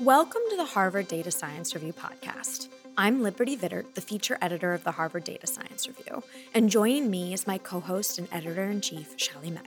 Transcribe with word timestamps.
Welcome 0.00 0.42
to 0.50 0.56
the 0.58 0.64
Harvard 0.66 1.08
Data 1.08 1.30
Science 1.30 1.74
Review 1.74 1.94
podcast. 1.94 2.68
I'm 2.98 3.22
Liberty 3.22 3.56
Vittert, 3.56 3.94
the 3.94 4.02
feature 4.02 4.36
editor 4.42 4.74
of 4.74 4.84
the 4.84 4.90
Harvard 4.92 5.24
Data 5.24 5.46
Science 5.46 5.88
Review, 5.88 6.22
and 6.52 6.68
joining 6.68 7.10
me 7.10 7.32
is 7.32 7.46
my 7.46 7.56
co 7.56 7.80
host 7.80 8.18
and 8.18 8.28
editor 8.30 8.64
in 8.64 8.82
chief, 8.82 9.16
Xiaoli 9.16 9.54
Meng. 9.54 9.66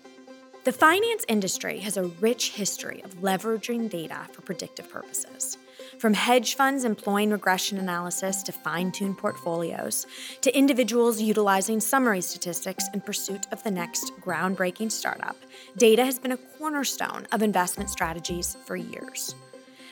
The 0.66 0.72
finance 0.72 1.26
industry 1.28 1.80
has 1.80 1.98
a 1.98 2.04
rich 2.22 2.52
history 2.52 3.02
of 3.04 3.22
leveraging 3.22 3.90
data 3.90 4.28
for 4.32 4.42
predictive 4.44 4.88
purposes. 4.92 5.58
From 5.98 6.14
hedge 6.14 6.54
funds 6.54 6.84
employing 6.84 7.32
regression 7.32 7.80
analysis 7.80 8.44
to 8.44 8.52
fine 8.52 8.92
tune 8.92 9.16
portfolios, 9.16 10.06
to 10.42 10.56
individuals 10.56 11.20
utilizing 11.20 11.80
summary 11.80 12.22
statistics 12.22 12.86
in 12.94 13.02
pursuit 13.02 13.48
of 13.52 13.64
the 13.64 13.72
next 13.72 14.12
groundbreaking 14.22 14.92
startup, 14.92 15.38
data 15.76 16.06
has 16.06 16.20
been 16.20 16.34
a 16.34 16.38
cornerstone 16.38 17.26
of 17.32 17.42
investment 17.42 17.90
strategies 17.90 18.58
for 18.66 18.76
years. 18.76 19.34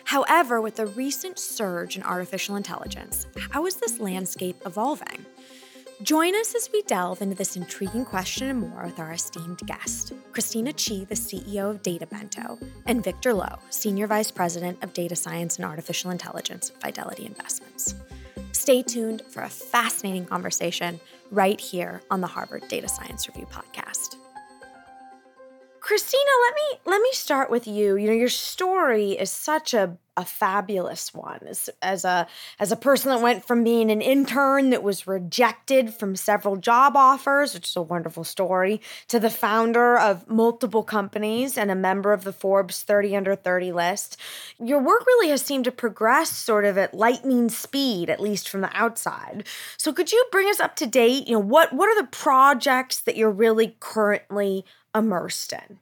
However, 0.07 0.61
with 0.61 0.77
the 0.77 0.85
recent 0.85 1.38
surge 1.38 1.97
in 1.97 2.03
artificial 2.03 2.55
intelligence, 2.55 3.27
how 3.52 3.66
is 3.66 3.75
this 3.75 3.99
landscape 3.99 4.55
evolving? 4.66 5.25
Join 6.02 6.33
us 6.33 6.55
as 6.55 6.70
we 6.71 6.81
delve 6.83 7.21
into 7.21 7.35
this 7.35 7.57
intriguing 7.57 8.05
question 8.05 8.47
and 8.47 8.57
more 8.61 8.83
with 8.85 8.99
our 8.99 9.11
esteemed 9.11 9.59
guest, 9.66 10.13
Christina 10.31 10.71
Qi, 10.71 11.05
the 11.09 11.16
CEO 11.16 11.71
of 11.71 11.83
Databento, 11.83 12.57
and 12.85 13.03
Victor 13.03 13.33
Lo, 13.33 13.59
Senior 13.70 14.07
Vice 14.07 14.31
President 14.31 14.81
of 14.81 14.93
Data 14.93 15.17
Science 15.17 15.57
and 15.57 15.66
Artificial 15.66 16.09
Intelligence 16.09 16.69
at 16.69 16.81
Fidelity 16.81 17.25
Investments. 17.25 17.94
Stay 18.53 18.83
tuned 18.83 19.23
for 19.27 19.44
a 19.44 19.49
fascinating 19.49 20.23
conversation 20.23 21.02
right 21.31 21.59
here 21.59 22.02
on 22.09 22.21
the 22.21 22.27
Harvard 22.27 22.66
Data 22.69 22.88
Science 22.88 23.27
Review 23.27 23.45
podcast. 23.47 24.16
Christina, 25.87 26.21
let 26.45 26.53
me 26.53 26.91
let 26.91 27.01
me 27.01 27.09
start 27.13 27.49
with 27.49 27.65
you. 27.65 27.95
You 27.95 28.07
know, 28.07 28.13
your 28.13 28.27
story 28.27 29.11
is 29.11 29.31
such 29.31 29.73
a 29.73 29.97
a 30.17 30.25
fabulous 30.25 31.13
one 31.13 31.39
as, 31.47 31.69
as 31.81 32.03
a 32.03 32.27
as 32.59 32.71
a 32.71 32.75
person 32.75 33.09
that 33.11 33.21
went 33.21 33.45
from 33.45 33.63
being 33.63 33.89
an 33.91 34.02
intern 34.02 34.71
that 34.71 34.83
was 34.83 35.07
rejected 35.07 35.94
from 35.94 36.17
several 36.17 36.57
job 36.57 36.97
offers, 36.97 37.53
which 37.53 37.69
is 37.69 37.75
a 37.77 37.81
wonderful 37.81 38.25
story, 38.25 38.81
to 39.07 39.17
the 39.17 39.29
founder 39.29 39.97
of 39.97 40.27
multiple 40.27 40.83
companies 40.83 41.57
and 41.57 41.71
a 41.71 41.75
member 41.75 42.11
of 42.11 42.25
the 42.25 42.33
Forbes 42.33 42.83
30 42.83 43.16
under 43.16 43.35
30 43.35 43.72
list. 43.72 44.17
Your 44.59 44.81
work 44.81 45.05
really 45.05 45.29
has 45.29 45.41
seemed 45.41 45.66
to 45.66 45.72
progress 45.72 46.31
sort 46.31 46.66
of 46.66 46.77
at 46.77 46.95
lightning 46.95 47.47
speed, 47.47 48.09
at 48.09 48.19
least 48.19 48.49
from 48.49 48.59
the 48.59 48.75
outside. 48.75 49.45
So 49.77 49.94
could 49.94 50.11
you 50.11 50.25
bring 50.33 50.49
us 50.49 50.59
up 50.59 50.75
to 50.77 50.85
date? 50.85 51.27
You 51.27 51.33
know, 51.33 51.39
what 51.39 51.72
what 51.72 51.88
are 51.88 52.01
the 52.01 52.09
projects 52.09 52.99
that 53.01 53.16
you're 53.16 53.31
really 53.31 53.77
currently 53.79 54.66
immersed 54.98 55.53
in? 55.53 55.80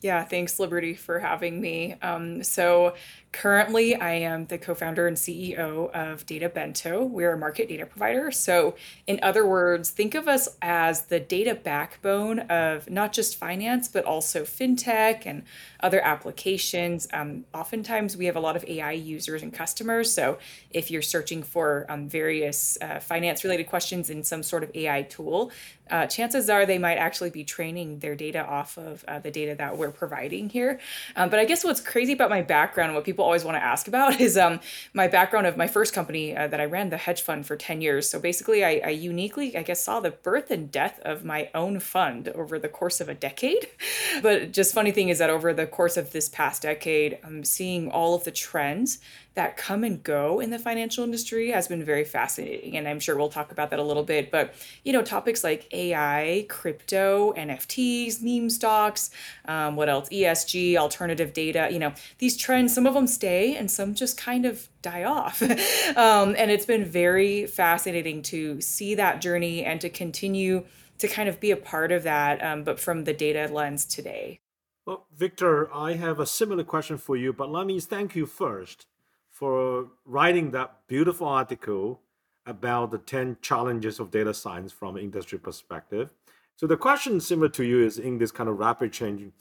Yeah, 0.00 0.22
thanks, 0.24 0.60
Liberty, 0.60 0.94
for 0.94 1.18
having 1.18 1.60
me. 1.60 1.94
Um, 2.02 2.42
so, 2.42 2.94
Currently, 3.34 3.96
I 3.96 4.12
am 4.12 4.46
the 4.46 4.58
co 4.58 4.76
founder 4.76 5.08
and 5.08 5.16
CEO 5.16 5.90
of 5.90 6.24
Databento. 6.24 7.10
We're 7.10 7.32
a 7.32 7.36
market 7.36 7.68
data 7.68 7.84
provider. 7.84 8.30
So, 8.30 8.76
in 9.08 9.18
other 9.24 9.44
words, 9.44 9.90
think 9.90 10.14
of 10.14 10.28
us 10.28 10.48
as 10.62 11.06
the 11.06 11.18
data 11.18 11.56
backbone 11.56 12.38
of 12.38 12.88
not 12.88 13.12
just 13.12 13.34
finance, 13.34 13.88
but 13.88 14.04
also 14.04 14.44
fintech 14.44 15.26
and 15.26 15.42
other 15.80 16.00
applications. 16.00 17.08
Um, 17.12 17.44
oftentimes, 17.52 18.16
we 18.16 18.26
have 18.26 18.36
a 18.36 18.40
lot 18.40 18.54
of 18.54 18.64
AI 18.68 18.92
users 18.92 19.42
and 19.42 19.52
customers. 19.52 20.12
So, 20.12 20.38
if 20.70 20.88
you're 20.88 21.02
searching 21.02 21.42
for 21.42 21.86
um, 21.88 22.08
various 22.08 22.78
uh, 22.80 23.00
finance 23.00 23.42
related 23.42 23.64
questions 23.64 24.10
in 24.10 24.22
some 24.22 24.44
sort 24.44 24.62
of 24.62 24.70
AI 24.76 25.02
tool, 25.02 25.50
uh, 25.90 26.06
chances 26.06 26.48
are 26.48 26.64
they 26.64 26.78
might 26.78 26.96
actually 26.96 27.30
be 27.30 27.44
training 27.44 27.98
their 27.98 28.14
data 28.14 28.44
off 28.44 28.78
of 28.78 29.04
uh, 29.06 29.18
the 29.18 29.30
data 29.30 29.54
that 29.54 29.76
we're 29.76 29.90
providing 29.90 30.48
here. 30.48 30.80
Um, 31.14 31.28
but 31.28 31.38
I 31.38 31.44
guess 31.44 31.62
what's 31.62 31.80
crazy 31.80 32.14
about 32.14 32.30
my 32.30 32.42
background, 32.42 32.94
what 32.94 33.04
people 33.04 33.24
always 33.24 33.44
want 33.44 33.56
to 33.56 33.62
ask 33.62 33.86
about 33.88 34.20
is 34.20 34.36
um, 34.36 34.60
my 34.94 35.08
background 35.08 35.46
of 35.46 35.56
my 35.56 35.66
first 35.66 35.92
company 35.92 36.36
uh, 36.36 36.48
that 36.48 36.60
I 36.60 36.64
ran, 36.64 36.90
the 36.90 36.96
hedge 36.96 37.22
fund, 37.22 37.46
for 37.46 37.56
10 37.56 37.80
years. 37.80 38.08
So 38.08 38.18
basically, 38.18 38.64
I, 38.64 38.80
I, 38.84 38.88
uniquely, 38.90 39.56
I 39.56 39.62
guess, 39.62 39.82
saw 39.82 40.00
the 40.00 40.10
birth 40.10 40.50
and 40.50 40.70
death 40.70 41.00
of 41.04 41.24
my 41.24 41.50
own 41.54 41.80
fund 41.80 42.28
over 42.28 42.58
the 42.58 42.68
course 42.68 43.00
of 43.00 43.08
a 43.08 43.14
decade. 43.14 43.68
But 44.22 44.52
just 44.52 44.74
funny 44.74 44.92
thing 44.92 45.08
is 45.08 45.18
that 45.18 45.28
over 45.28 45.52
the 45.52 45.66
course 45.66 45.96
of 45.96 46.12
this 46.12 46.28
past 46.28 46.62
decade, 46.62 47.18
I'm 47.24 47.42
seeing 47.42 47.90
all 47.90 48.14
of 48.14 48.24
the 48.24 48.30
trends 48.30 49.00
that 49.34 49.56
come 49.56 49.84
and 49.84 50.02
go 50.02 50.40
in 50.40 50.50
the 50.50 50.58
financial 50.58 51.04
industry 51.04 51.50
has 51.50 51.68
been 51.68 51.84
very 51.84 52.04
fascinating 52.04 52.76
and 52.76 52.86
i'm 52.86 53.00
sure 53.00 53.16
we'll 53.16 53.28
talk 53.28 53.52
about 53.52 53.70
that 53.70 53.78
a 53.78 53.82
little 53.82 54.02
bit 54.02 54.30
but 54.30 54.54
you 54.84 54.92
know 54.92 55.02
topics 55.02 55.42
like 55.42 55.66
ai 55.72 56.46
crypto 56.48 57.32
nfts 57.34 58.22
meme 58.22 58.50
stocks 58.50 59.10
um, 59.46 59.76
what 59.76 59.88
else? 59.88 60.08
Esg 60.08 60.76
alternative 60.76 61.32
data 61.32 61.68
you 61.70 61.78
know 61.78 61.92
these 62.18 62.36
trends 62.36 62.74
some 62.74 62.86
of 62.86 62.94
them 62.94 63.06
stay 63.06 63.56
and 63.56 63.70
some 63.70 63.94
just 63.94 64.16
kind 64.16 64.46
of 64.46 64.68
die 64.84 65.04
off. 65.04 65.42
Um, 65.96 66.34
and 66.36 66.50
it's 66.50 66.66
been 66.66 66.84
very 66.84 67.46
fascinating 67.46 68.22
to 68.22 68.60
see 68.60 68.96
that 68.96 69.20
journey 69.20 69.64
and 69.64 69.80
to 69.80 69.88
continue 69.88 70.64
to 70.98 71.06
kind 71.06 71.28
of 71.28 71.38
be 71.38 71.50
a 71.50 71.56
part 71.56 71.92
of 71.92 72.02
that 72.02 72.42
um, 72.42 72.64
but 72.64 72.80
from 72.80 73.04
the 73.04 73.12
data 73.12 73.48
lens 73.52 73.84
today. 73.84 74.40
Well, 74.86 75.06
Victor, 75.14 75.72
I 75.72 75.92
have 75.92 76.18
a 76.18 76.26
similar 76.26 76.64
question 76.64 76.98
for 76.98 77.16
you, 77.16 77.32
but 77.32 77.50
let 77.50 77.66
me 77.66 77.78
thank 77.80 78.16
you 78.16 78.26
first 78.26 78.86
for 79.34 79.88
writing 80.04 80.52
that 80.52 80.72
beautiful 80.86 81.26
article 81.26 82.00
about 82.46 82.92
the 82.92 82.98
10 82.98 83.38
challenges 83.42 83.98
of 83.98 84.12
data 84.12 84.32
science 84.32 84.70
from 84.70 84.96
industry 84.96 85.38
perspective. 85.38 86.10
So 86.54 86.68
the 86.68 86.76
question 86.76 87.20
similar 87.20 87.48
to 87.48 87.64
you 87.64 87.84
is 87.84 87.98
in 87.98 88.18
this 88.18 88.30
kind 88.30 88.48
of 88.48 88.58
rapid 88.58 88.92
changing 88.92 89.32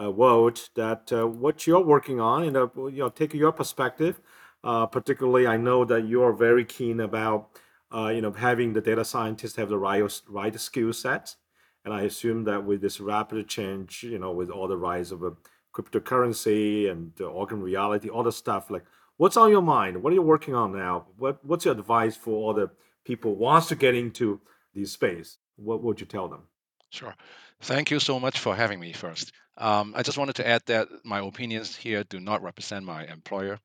uh, 0.00 0.10
world 0.10 0.70
that 0.74 1.12
uh, 1.12 1.26
what 1.26 1.66
you're 1.66 1.84
working 1.84 2.18
on 2.18 2.44
and 2.44 2.56
uh, 2.56 2.68
you 2.86 3.00
know 3.00 3.10
take 3.10 3.34
your 3.34 3.52
perspective 3.52 4.22
uh, 4.64 4.86
particularly 4.86 5.46
i 5.46 5.54
know 5.54 5.84
that 5.84 6.06
you're 6.06 6.32
very 6.32 6.64
keen 6.64 7.00
about 7.00 7.50
uh, 7.94 8.08
you 8.08 8.22
know 8.22 8.32
having 8.32 8.72
the 8.72 8.80
data 8.80 9.04
scientists 9.04 9.56
have 9.56 9.68
the 9.68 9.76
right 9.76 10.02
right 10.28 10.58
skill 10.58 10.94
sets 10.94 11.36
and 11.84 11.92
i 11.92 12.04
assume 12.04 12.44
that 12.44 12.64
with 12.64 12.80
this 12.80 13.00
rapid 13.00 13.46
change 13.46 14.02
you 14.02 14.18
know 14.18 14.32
with 14.32 14.48
all 14.48 14.66
the 14.66 14.78
rise 14.78 15.12
of 15.12 15.22
a 15.22 15.32
cryptocurrency 15.74 16.90
and 16.90 17.12
augmented 17.20 17.62
reality 17.62 18.08
all 18.08 18.22
the 18.22 18.32
stuff 18.32 18.70
like 18.70 18.86
what's 19.22 19.36
on 19.36 19.52
your 19.52 19.62
mind? 19.62 20.02
What 20.02 20.12
are 20.12 20.14
you 20.14 20.22
working 20.22 20.52
on 20.56 20.72
now? 20.72 21.06
What 21.16 21.44
What's 21.44 21.64
your 21.64 21.74
advice 21.74 22.16
for 22.16 22.32
all 22.32 22.54
the 22.54 22.70
people 23.04 23.36
who 23.36 23.38
wants 23.38 23.68
to 23.68 23.76
get 23.76 23.94
into 23.94 24.40
this 24.74 24.90
space? 24.92 25.38
What 25.54 25.80
would 25.84 26.00
you 26.00 26.06
tell 26.06 26.26
them? 26.26 26.42
Sure. 26.90 27.14
Thank 27.60 27.92
you 27.92 28.00
so 28.00 28.18
much 28.18 28.40
for 28.40 28.56
having 28.56 28.80
me 28.80 28.92
first. 28.92 29.30
Um, 29.56 29.94
I 29.96 30.02
just 30.02 30.18
wanted 30.18 30.34
to 30.36 30.48
add 30.48 30.62
that 30.66 30.88
my 31.04 31.20
opinions 31.20 31.76
here 31.76 32.02
do 32.02 32.18
not 32.18 32.42
represent 32.42 32.84
my 32.84 33.04
employer. 33.04 33.60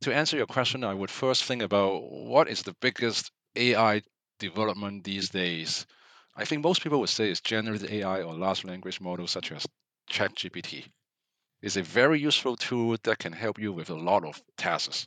To 0.00 0.12
answer 0.12 0.36
your 0.36 0.46
question, 0.46 0.82
I 0.82 0.94
would 0.94 1.10
first 1.10 1.44
think 1.44 1.62
about 1.62 2.02
what 2.10 2.48
is 2.48 2.62
the 2.62 2.74
biggest 2.80 3.30
AI 3.54 4.02
development 4.40 5.04
these 5.04 5.28
days. 5.28 5.86
I 6.34 6.44
think 6.44 6.64
most 6.64 6.82
people 6.82 6.98
would 6.98 7.08
say 7.08 7.30
it's 7.30 7.40
generative 7.40 7.88
AI 7.88 8.22
or 8.22 8.34
large 8.34 8.64
language 8.64 9.00
models 9.00 9.30
such 9.30 9.52
as 9.52 9.64
ChatGPT 10.10 10.86
is 11.62 11.76
a 11.76 11.82
very 11.82 12.20
useful 12.20 12.56
tool 12.56 12.96
that 13.02 13.18
can 13.18 13.32
help 13.32 13.58
you 13.58 13.72
with 13.72 13.90
a 13.90 13.94
lot 13.94 14.24
of 14.24 14.40
tasks. 14.56 15.06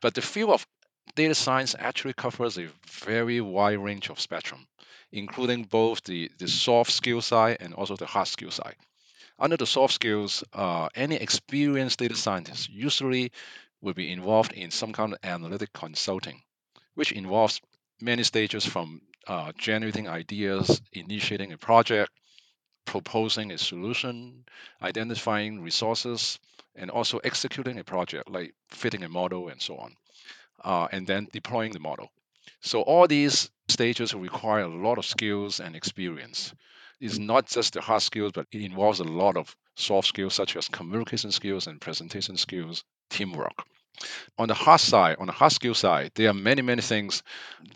But 0.00 0.14
the 0.14 0.22
field 0.22 0.50
of 0.50 0.66
data 1.14 1.34
science 1.34 1.74
actually 1.78 2.14
covers 2.14 2.58
a 2.58 2.68
very 2.86 3.40
wide 3.40 3.78
range 3.78 4.10
of 4.10 4.20
spectrum, 4.20 4.66
including 5.12 5.64
both 5.64 6.02
the, 6.04 6.30
the 6.38 6.48
soft 6.48 6.90
skill 6.90 7.20
side 7.20 7.58
and 7.60 7.74
also 7.74 7.96
the 7.96 8.06
hard 8.06 8.28
skill 8.28 8.50
side. 8.50 8.76
Under 9.38 9.56
the 9.56 9.66
soft 9.66 9.94
skills, 9.94 10.44
uh, 10.52 10.88
any 10.94 11.16
experienced 11.16 11.98
data 11.98 12.14
scientist 12.14 12.70
usually 12.70 13.32
will 13.80 13.94
be 13.94 14.12
involved 14.12 14.52
in 14.52 14.70
some 14.70 14.92
kind 14.92 15.12
of 15.12 15.18
analytic 15.22 15.72
consulting, 15.72 16.40
which 16.94 17.12
involves 17.12 17.60
many 18.00 18.22
stages 18.22 18.64
from 18.64 19.00
uh, 19.26 19.52
generating 19.58 20.08
ideas, 20.08 20.80
initiating 20.92 21.52
a 21.52 21.58
project, 21.58 22.10
proposing 22.84 23.50
a 23.52 23.58
solution, 23.58 24.44
identifying 24.82 25.62
resources, 25.62 26.38
and 26.76 26.90
also 26.90 27.18
executing 27.18 27.78
a 27.78 27.84
project 27.84 28.30
like 28.30 28.54
fitting 28.68 29.02
a 29.02 29.08
model 29.08 29.48
and 29.48 29.60
so 29.60 29.76
on, 29.76 29.94
uh, 30.64 30.88
and 30.92 31.06
then 31.06 31.28
deploying 31.32 31.72
the 31.72 31.80
model. 31.80 32.10
So 32.60 32.82
all 32.82 33.06
these 33.06 33.50
stages 33.68 34.14
require 34.14 34.64
a 34.64 34.68
lot 34.68 34.98
of 34.98 35.04
skills 35.04 35.60
and 35.60 35.76
experience. 35.76 36.54
It's 37.00 37.18
not 37.18 37.46
just 37.46 37.74
the 37.74 37.80
hard 37.80 38.02
skills, 38.02 38.32
but 38.32 38.46
it 38.52 38.62
involves 38.62 39.00
a 39.00 39.04
lot 39.04 39.36
of 39.36 39.54
soft 39.76 40.08
skills 40.08 40.34
such 40.34 40.56
as 40.56 40.68
communication 40.68 41.32
skills 41.32 41.66
and 41.66 41.80
presentation 41.80 42.36
skills, 42.36 42.84
teamwork. 43.10 43.64
On 44.38 44.48
the 44.48 44.54
hard 44.54 44.80
side, 44.80 45.16
on 45.18 45.26
the 45.26 45.32
hard 45.32 45.52
skill 45.52 45.74
side, 45.74 46.12
there 46.14 46.30
are 46.30 46.34
many, 46.34 46.62
many 46.62 46.82
things 46.82 47.22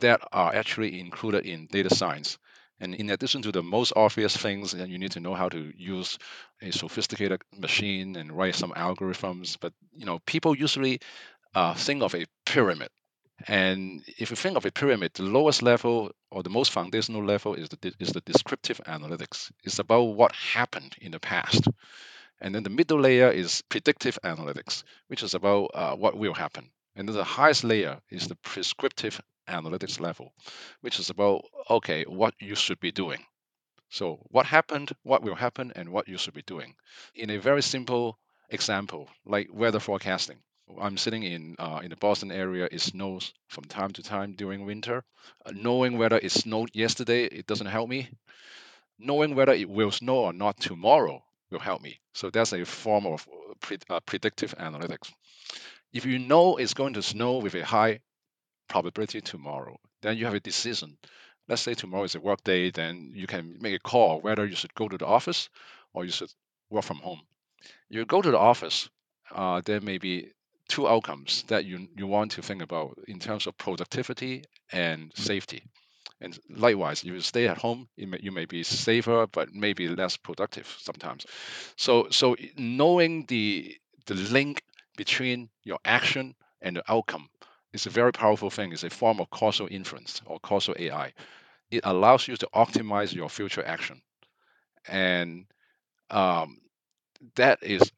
that 0.01 0.21
are 0.33 0.55
actually 0.55 1.01
included 1.01 1.47
in 1.47 1.67
data 1.71 1.95
science. 1.95 2.39
And 2.81 2.95
in 2.95 3.11
addition 3.11 3.43
to 3.43 3.53
the 3.53 3.63
most 3.63 3.93
obvious 3.97 4.37
things, 4.37 4.73
that 4.73 4.89
you 4.89 4.99
need 4.99 5.13
to 5.13 5.21
know 5.21 5.35
how 5.35 5.49
to 5.49 5.73
use 5.77 6.19
a 6.63 6.71
sophisticated 6.71 7.43
machine 7.57 8.17
and 8.17 8.33
write 8.33 8.55
some 8.55 8.73
algorithms. 8.73 9.57
But 9.61 9.73
you 9.93 10.07
know, 10.07 10.21
people 10.21 10.57
usually 10.57 11.01
uh, 11.55 11.75
think 11.75 12.03
of 12.03 12.15
a 12.15 12.27
pyramid. 12.47 12.91
And 13.47 14.03
if 14.19 14.31
you 14.31 14.37
think 14.37 14.57
of 14.57 14.67
a 14.67 14.73
pyramid, 14.73 15.13
the 15.15 15.23
lowest 15.23 15.63
level 15.63 16.11
or 16.31 16.43
the 16.43 16.51
most 16.51 16.73
foundational 16.73 17.25
level 17.25 17.55
is 17.55 17.69
the 17.69 17.95
is 18.01 18.11
the 18.11 18.21
descriptive 18.21 18.81
analytics. 18.87 19.51
It's 19.63 19.79
about 19.79 20.03
what 20.03 20.35
happened 20.35 20.97
in 21.01 21.13
the 21.13 21.21
past. 21.21 21.69
And 22.41 22.55
then 22.55 22.63
the 22.63 22.71
middle 22.71 23.01
layer 23.01 23.31
is 23.31 23.63
predictive 23.69 24.19
analytics, 24.25 24.85
which 25.09 25.23
is 25.23 25.35
about 25.35 25.71
uh, 25.75 25.95
what 25.97 26.17
will 26.17 26.35
happen. 26.35 26.71
And 26.99 27.09
the 27.09 27.23
highest 27.23 27.63
layer 27.63 28.01
is 28.11 28.27
the 28.27 28.35
prescriptive 28.35 29.23
analytics 29.49 30.01
level, 30.01 30.33
which 30.81 30.99
is 30.99 31.11
about, 31.11 31.45
okay, 31.71 32.03
what 32.03 32.35
you 32.41 32.57
should 32.57 32.81
be 32.81 32.91
doing. 32.91 33.25
So, 33.89 34.19
what 34.31 34.47
happened, 34.47 34.91
what 35.05 35.23
will 35.23 35.37
happen, 35.37 35.73
and 35.77 35.91
what 35.91 36.09
you 36.09 36.19
should 36.19 36.35
be 36.35 36.43
doing. 36.43 36.75
In 37.15 37.31
a 37.31 37.39
very 37.39 37.63
simple 37.63 38.19
example, 38.51 39.09
like 39.25 39.49
weather 39.53 39.79
forecasting. 39.79 40.39
I'm 40.81 40.99
sitting 40.99 41.23
in 41.23 41.55
uh, 41.61 41.81
in 41.85 41.91
the 41.91 41.97
Boston 41.97 42.33
area. 42.33 42.69
It 42.71 42.81
snows 42.81 43.33
from 43.47 43.65
time 43.65 43.93
to 43.93 44.03
time 44.03 44.33
during 44.33 44.67
winter. 44.67 45.05
Uh, 45.47 45.53
knowing 45.55 45.99
whether 45.99 46.19
it 46.19 46.33
snowed 46.33 46.71
yesterday, 46.75 47.27
it 47.27 47.47
doesn't 47.47 47.69
help 47.69 47.89
me. 47.89 48.09
Knowing 48.99 49.37
whether 49.37 49.53
it 49.53 49.71
will 49.71 49.93
snow 49.93 50.17
or 50.17 50.33
not 50.33 50.59
tomorrow 50.61 51.23
will 51.51 51.61
help 51.61 51.81
me. 51.81 52.01
So 52.13 52.31
that's 52.31 52.53
a 52.53 52.65
form 52.65 53.07
of 53.07 53.27
uh, 53.29 53.55
pre- 53.61 53.79
uh, 53.89 54.01
predictive 54.01 54.55
analytics. 54.59 55.13
If 55.93 56.05
you 56.07 56.19
know 56.19 56.57
it's 56.57 56.75
going 56.75 56.95
to 56.95 57.03
snow 57.03 57.39
with 57.39 57.55
a 57.55 57.65
high 57.65 58.01
probability 58.69 59.21
tomorrow, 59.21 59.79
then 60.03 60.17
you 60.17 60.27
have 60.27 60.35
a 60.35 60.41
decision. 60.41 60.97
Let's 61.49 61.63
say 61.63 61.75
tomorrow 61.75 62.05
is 62.05 62.15
a 62.15 62.21
work 62.21 62.45
day, 62.45 62.71
then 62.71 63.11
you 63.15 63.27
can 63.27 63.57
make 63.61 63.75
a 63.75 63.79
call 63.79 64.21
whether 64.21 64.47
you 64.47 64.55
should 64.57 64.75
go 64.75 64.89
to 64.89 64.99
the 64.99 65.07
office 65.07 65.49
or 65.95 66.05
you 66.05 66.11
should 66.11 66.33
work 66.71 66.85
from 66.85 66.99
home. 66.99 67.23
You 67.89 68.05
go 68.05 68.23
to 68.23 68.31
the 68.31 68.39
office, 68.39 68.89
uh, 69.35 69.63
there 69.65 69.81
may 69.81 69.99
be 69.99 70.33
two 70.69 70.87
outcomes 70.87 71.45
that 71.49 71.65
you, 71.65 71.89
you 71.97 72.07
want 72.07 72.33
to 72.33 72.43
think 72.43 72.63
about 72.63 72.99
in 73.09 73.19
terms 73.19 73.47
of 73.47 73.57
productivity 73.57 74.45
and 74.71 75.11
safety. 75.15 75.63
And 76.21 76.39
likewise, 76.51 77.03
if 77.05 77.07
you 77.07 77.21
stay 77.21 77.49
at 77.49 77.59
home, 77.59 77.89
you 77.97 78.09
may, 78.09 78.19
you 78.21 78.33
may 78.33 78.45
be 78.45 78.65
safer, 78.65 79.27
but 79.27 79.55
maybe 79.55 79.89
less 79.89 80.17
productive 80.17 80.67
sometimes. 80.81 81.25
So, 81.77 82.09
so 82.11 82.37
knowing 82.57 83.25
the 83.27 83.77
the 84.07 84.15
link 84.15 84.63
between 84.99 85.51
your 85.65 85.81
action 85.87 86.37
and 86.63 86.77
the 86.77 86.85
outcome 86.93 87.31
is 87.73 87.87
a 87.87 87.91
very 87.91 88.13
powerful 88.13 88.51
thing. 88.51 88.73
It's 88.75 88.85
a 88.85 88.91
form 88.91 89.21
of 89.21 89.31
causal 89.31 89.69
inference 89.71 90.23
or 90.27 90.41
causal 90.41 90.77
AI. 90.79 91.15
It 91.71 91.83
allows 91.85 92.29
you 92.29 92.37
to 92.37 92.49
optimize 92.55 93.15
your 93.15 93.31
future 93.31 93.65
action, 93.65 94.03
and 94.89 95.47
um, 96.11 96.59
that 97.37 97.61
is 97.63 97.93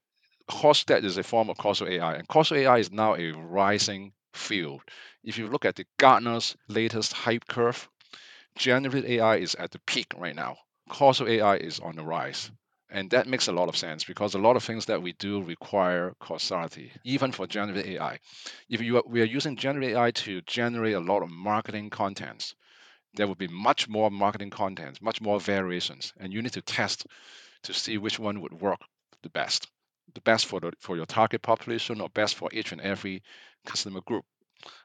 course 0.48 0.84
that 0.84 1.04
is 1.04 1.16
a 1.18 1.24
form 1.24 1.50
of 1.50 1.58
causal 1.58 1.88
AI, 1.88 2.14
and 2.14 2.28
causal 2.28 2.58
AI 2.58 2.78
is 2.78 2.92
now 2.92 3.16
a 3.16 3.32
rising 3.32 4.12
field. 4.34 4.82
If 5.24 5.38
you 5.38 5.48
look 5.48 5.64
at 5.64 5.76
the 5.76 5.86
Gartner's 5.98 6.56
latest 6.68 7.12
hype 7.14 7.46
curve, 7.48 7.88
generative 8.56 9.06
AI 9.06 9.36
is 9.36 9.54
at 9.54 9.70
the 9.70 9.80
peak 9.80 10.08
right 10.16 10.36
now. 10.36 10.58
Causal 10.88 11.28
AI 11.28 11.56
is 11.56 11.80
on 11.80 11.96
the 11.96 12.04
rise. 12.04 12.50
And 12.90 13.10
that 13.10 13.26
makes 13.28 13.48
a 13.48 13.52
lot 13.52 13.68
of 13.68 13.76
sense 13.76 14.04
because 14.04 14.34
a 14.34 14.38
lot 14.38 14.56
of 14.56 14.64
things 14.64 14.86
that 14.86 15.02
we 15.02 15.12
do 15.14 15.42
require 15.42 16.14
causality, 16.20 16.92
even 17.04 17.32
for 17.32 17.46
generative 17.46 17.86
AI. 17.86 18.18
If 18.68 18.80
you 18.82 18.98
are, 18.98 19.04
we 19.06 19.22
are 19.22 19.26
using 19.36 19.56
generative 19.56 19.96
AI 19.96 20.10
to 20.12 20.42
generate 20.42 20.94
a 20.94 21.00
lot 21.00 21.22
of 21.22 21.30
marketing 21.30 21.90
contents, 21.90 22.54
there 23.14 23.26
will 23.26 23.36
be 23.36 23.48
much 23.48 23.88
more 23.88 24.10
marketing 24.10 24.50
contents, 24.50 25.02
much 25.02 25.20
more 25.20 25.40
variations, 25.40 26.12
and 26.18 26.32
you 26.32 26.42
need 26.42 26.52
to 26.54 26.62
test 26.62 27.06
to 27.64 27.74
see 27.74 27.98
which 27.98 28.18
one 28.18 28.40
would 28.40 28.54
work 28.54 28.80
the 29.22 29.30
best 29.30 29.68
the 30.14 30.20
best 30.22 30.46
for 30.46 30.60
the 30.60 30.72
for 30.80 30.96
your 30.96 31.06
target 31.06 31.42
population 31.42 32.00
or 32.00 32.08
best 32.08 32.34
for 32.34 32.48
each 32.52 32.72
and 32.72 32.80
every 32.80 33.22
customer 33.66 34.00
group 34.02 34.24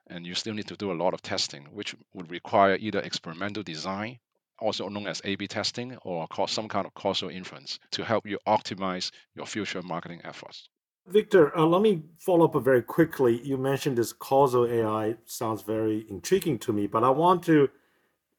and 0.08 0.26
you 0.26 0.36
still 0.36 0.54
need 0.54 0.68
to 0.68 0.76
do 0.78 0.92
a 0.92 1.02
lot 1.04 1.14
of 1.14 1.22
testing 1.22 1.66
which 1.74 1.96
would 2.14 2.30
require 2.32 2.76
either 2.80 3.00
experimental 3.00 3.64
design 3.64 4.20
also 4.60 4.88
known 4.90 5.08
as 5.08 5.22
A/B 5.24 5.48
testing 5.48 5.98
or 6.04 6.28
some 6.48 6.68
kind 6.68 6.86
of 6.86 6.94
causal 6.94 7.30
inference 7.30 7.80
to 7.92 8.04
help 8.04 8.26
you 8.26 8.38
optimize 8.48 9.12
your 9.36 9.46
future 9.46 9.82
marketing 9.82 10.22
efforts. 10.24 10.70
Victor, 11.08 11.56
uh, 11.56 11.66
let 11.66 11.82
me 11.82 12.02
follow 12.18 12.46
up 12.46 12.64
very 12.64 12.82
quickly. 12.82 13.40
You 13.44 13.58
mentioned 13.58 13.98
this 13.98 14.12
causal 14.12 14.66
AI 14.66 15.18
sounds 15.26 15.62
very 15.62 16.06
intriguing 16.10 16.58
to 16.60 16.74
me, 16.74 16.88
but 16.88 17.04
I 17.04 17.10
want 17.10 17.44
to 17.44 17.70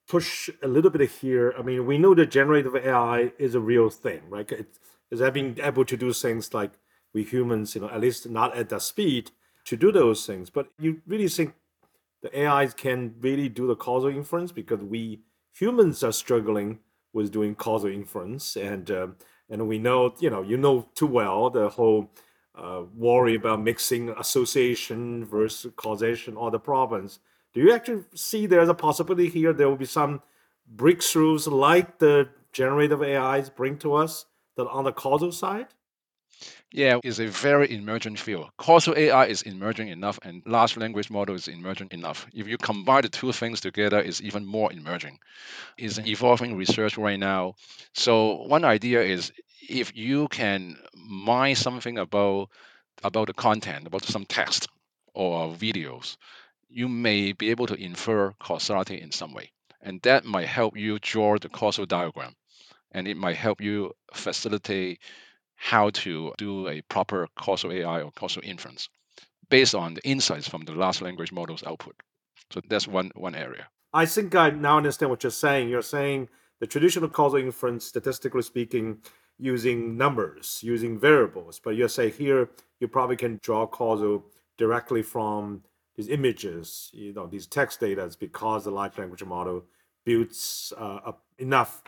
push 0.08 0.50
a 0.62 0.68
little 0.68 0.90
bit 0.90 1.08
here. 1.10 1.54
I 1.56 1.62
mean, 1.62 1.86
we 1.86 1.98
know 1.98 2.14
that 2.14 2.30
generative 2.30 2.74
AI 2.74 3.32
is 3.38 3.54
a 3.54 3.60
real 3.60 3.88
thing, 3.90 4.22
right? 4.28 4.50
It's, 4.50 4.80
is 5.10 5.20
that 5.20 5.34
being 5.34 5.58
able 5.62 5.84
to 5.84 5.96
do 5.96 6.12
things 6.12 6.52
like 6.52 6.72
we 7.12 7.22
humans, 7.22 7.74
you 7.74 7.80
know, 7.80 7.88
at 7.88 8.00
least 8.00 8.28
not 8.28 8.56
at 8.56 8.68
that 8.70 8.82
speed 8.82 9.30
to 9.64 9.76
do 9.76 9.92
those 9.92 10.26
things. 10.26 10.50
But 10.50 10.68
you 10.78 11.02
really 11.06 11.28
think 11.28 11.54
the 12.22 12.46
AIs 12.46 12.74
can 12.74 13.14
really 13.20 13.48
do 13.48 13.66
the 13.66 13.76
causal 13.76 14.10
inference 14.10 14.50
because 14.52 14.80
we 14.80 15.20
humans 15.58 16.02
are 16.04 16.12
struggling 16.12 16.80
with 17.12 17.32
doing 17.32 17.54
causal 17.54 17.90
inference, 17.90 18.56
and 18.56 18.90
uh, 18.90 19.08
and 19.48 19.68
we 19.68 19.78
know, 19.78 20.14
you 20.18 20.30
know, 20.30 20.42
you 20.42 20.56
know 20.56 20.88
too 20.94 21.06
well 21.06 21.50
the 21.50 21.68
whole 21.68 22.10
uh, 22.54 22.82
worry 22.94 23.34
about 23.34 23.60
mixing 23.60 24.10
association 24.10 25.24
versus 25.24 25.72
causation, 25.76 26.36
all 26.36 26.50
the 26.50 26.58
problems. 26.58 27.20
Do 27.52 27.60
you 27.60 27.72
actually 27.72 28.04
see 28.14 28.46
there's 28.46 28.68
a 28.68 28.74
possibility 28.74 29.28
here 29.28 29.52
there 29.52 29.68
will 29.68 29.76
be 29.76 29.86
some 29.86 30.22
breakthroughs 30.74 31.50
like 31.50 31.98
the 31.98 32.28
generative 32.52 33.02
AIs 33.02 33.48
bring 33.48 33.78
to 33.78 33.94
us 33.94 34.26
that 34.56 34.66
on 34.68 34.84
the 34.84 34.92
causal 34.92 35.32
side? 35.32 35.68
Yeah, 36.76 37.00
it's 37.02 37.18
a 37.18 37.26
very 37.26 37.72
emergent 37.72 38.18
field. 38.20 38.50
Causal 38.58 38.94
AI 38.96 39.26
is 39.26 39.42
emerging 39.42 39.88
enough, 39.88 40.18
and 40.22 40.42
large 40.46 40.76
language 40.76 41.10
model 41.10 41.34
is 41.34 41.48
emergent 41.48 41.92
enough. 41.92 42.26
If 42.34 42.46
you 42.48 42.58
combine 42.58 43.02
the 43.02 43.08
two 43.08 43.32
things 43.32 43.60
together, 43.62 43.98
it's 43.98 44.20
even 44.20 44.44
more 44.46 44.72
emerging. 44.72 45.18
It's 45.78 45.98
evolving 45.98 46.56
research 46.56 46.98
right 46.98 47.18
now. 47.18 47.54
So 47.94 48.44
one 48.44 48.64
idea 48.64 49.02
is 49.02 49.32
if 49.68 49.96
you 49.96 50.28
can 50.28 50.76
mine 50.94 51.56
something 51.56 51.98
about 51.98 52.50
about 53.04 53.28
the 53.28 53.34
content, 53.34 53.86
about 53.86 54.04
some 54.04 54.26
text 54.26 54.68
or 55.14 55.48
videos, 55.54 56.16
you 56.68 56.88
may 56.88 57.32
be 57.32 57.50
able 57.50 57.66
to 57.68 57.74
infer 57.74 58.32
causality 58.40 59.00
in 59.00 59.12
some 59.12 59.34
way, 59.34 59.52
and 59.82 60.02
that 60.02 60.24
might 60.26 60.48
help 60.48 60.76
you 60.76 60.98
draw 61.00 61.38
the 61.38 61.48
causal 61.48 61.86
diagram 61.86 62.34
and 62.92 63.08
it 63.08 63.16
might 63.16 63.36
help 63.36 63.60
you 63.60 63.92
facilitate 64.14 65.00
how 65.56 65.90
to 65.90 66.32
do 66.38 66.68
a 66.68 66.82
proper 66.82 67.28
causal 67.36 67.72
AI 67.72 68.02
or 68.02 68.12
causal 68.12 68.42
inference 68.44 68.88
based 69.48 69.74
on 69.74 69.94
the 69.94 70.06
insights 70.06 70.48
from 70.48 70.64
the 70.64 70.72
large 70.72 71.00
language 71.00 71.32
model's 71.32 71.64
output. 71.64 71.96
So 72.52 72.60
that's 72.68 72.86
one 72.86 73.10
one 73.14 73.34
area. 73.34 73.68
I 73.92 74.06
think 74.06 74.34
I 74.34 74.50
now 74.50 74.76
understand 74.76 75.10
what 75.10 75.22
you're 75.22 75.30
saying. 75.30 75.68
You're 75.68 75.82
saying 75.82 76.28
the 76.60 76.66
traditional 76.66 77.08
causal 77.08 77.40
inference, 77.40 77.86
statistically 77.86 78.42
speaking, 78.42 78.98
using 79.38 79.96
numbers, 79.96 80.60
using 80.62 80.98
variables, 80.98 81.60
but 81.62 81.76
you're 81.76 81.88
saying 81.88 82.12
here 82.12 82.50
you 82.80 82.88
probably 82.88 83.16
can 83.16 83.38
draw 83.42 83.66
causal 83.66 84.24
directly 84.56 85.02
from 85.02 85.62
these 85.96 86.08
images, 86.08 86.90
you 86.92 87.12
know, 87.12 87.26
these 87.26 87.46
text 87.46 87.80
data 87.80 88.10
because 88.18 88.64
the 88.64 88.70
large 88.70 88.96
language 88.98 89.24
model 89.24 89.64
builds 90.04 90.72
uh, 90.76 91.12
enough 91.38 91.82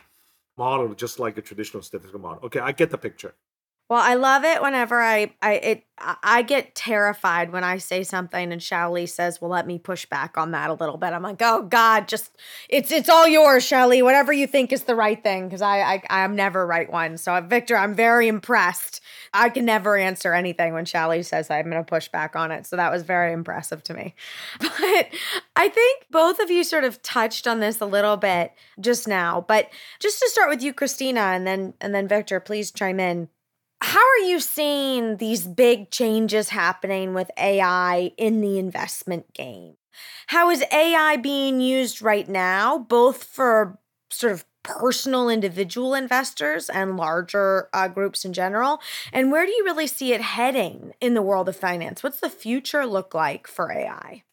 model 0.57 0.93
just 0.93 1.19
like 1.19 1.37
a 1.37 1.41
traditional 1.41 1.81
statistical 1.81 2.19
model. 2.19 2.43
Okay, 2.43 2.59
I 2.59 2.71
get 2.71 2.89
the 2.89 2.97
picture. 2.97 3.33
Well, 3.89 4.01
I 4.01 4.13
love 4.13 4.43
it 4.43 4.61
whenever 4.61 5.01
I 5.01 5.33
I 5.41 5.53
it 5.53 5.83
I 5.97 6.43
get 6.43 6.75
terrified 6.75 7.51
when 7.51 7.63
I 7.63 7.79
say 7.79 8.03
something 8.03 8.53
and 8.53 8.61
Xiaoli 8.61 9.09
says, 9.09 9.41
"Well, 9.41 9.49
let 9.49 9.65
me 9.65 9.79
push 9.79 10.05
back 10.05 10.37
on 10.37 10.51
that 10.51 10.69
a 10.69 10.73
little 10.73 10.97
bit." 10.97 11.11
I'm 11.11 11.23
like, 11.23 11.41
"Oh 11.41 11.63
God, 11.63 12.07
just 12.07 12.37
it's 12.69 12.91
it's 12.91 13.09
all 13.09 13.27
yours, 13.27 13.65
Xiaoli. 13.65 14.03
Whatever 14.03 14.31
you 14.31 14.45
think 14.45 14.71
is 14.71 14.83
the 14.83 14.95
right 14.95 15.21
thing." 15.21 15.47
Because 15.47 15.63
I, 15.63 15.79
I 15.79 16.03
I'm 16.23 16.35
never 16.35 16.67
right 16.67 16.89
one. 16.89 17.17
So 17.17 17.33
uh, 17.33 17.41
Victor, 17.41 17.75
I'm 17.75 17.95
very 17.95 18.27
impressed. 18.27 19.01
I 19.33 19.49
can 19.49 19.65
never 19.65 19.97
answer 19.97 20.35
anything 20.35 20.73
when 20.73 20.85
Xiaoli 20.85 21.25
says 21.25 21.49
I'm 21.49 21.69
going 21.69 21.83
to 21.83 21.89
push 21.89 22.09
back 22.09 22.35
on 22.35 22.51
it. 22.51 22.67
So 22.67 22.75
that 22.75 22.91
was 22.91 23.01
very 23.01 23.33
impressive 23.33 23.83
to 23.85 23.93
me. 23.95 24.13
But 24.79 25.09
I 25.55 25.67
think 25.67 26.05
both 26.09 26.39
of 26.39 26.49
you 26.49 26.63
sort 26.63 26.83
of 26.83 27.01
touched 27.01 27.47
on 27.47 27.59
this 27.59 27.81
a 27.81 27.85
little 27.85 28.17
bit 28.17 28.53
just 28.79 29.07
now. 29.07 29.43
But 29.47 29.69
just 29.99 30.19
to 30.19 30.29
start 30.29 30.49
with 30.49 30.61
you, 30.61 30.73
Christina, 30.73 31.21
and 31.21 31.45
then 31.45 31.73
and 31.81 31.93
then 31.93 32.07
Victor, 32.07 32.39
please 32.39 32.71
chime 32.71 32.99
in 32.99 33.29
how 33.81 33.99
are 33.99 34.25
you 34.27 34.39
seeing 34.39 35.17
these 35.17 35.47
big 35.47 35.89
changes 35.91 36.49
happening 36.49 37.13
with 37.13 37.31
AI 37.37 38.11
in 38.17 38.41
the 38.41 38.59
investment 38.59 39.33
game? 39.33 39.75
How 40.27 40.49
is 40.49 40.63
AI 40.71 41.17
being 41.17 41.61
used 41.61 42.01
right 42.01 42.27
now, 42.27 42.77
both 42.77 43.23
for 43.23 43.79
sort 44.11 44.33
of 44.33 44.45
personal 44.63 45.29
individual 45.29 45.93
investors 45.93 46.69
and 46.69 46.97
larger 46.97 47.69
uh, 47.73 47.87
groups 47.87 48.25
in 48.25 48.33
general? 48.33 48.79
And 49.13 49.31
where 49.31 49.45
do 49.45 49.51
you 49.51 49.63
really 49.63 49.87
see 49.87 50.13
it 50.13 50.21
heading 50.21 50.93
in 51.01 51.13
the 51.13 51.21
world 51.21 51.49
of 51.49 51.55
finance? 51.55 52.03
What's 52.03 52.19
the 52.19 52.29
future 52.29 52.85
look 52.85 53.13
like 53.13 53.47
for 53.47 53.71
AI? 53.71 54.23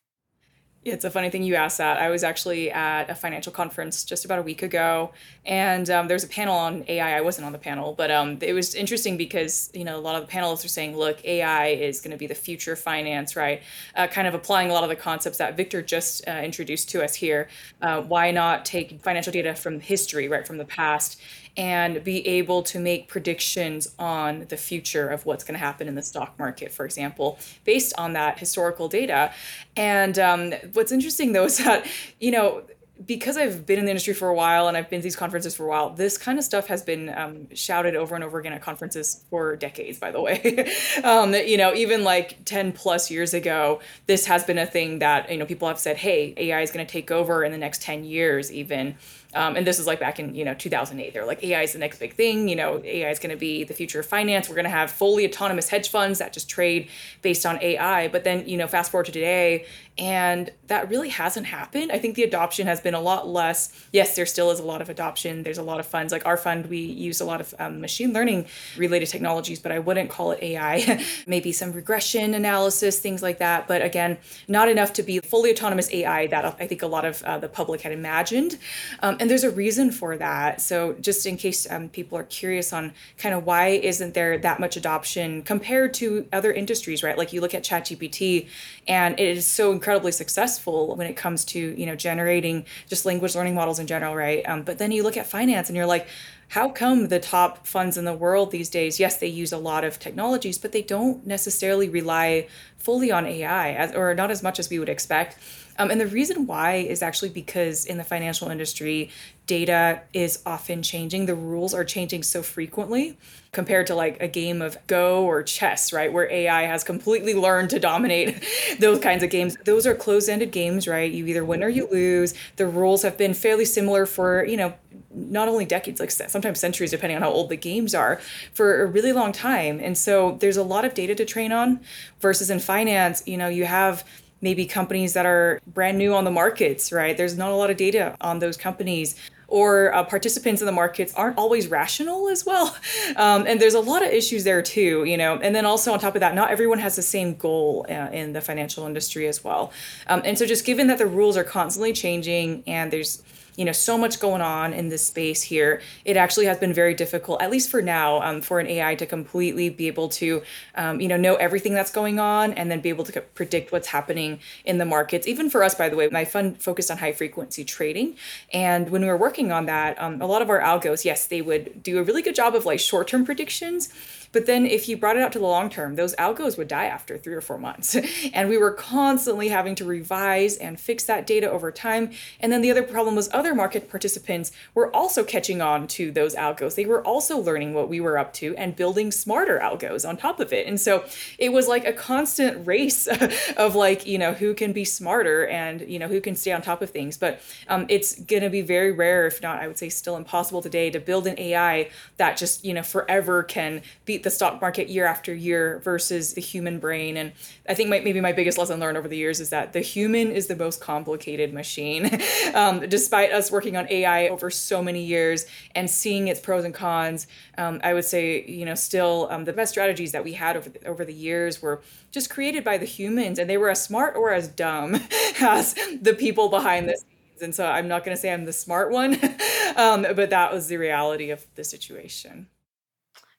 It's 0.86 1.04
a 1.04 1.10
funny 1.10 1.30
thing 1.30 1.42
you 1.42 1.56
asked 1.56 1.78
that. 1.78 1.98
I 1.98 2.10
was 2.10 2.22
actually 2.22 2.70
at 2.70 3.10
a 3.10 3.14
financial 3.16 3.50
conference 3.52 4.04
just 4.04 4.24
about 4.24 4.38
a 4.38 4.42
week 4.42 4.62
ago, 4.62 5.10
and 5.44 5.90
um, 5.90 6.06
there's 6.06 6.22
a 6.22 6.28
panel 6.28 6.54
on 6.54 6.84
AI. 6.86 7.18
I 7.18 7.22
wasn't 7.22 7.44
on 7.44 7.50
the 7.50 7.58
panel, 7.58 7.92
but 7.92 8.12
um, 8.12 8.38
it 8.40 8.52
was 8.52 8.72
interesting 8.76 9.16
because 9.16 9.68
you 9.74 9.82
know 9.82 9.96
a 9.96 9.98
lot 9.98 10.14
of 10.14 10.24
the 10.24 10.32
panelists 10.32 10.64
are 10.64 10.68
saying, 10.68 10.96
"Look, 10.96 11.24
AI 11.24 11.70
is 11.70 12.00
going 12.00 12.12
to 12.12 12.16
be 12.16 12.28
the 12.28 12.36
future 12.36 12.74
of 12.74 12.78
finance," 12.78 13.34
right? 13.34 13.64
Uh, 13.96 14.06
kind 14.06 14.28
of 14.28 14.34
applying 14.34 14.70
a 14.70 14.72
lot 14.74 14.84
of 14.84 14.88
the 14.88 14.94
concepts 14.94 15.38
that 15.38 15.56
Victor 15.56 15.82
just 15.82 16.26
uh, 16.28 16.30
introduced 16.30 16.88
to 16.90 17.02
us 17.02 17.16
here. 17.16 17.48
Uh, 17.82 18.02
why 18.02 18.30
not 18.30 18.64
take 18.64 19.02
financial 19.02 19.32
data 19.32 19.56
from 19.56 19.80
history, 19.80 20.28
right, 20.28 20.46
from 20.46 20.58
the 20.58 20.64
past, 20.64 21.20
and 21.56 22.04
be 22.04 22.26
able 22.26 22.62
to 22.62 22.78
make 22.78 23.08
predictions 23.08 23.94
on 23.98 24.46
the 24.48 24.56
future 24.56 25.08
of 25.08 25.24
what's 25.24 25.44
going 25.44 25.54
to 25.54 25.64
happen 25.64 25.88
in 25.88 25.94
the 25.94 26.02
stock 26.02 26.38
market, 26.38 26.70
for 26.70 26.84
example, 26.84 27.38
based 27.64 27.94
on 27.96 28.12
that 28.12 28.38
historical 28.38 28.88
data. 28.88 29.32
And 29.76 30.18
um, 30.18 30.52
what's 30.72 30.92
interesting 30.92 31.32
though 31.32 31.44
is 31.46 31.58
that, 31.58 31.86
you 32.20 32.30
know, 32.30 32.62
because 33.04 33.36
I've 33.36 33.66
been 33.66 33.78
in 33.78 33.84
the 33.84 33.90
industry 33.90 34.14
for 34.14 34.28
a 34.28 34.34
while 34.34 34.68
and 34.68 34.76
I've 34.76 34.88
been 34.88 35.00
to 35.00 35.04
these 35.04 35.16
conferences 35.16 35.54
for 35.54 35.64
a 35.64 35.68
while, 35.68 35.90
this 35.90 36.16
kind 36.16 36.38
of 36.38 36.44
stuff 36.44 36.66
has 36.68 36.82
been 36.82 37.10
um, 37.14 37.54
shouted 37.54 37.94
over 37.94 38.14
and 38.14 38.24
over 38.24 38.38
again 38.38 38.54
at 38.54 38.62
conferences 38.62 39.24
for 39.28 39.54
decades, 39.54 39.98
by 39.98 40.10
the 40.10 40.20
way. 40.20 40.72
um, 41.04 41.34
you 41.34 41.58
know, 41.58 41.74
even 41.74 42.04
like 42.04 42.42
10 42.46 42.72
plus 42.72 43.10
years 43.10 43.34
ago, 43.34 43.80
this 44.06 44.24
has 44.26 44.44
been 44.44 44.56
a 44.56 44.66
thing 44.66 45.00
that, 45.00 45.30
you 45.30 45.36
know, 45.36 45.44
people 45.44 45.68
have 45.68 45.78
said, 45.78 45.98
hey, 45.98 46.32
AI 46.38 46.62
is 46.62 46.70
going 46.70 46.86
to 46.86 46.90
take 46.90 47.10
over 47.10 47.44
in 47.44 47.52
the 47.52 47.58
next 47.58 47.82
10 47.82 48.04
years, 48.04 48.50
even. 48.50 48.96
Um, 49.34 49.56
and 49.56 49.66
this 49.66 49.78
is 49.78 49.86
like 49.86 50.00
back 50.00 50.18
in 50.18 50.34
you 50.34 50.44
know 50.44 50.54
2008. 50.54 51.12
They're 51.12 51.26
like 51.26 51.42
AI 51.42 51.62
is 51.62 51.72
the 51.72 51.78
next 51.78 51.98
big 51.98 52.14
thing. 52.14 52.48
You 52.48 52.56
know 52.56 52.80
AI 52.84 53.10
is 53.10 53.18
going 53.18 53.30
to 53.30 53.36
be 53.36 53.64
the 53.64 53.74
future 53.74 54.00
of 54.00 54.06
finance. 54.06 54.48
We're 54.48 54.54
going 54.54 54.64
to 54.64 54.70
have 54.70 54.90
fully 54.90 55.26
autonomous 55.26 55.68
hedge 55.68 55.88
funds 55.88 56.18
that 56.18 56.32
just 56.32 56.48
trade 56.48 56.88
based 57.22 57.44
on 57.44 57.60
AI. 57.62 58.08
But 58.08 58.24
then 58.24 58.48
you 58.48 58.56
know 58.56 58.66
fast 58.66 58.90
forward 58.90 59.06
to 59.06 59.12
today, 59.12 59.66
and 59.98 60.50
that 60.66 60.90
really 60.90 61.08
hasn't 61.08 61.46
happened. 61.46 61.90
I 61.90 61.98
think 61.98 62.16
the 62.16 62.22
adoption 62.22 62.66
has 62.66 62.80
been 62.80 62.94
a 62.94 63.00
lot 63.00 63.26
less. 63.26 63.72
Yes, 63.92 64.14
there 64.14 64.26
still 64.26 64.50
is 64.50 64.60
a 64.60 64.64
lot 64.64 64.82
of 64.82 64.90
adoption. 64.90 65.42
There's 65.42 65.58
a 65.58 65.62
lot 65.62 65.80
of 65.80 65.86
funds 65.86 66.12
like 66.12 66.26
our 66.26 66.36
fund. 66.36 66.66
We 66.66 66.78
use 66.78 67.20
a 67.20 67.24
lot 67.24 67.40
of 67.40 67.54
um, 67.58 67.80
machine 67.80 68.12
learning 68.12 68.46
related 68.76 69.06
technologies, 69.06 69.58
but 69.58 69.72
I 69.72 69.78
wouldn't 69.78 70.10
call 70.10 70.32
it 70.32 70.42
AI. 70.42 71.02
Maybe 71.26 71.50
some 71.52 71.72
regression 71.72 72.34
analysis, 72.34 73.00
things 73.00 73.22
like 73.22 73.38
that. 73.38 73.66
But 73.66 73.82
again, 73.82 74.18
not 74.48 74.68
enough 74.68 74.92
to 74.94 75.02
be 75.02 75.18
fully 75.20 75.50
autonomous 75.50 75.90
AI 75.92 76.26
that 76.26 76.44
I 76.44 76.66
think 76.66 76.82
a 76.82 76.86
lot 76.86 77.04
of 77.06 77.22
uh, 77.22 77.38
the 77.38 77.48
public 77.48 77.80
had 77.80 77.92
imagined. 77.92 78.58
Um, 79.00 79.15
and 79.20 79.30
there's 79.30 79.44
a 79.44 79.50
reason 79.50 79.90
for 79.90 80.16
that. 80.16 80.60
So 80.60 80.94
just 80.94 81.26
in 81.26 81.36
case 81.36 81.66
um, 81.70 81.88
people 81.88 82.18
are 82.18 82.24
curious 82.24 82.72
on 82.72 82.92
kind 83.18 83.34
of 83.34 83.44
why 83.44 83.68
isn't 83.68 84.14
there 84.14 84.38
that 84.38 84.60
much 84.60 84.76
adoption 84.76 85.42
compared 85.42 85.94
to 85.94 86.26
other 86.32 86.52
industries, 86.52 87.02
right? 87.02 87.16
Like 87.16 87.32
you 87.32 87.40
look 87.40 87.54
at 87.54 87.62
ChatGPT, 87.62 88.48
and 88.88 89.18
it 89.18 89.36
is 89.36 89.46
so 89.46 89.72
incredibly 89.72 90.12
successful 90.12 90.94
when 90.96 91.06
it 91.06 91.16
comes 91.16 91.44
to 91.46 91.58
you 91.58 91.86
know 91.86 91.96
generating 91.96 92.64
just 92.88 93.04
language 93.04 93.34
learning 93.34 93.54
models 93.54 93.78
in 93.78 93.86
general, 93.86 94.14
right? 94.14 94.46
Um, 94.48 94.62
but 94.62 94.78
then 94.78 94.92
you 94.92 95.02
look 95.02 95.16
at 95.16 95.26
finance, 95.26 95.68
and 95.68 95.76
you're 95.76 95.86
like 95.86 96.06
how 96.48 96.68
come 96.68 97.08
the 97.08 97.18
top 97.18 97.66
funds 97.66 97.96
in 97.96 98.04
the 98.04 98.12
world 98.12 98.50
these 98.50 98.68
days 98.68 99.00
yes 99.00 99.16
they 99.16 99.26
use 99.26 99.52
a 99.52 99.58
lot 99.58 99.82
of 99.82 99.98
technologies 99.98 100.58
but 100.58 100.72
they 100.72 100.82
don't 100.82 101.26
necessarily 101.26 101.88
rely 101.88 102.46
fully 102.78 103.10
on 103.10 103.26
ai 103.26 103.72
as, 103.72 103.92
or 103.92 104.14
not 104.14 104.30
as 104.30 104.42
much 104.42 104.58
as 104.58 104.70
we 104.70 104.78
would 104.78 104.88
expect 104.88 105.36
um, 105.78 105.90
and 105.90 106.00
the 106.00 106.06
reason 106.06 106.46
why 106.46 106.76
is 106.76 107.02
actually 107.02 107.30
because 107.30 107.84
in 107.84 107.98
the 107.98 108.04
financial 108.04 108.48
industry, 108.48 109.10
data 109.46 110.02
is 110.12 110.42
often 110.44 110.82
changing. 110.82 111.26
The 111.26 111.34
rules 111.34 111.72
are 111.72 111.84
changing 111.84 112.24
so 112.24 112.42
frequently 112.42 113.16
compared 113.52 113.86
to 113.86 113.94
like 113.94 114.20
a 114.20 114.28
game 114.28 114.60
of 114.60 114.76
Go 114.86 115.24
or 115.24 115.42
chess, 115.42 115.92
right? 115.92 116.12
Where 116.12 116.30
AI 116.30 116.62
has 116.62 116.84
completely 116.84 117.34
learned 117.34 117.70
to 117.70 117.78
dominate 117.78 118.44
those 118.80 118.98
kinds 119.00 119.22
of 119.22 119.30
games. 119.30 119.56
Those 119.64 119.86
are 119.86 119.94
closed 119.94 120.28
ended 120.28 120.50
games, 120.50 120.88
right? 120.88 121.10
You 121.10 121.26
either 121.26 121.44
win 121.44 121.62
or 121.62 121.68
you 121.68 121.88
lose. 121.90 122.34
The 122.56 122.66
rules 122.66 123.02
have 123.02 123.16
been 123.16 123.34
fairly 123.34 123.64
similar 123.64 124.04
for, 124.04 124.44
you 124.44 124.56
know, 124.56 124.74
not 125.14 125.48
only 125.48 125.64
decades, 125.64 126.00
like 126.00 126.10
sometimes 126.10 126.60
centuries, 126.60 126.90
depending 126.90 127.16
on 127.16 127.22
how 127.22 127.30
old 127.30 127.48
the 127.48 127.56
games 127.56 127.94
are, 127.94 128.20
for 128.52 128.82
a 128.82 128.86
really 128.86 129.12
long 129.12 129.32
time. 129.32 129.80
And 129.80 129.96
so 129.96 130.36
there's 130.40 130.58
a 130.58 130.62
lot 130.62 130.84
of 130.84 130.92
data 130.92 131.14
to 131.14 131.24
train 131.24 131.52
on 131.52 131.80
versus 132.20 132.50
in 132.50 132.60
finance, 132.60 133.22
you 133.26 133.38
know, 133.38 133.48
you 133.48 133.64
have 133.64 134.04
maybe 134.40 134.66
companies 134.66 135.12
that 135.14 135.26
are 135.26 135.60
brand 135.66 135.98
new 135.98 136.14
on 136.14 136.24
the 136.24 136.30
markets, 136.30 136.92
right? 136.92 137.16
There's 137.16 137.36
not 137.36 137.50
a 137.50 137.54
lot 137.54 137.70
of 137.70 137.76
data 137.76 138.16
on 138.20 138.38
those 138.38 138.56
companies. 138.56 139.16
Or 139.48 139.94
uh, 139.94 140.02
participants 140.02 140.60
in 140.60 140.66
the 140.66 140.72
markets 140.72 141.14
aren't 141.14 141.38
always 141.38 141.68
rational 141.68 142.28
as 142.28 142.44
well. 142.44 142.76
Um, 143.16 143.46
and 143.46 143.60
there's 143.60 143.74
a 143.74 143.80
lot 143.80 144.04
of 144.04 144.10
issues 144.10 144.44
there 144.44 144.60
too, 144.60 145.04
you 145.04 145.16
know. 145.16 145.38
And 145.38 145.54
then 145.54 145.64
also 145.64 145.92
on 145.92 146.00
top 146.00 146.16
of 146.16 146.20
that, 146.20 146.34
not 146.34 146.50
everyone 146.50 146.80
has 146.80 146.96
the 146.96 147.02
same 147.02 147.34
goal 147.34 147.86
uh, 147.88 148.10
in 148.12 148.32
the 148.32 148.40
financial 148.40 148.84
industry 148.84 149.26
as 149.26 149.42
well. 149.42 149.72
Um, 150.08 150.22
and 150.24 150.36
so 150.36 150.44
just 150.44 150.66
given 150.66 150.88
that 150.88 150.98
the 150.98 151.06
rules 151.06 151.36
are 151.36 151.44
constantly 151.44 151.92
changing 151.92 152.62
and 152.66 152.92
there's 152.92 153.22
you 153.56 153.64
know 153.64 153.72
so 153.72 153.98
much 153.98 154.20
going 154.20 154.42
on 154.42 154.72
in 154.72 154.88
this 154.88 155.04
space 155.04 155.42
here. 155.42 155.80
It 156.04 156.16
actually 156.16 156.46
has 156.46 156.58
been 156.58 156.72
very 156.72 156.94
difficult 156.94 157.42
at 157.42 157.50
least 157.50 157.70
for 157.70 157.82
now 157.82 158.22
um, 158.22 158.40
for 158.40 158.60
an 158.60 158.66
ai 158.66 158.94
to 158.96 159.06
completely 159.06 159.70
be 159.70 159.86
able 159.86 160.08
to 160.10 160.42
um, 160.74 161.00
you 161.00 161.08
know 161.08 161.16
know 161.16 161.34
everything 161.36 161.74
that's 161.74 161.90
going 161.90 162.18
on 162.20 162.52
and 162.52 162.70
then 162.70 162.80
be 162.80 162.88
able 162.88 163.04
to 163.04 163.20
predict 163.20 163.72
what's 163.72 163.88
happening 163.88 164.38
in 164.64 164.78
the 164.78 164.84
markets. 164.84 165.26
Even 165.26 165.50
for 165.50 165.62
us 165.62 165.74
by 165.74 165.88
the 165.88 165.96
way 165.96 166.08
my 166.08 166.24
fund 166.24 166.60
focused 166.60 166.90
on 166.90 166.98
high 166.98 167.12
frequency 167.12 167.64
trading. 167.64 168.16
And 168.52 168.90
when 168.90 169.02
we 169.02 169.08
were 169.08 169.16
working 169.16 169.52
on 169.52 169.66
that 169.66 170.00
um, 170.00 170.20
a 170.20 170.26
lot 170.26 170.42
of 170.42 170.50
our 170.50 170.60
algos 170.60 171.04
yes 171.04 171.26
they 171.26 171.42
would 171.42 171.82
do 171.82 171.98
a 171.98 172.02
really 172.02 172.22
good 172.22 172.34
job 172.34 172.54
of 172.54 172.66
like 172.66 172.80
short-term 172.80 173.24
predictions 173.24 173.88
but 174.36 174.44
then 174.44 174.66
if 174.66 174.86
you 174.86 174.98
brought 174.98 175.16
it 175.16 175.22
out 175.22 175.32
to 175.32 175.38
the 175.38 175.46
long 175.46 175.70
term, 175.70 175.96
those 175.96 176.14
algos 176.16 176.58
would 176.58 176.68
die 176.68 176.84
after 176.84 177.16
three 177.16 177.32
or 177.32 177.40
four 177.40 177.56
months. 177.56 177.96
and 178.34 178.50
we 178.50 178.58
were 178.58 178.70
constantly 178.70 179.48
having 179.48 179.74
to 179.76 179.84
revise 179.86 180.58
and 180.58 180.78
fix 180.78 181.04
that 181.04 181.26
data 181.26 181.50
over 181.50 181.72
time. 181.72 182.10
And 182.38 182.52
then 182.52 182.60
the 182.60 182.70
other 182.70 182.82
problem 182.82 183.14
was 183.14 183.30
other 183.32 183.54
market 183.54 183.88
participants 183.88 184.52
were 184.74 184.94
also 184.94 185.24
catching 185.24 185.62
on 185.62 185.86
to 185.86 186.10
those 186.10 186.34
algos. 186.34 186.74
They 186.74 186.84
were 186.84 187.02
also 187.02 187.38
learning 187.38 187.72
what 187.72 187.88
we 187.88 187.98
were 187.98 188.18
up 188.18 188.34
to 188.34 188.54
and 188.56 188.76
building 188.76 189.10
smarter 189.10 189.58
algos 189.58 190.06
on 190.06 190.18
top 190.18 190.38
of 190.38 190.52
it. 190.52 190.66
And 190.66 190.78
so 190.78 191.06
it 191.38 191.50
was 191.54 191.66
like 191.66 191.86
a 191.86 191.94
constant 191.94 192.66
race 192.66 193.06
of 193.56 193.74
like, 193.74 194.06
you 194.06 194.18
know, 194.18 194.34
who 194.34 194.52
can 194.52 194.74
be 194.74 194.84
smarter 194.84 195.46
and, 195.46 195.80
you 195.80 195.98
know, 195.98 196.08
who 196.08 196.20
can 196.20 196.36
stay 196.36 196.52
on 196.52 196.60
top 196.60 196.82
of 196.82 196.90
things. 196.90 197.16
But 197.16 197.40
um, 197.68 197.86
it's 197.88 198.20
going 198.20 198.42
to 198.42 198.50
be 198.50 198.60
very 198.60 198.92
rare, 198.92 199.26
if 199.26 199.40
not, 199.40 199.62
I 199.62 199.66
would 199.66 199.78
say 199.78 199.88
still 199.88 200.18
impossible 200.18 200.60
today 200.60 200.90
to 200.90 201.00
build 201.00 201.26
an 201.26 201.38
AI 201.38 201.88
that 202.18 202.36
just, 202.36 202.66
you 202.66 202.74
know, 202.74 202.82
forever 202.82 203.42
can 203.42 203.80
beat 204.04 204.25
the 204.26 204.30
stock 204.30 204.60
market 204.60 204.88
year 204.88 205.06
after 205.06 205.32
year 205.32 205.78
versus 205.84 206.34
the 206.34 206.40
human 206.40 206.80
brain. 206.80 207.16
And 207.16 207.30
I 207.68 207.74
think 207.74 207.88
my, 207.88 208.00
maybe 208.00 208.20
my 208.20 208.32
biggest 208.32 208.58
lesson 208.58 208.80
learned 208.80 208.98
over 208.98 209.06
the 209.06 209.16
years 209.16 209.38
is 209.38 209.50
that 209.50 209.72
the 209.72 209.78
human 209.78 210.32
is 210.32 210.48
the 210.48 210.56
most 210.56 210.80
complicated 210.80 211.54
machine. 211.54 212.10
um, 212.54 212.80
despite 212.88 213.30
us 213.30 213.52
working 213.52 213.76
on 213.76 213.86
AI 213.88 214.26
over 214.26 214.50
so 214.50 214.82
many 214.82 215.04
years 215.04 215.46
and 215.76 215.88
seeing 215.88 216.26
its 216.26 216.40
pros 216.40 216.64
and 216.64 216.74
cons, 216.74 217.28
um, 217.56 217.80
I 217.84 217.94
would 217.94 218.04
say, 218.04 218.44
you 218.46 218.64
know, 218.64 218.74
still 218.74 219.28
um, 219.30 219.44
the 219.44 219.52
best 219.52 219.70
strategies 219.70 220.10
that 220.10 220.24
we 220.24 220.32
had 220.32 220.56
over 220.56 220.70
the, 220.70 220.84
over 220.88 221.04
the 221.04 221.14
years 221.14 221.62
were 221.62 221.82
just 222.10 222.28
created 222.28 222.64
by 222.64 222.78
the 222.78 222.84
humans, 222.84 223.38
and 223.38 223.48
they 223.48 223.58
were 223.58 223.70
as 223.70 223.80
smart 223.80 224.16
or 224.16 224.32
as 224.32 224.48
dumb 224.48 224.96
as 225.40 225.74
the 226.02 226.16
people 226.18 226.48
behind 226.48 226.88
this 226.88 227.04
and 227.42 227.54
so 227.54 227.66
I'm 227.66 227.86
not 227.86 228.02
going 228.02 228.16
to 228.16 228.20
say 228.20 228.32
I'm 228.32 228.46
the 228.46 228.52
smart 228.52 228.90
one, 228.90 229.12
um, 229.76 230.06
but 230.16 230.30
that 230.30 230.54
was 230.54 230.68
the 230.68 230.78
reality 230.78 231.28
of 231.28 231.46
the 231.54 231.64
situation. 231.64 232.46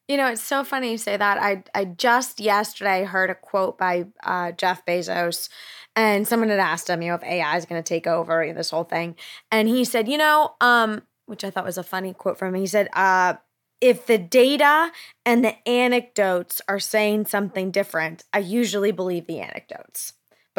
You 0.08 0.16
know, 0.16 0.28
it's 0.28 0.42
so 0.42 0.64
funny 0.64 0.92
you 0.92 0.98
say 0.98 1.18
that. 1.18 1.38
I 1.38 1.64
I 1.76 1.86
just 1.86 2.40
yesterday 2.40 3.04
heard 3.04 3.30
a 3.30 3.36
quote 3.36 3.78
by 3.78 4.06
uh, 4.24 4.54
Jeff 4.54 4.86
Bezos, 4.86 5.50
and 5.96 6.26
someone 6.28 6.50
had 6.50 6.60
asked 6.60 6.90
him, 6.90 7.02
you 7.02 7.10
know, 7.10 7.16
if 7.16 7.24
AI 7.24 7.58
is 7.58 7.66
going 7.66 7.82
to 7.82 7.88
take 7.88 8.08
over 8.08 8.44
you 8.44 8.54
know, 8.54 8.58
this 8.58 8.70
whole 8.70 8.86
thing, 8.86 9.16
and 9.52 9.68
he 9.68 9.84
said, 9.84 10.08
you 10.08 10.18
know, 10.18 10.56
um, 10.62 11.02
which 11.26 11.44
I 11.44 11.50
thought 11.50 11.66
was 11.66 11.78
a 11.78 11.84
funny 11.84 12.14
quote 12.14 12.38
from 12.38 12.56
him. 12.56 12.62
He 12.62 12.68
said, 12.68 12.88
uh, 12.94 13.36
if 13.82 14.06
the 14.08 14.18
data 14.18 14.92
and 15.26 15.44
the 15.44 15.68
anecdotes 15.68 16.62
are 16.68 16.80
saying 16.80 17.26
something 17.26 17.70
different, 17.70 18.24
I 18.34 18.40
usually 18.40 18.92
believe 18.92 19.28
the 19.28 19.40
anecdotes 19.42 20.14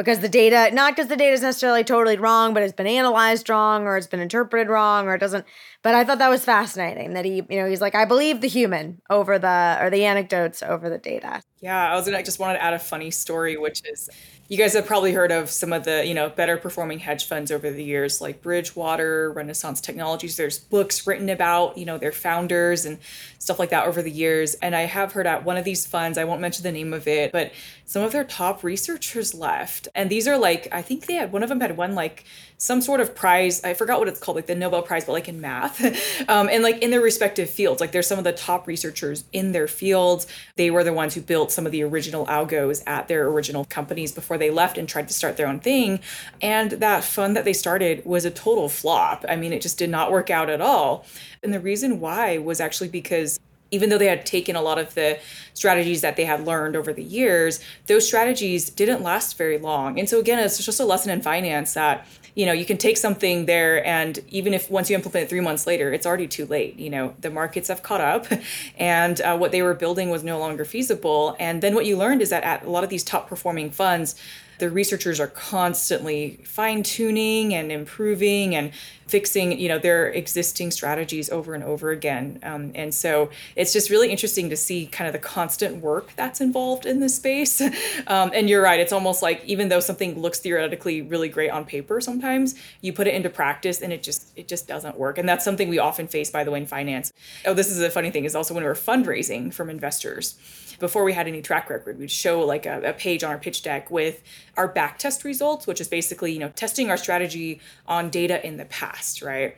because 0.05 0.21
the 0.21 0.29
data, 0.29 0.71
not 0.73 0.95
because 0.95 1.09
the 1.09 1.17
data 1.17 1.33
is 1.33 1.43
necessarily 1.43 1.83
totally 1.83 2.17
wrong, 2.17 2.55
but 2.55 2.63
it's 2.63 2.73
been 2.73 2.87
analyzed 2.87 3.51
wrong 3.51 3.83
or 3.83 3.97
it's 3.97 4.07
been 4.07 4.21
interpreted 4.21 4.69
wrong 4.69 5.09
or 5.09 5.15
it 5.15 5.19
doesn't. 5.19 5.45
But 5.83 5.95
I 5.95 6.05
thought 6.05 6.19
that 6.19 6.31
was 6.31 6.45
fascinating 6.45 7.15
that 7.15 7.25
he, 7.25 7.43
you 7.49 7.61
know, 7.61 7.69
he's 7.69 7.81
like, 7.81 7.97
I 7.97 8.05
believe 8.05 8.41
the 8.41 8.49
human 8.49 9.03
over 9.11 9.39
the, 9.39 9.77
or 9.81 9.91
the 9.91 10.05
anecdotes 10.05 10.63
over 10.63 10.89
the 10.89 10.99
data. 10.99 11.43
Yeah, 11.61 11.93
I 11.93 11.97
was 11.97 12.05
gonna 12.05 12.19
I 12.19 12.23
just 12.23 12.39
wanted 12.39 12.55
to 12.55 12.63
add 12.63 12.75
a 12.75 12.79
funny 12.79 13.11
story, 13.11 13.57
which 13.57 13.83
is 13.91 14.09
you 14.49 14.57
guys 14.57 14.73
have 14.73 14.87
probably 14.87 15.13
heard 15.13 15.31
of 15.31 15.51
some 15.51 15.73
of 15.73 15.85
the 15.85 16.07
you 16.07 16.15
know 16.15 16.29
better 16.31 16.57
performing 16.57 16.99
hedge 16.99 17.27
funds 17.27 17.53
over 17.53 17.71
the 17.71 17.85
years 17.85 18.21
like 18.21 18.41
bridgewater 18.41 19.31
renaissance 19.33 19.81
technologies 19.81 20.37
there's 20.37 20.59
books 20.59 21.07
written 21.07 21.29
about 21.29 21.77
you 21.77 21.85
know 21.85 21.99
their 21.99 22.13
founders 22.13 22.87
and 22.87 22.99
stuff 23.39 23.59
like 23.59 23.71
that 23.71 23.87
over 23.87 24.03
the 24.03 24.11
years 24.11 24.55
and 24.55 24.75
i 24.75 24.83
have 24.83 25.13
heard 25.13 25.27
at 25.27 25.45
one 25.45 25.57
of 25.57 25.65
these 25.65 25.87
funds 25.87 26.17
i 26.19 26.25
won't 26.25 26.41
mention 26.41 26.63
the 26.63 26.73
name 26.73 26.93
of 26.93 27.07
it 27.07 27.31
but 27.31 27.53
some 27.89 28.03
of 28.03 28.13
their 28.13 28.23
top 28.23 28.63
researchers 28.63 29.35
left. 29.35 29.89
And 29.95 30.11
these 30.11 30.29
are 30.29 30.39
like 30.39 30.69
i 30.73 30.83
think 30.83 31.07
they 31.07 31.15
had 31.15 31.33
one 31.33 31.43
of 31.43 31.49
them 31.49 31.61
had 31.61 31.77
won 31.77 31.95
like 31.95 32.25
some 32.59 32.81
sort 32.81 33.01
of 33.01 33.15
prize 33.15 33.63
i 33.65 33.73
forgot 33.73 33.99
what 33.99 34.09
it's 34.09 34.21
called 34.21 34.37
like 34.37 34.47
the 34.47 34.55
nobel 34.55 34.83
prize 34.83 35.05
but 35.05 35.13
like 35.13 35.29
in 35.29 35.41
math 35.41 35.81
um, 36.29 36.49
and 36.51 36.63
like 36.63 36.83
in 36.83 36.91
their 36.91 37.01
respective 37.01 37.49
fields. 37.49 37.81
Like 37.81 37.93
they're 37.93 38.03
some 38.03 38.19
of 38.19 38.25
the 38.25 38.33
top 38.33 38.67
researchers 38.67 39.25
in 39.33 39.53
their 39.53 39.67
fields. 39.69 40.27
They 40.57 40.71
were 40.71 40.85
the 40.85 40.93
ones 40.93 41.15
who 41.15 41.21
built 41.21 41.53
some 41.53 41.67
of 41.67 41.73
the 41.73 41.83
original 41.83 42.27
algos 42.27 42.83
at 42.87 43.09
their 43.09 43.27
original 43.29 43.65
companies 43.65 44.13
before 44.13 44.39
they 44.39 44.51
left 44.51 44.79
and 44.79 44.89
tried 44.89 45.09
to 45.09 45.15
start 45.15 45.37
their 45.37 45.47
own 45.47 45.61
thing. 45.61 46.01
And 46.43 46.73
that 46.73 47.05
fund 47.05 47.37
that 47.37 47.45
they 47.45 47.53
started 47.53 48.05
was 48.05 48.25
a 48.25 48.31
total 48.31 48.69
flop. 48.69 49.25
I 49.29 49.37
mean 49.37 49.53
it 49.53 49.63
just 49.63 49.79
did 49.79 49.91
not 49.91 50.13
work 50.13 50.31
out 50.31 50.51
at 50.51 50.61
all. 50.61 51.07
And 51.43 51.53
the 51.53 51.61
reason 51.61 52.01
why 52.01 52.39
was 52.39 52.61
actually 52.61 52.89
because 52.89 53.39
even 53.71 53.91
though 53.91 53.99
they 53.99 54.07
had 54.07 54.25
taken 54.25 54.57
a 54.57 54.63
lot 54.63 54.79
of 54.79 54.95
the 54.95 55.19
strategies 55.55 56.01
that 56.01 56.17
they 56.17 56.25
had 56.25 56.47
learned 56.47 56.77
over 56.77 56.93
the 56.93 57.03
years, 57.03 57.61
those 57.87 58.07
strategies 58.07 58.71
didn't 58.71 59.03
last 59.03 59.37
very 59.37 59.59
long. 59.59 59.99
And 59.99 60.09
so 60.09 60.19
again, 60.19 60.39
it's 60.39 60.65
just 60.65 60.81
a 60.81 60.85
lesson 60.85 61.11
in 61.11 61.21
finance 61.23 61.75
that 61.75 62.07
you 62.35 62.47
know 62.47 62.53
you 62.53 62.65
can 62.65 62.77
take 62.77 62.97
something 62.97 63.47
there 63.47 63.85
and 63.85 64.21
even 64.29 64.55
if 64.55 64.71
once 64.71 64.89
you 64.89 64.95
implement 64.95 65.25
it 65.25 65.29
three 65.29 65.41
months 65.41 65.67
later 65.67 65.93
it's 65.93 66.07
already 66.07 66.29
too 66.29 66.47
late 66.47 66.79
you 66.79 66.89
know 66.89 67.13
the 67.21 67.31
markets 67.31 67.67
have 67.67 67.83
caught 67.83 68.01
up 68.01 68.27
and 68.79 69.21
uh, 69.23 69.37
what 69.37 69.51
they 69.51 69.61
were 69.61 69.75
building 69.75 70.09
was 70.09 70.23
no 70.23 70.39
longer 70.39 70.65
feasible 70.65 71.35
and 71.41 71.63
then 71.63 71.75
what 71.75 71.85
you 71.85 71.97
learned 71.97 72.23
is 72.23 72.31
that 72.31 72.45
at 72.45 72.65
a 72.65 72.71
lot 72.71 72.85
of 72.85 72.91
these 72.91 73.03
top 73.03 73.29
performing 73.29 73.73
funds 73.73 74.15
the 74.59 74.71
researchers 74.71 75.21
are 75.21 75.29
constantly 75.29 76.41
fine 76.45 76.83
tuning 76.83 77.55
and 77.55 77.71
improving 77.71 78.55
and 78.55 78.73
fixing 79.07 79.59
you 79.59 79.69
know 79.69 79.79
their 79.79 80.09
existing 80.09 80.71
strategies 80.71 81.31
over 81.31 81.55
and 81.55 81.65
over 81.65 81.91
again. 81.91 82.39
Um, 82.43 82.73
and 82.75 82.93
so 82.93 83.31
it's 83.57 83.73
just 83.73 83.91
really 83.91 84.11
interesting 84.11 84.51
to 84.51 84.57
see 84.57 84.87
kind 84.87 85.07
of 85.07 85.13
the 85.13 85.19
constant 85.19 85.83
work 85.83 86.11
that's 86.15 86.41
involved 86.41 86.87
in 86.87 87.01
this 87.01 87.17
space. 87.17 87.63
Um, 88.07 88.31
and 88.35 88.49
you're 88.49 88.63
right 88.63 88.81
it's 88.81 88.93
almost 88.93 89.23
like 89.23 89.45
even 89.45 89.69
though 89.69 89.81
something 89.81 90.21
looks 90.21 90.41
theoretically 90.41 91.03
really 91.03 91.29
great 91.29 91.51
on 91.51 91.65
paper 91.65 92.01
sometimes 92.01 92.55
you 92.81 92.93
put 92.93 93.07
it 93.07 93.15
into 93.15 93.29
practice 93.29 93.81
and 93.83 93.93
it 93.93 94.03
just 94.03 94.29
it 94.37 94.49
just 94.49 94.67
doesn't 94.67 94.97
work. 94.97 95.19
And 95.19 95.29
that's 95.29 95.45
something 95.45 95.69
we 95.69 95.79
often 95.79 96.07
face 96.07 96.31
by 96.31 96.45
the 96.45 96.51
way 96.51 96.59
in 96.59 96.67
finance. 96.67 97.13
Oh 97.45 97.55
this 97.55 97.71
is 97.71 97.81
a 97.81 97.91
funny 97.91 98.11
thing 98.11 98.25
is 98.25 98.35
also 98.35 98.55
when 98.55 98.65
we're 98.65 98.75
fundraising 98.75 99.53
from 99.53 99.71
investors 99.71 100.39
before 100.79 101.05
we 101.05 101.13
had 101.13 101.27
any 101.27 101.43
track 101.43 101.71
record, 101.71 101.99
we'd 101.99 102.11
show 102.11 102.41
like 102.45 102.67
a, 102.67 102.91
a 102.91 102.93
page 102.93 103.25
on 103.25 103.31
our 103.31 103.39
pitch 103.39 103.63
deck 103.63 103.91
with 103.91 104.23
our 104.59 104.69
back 104.69 104.99
test 104.99 105.25
results, 105.25 105.67
which 105.67 105.81
is 105.81 105.89
basically, 105.89 106.33
you 106.33 106.39
know, 106.39 106.51
testing 106.51 106.91
our 106.91 106.97
strategy 106.97 107.61
on 107.87 108.11
data 108.11 108.45
in 108.47 108.57
the 108.57 108.65
past, 108.67 109.23
right? 109.23 109.57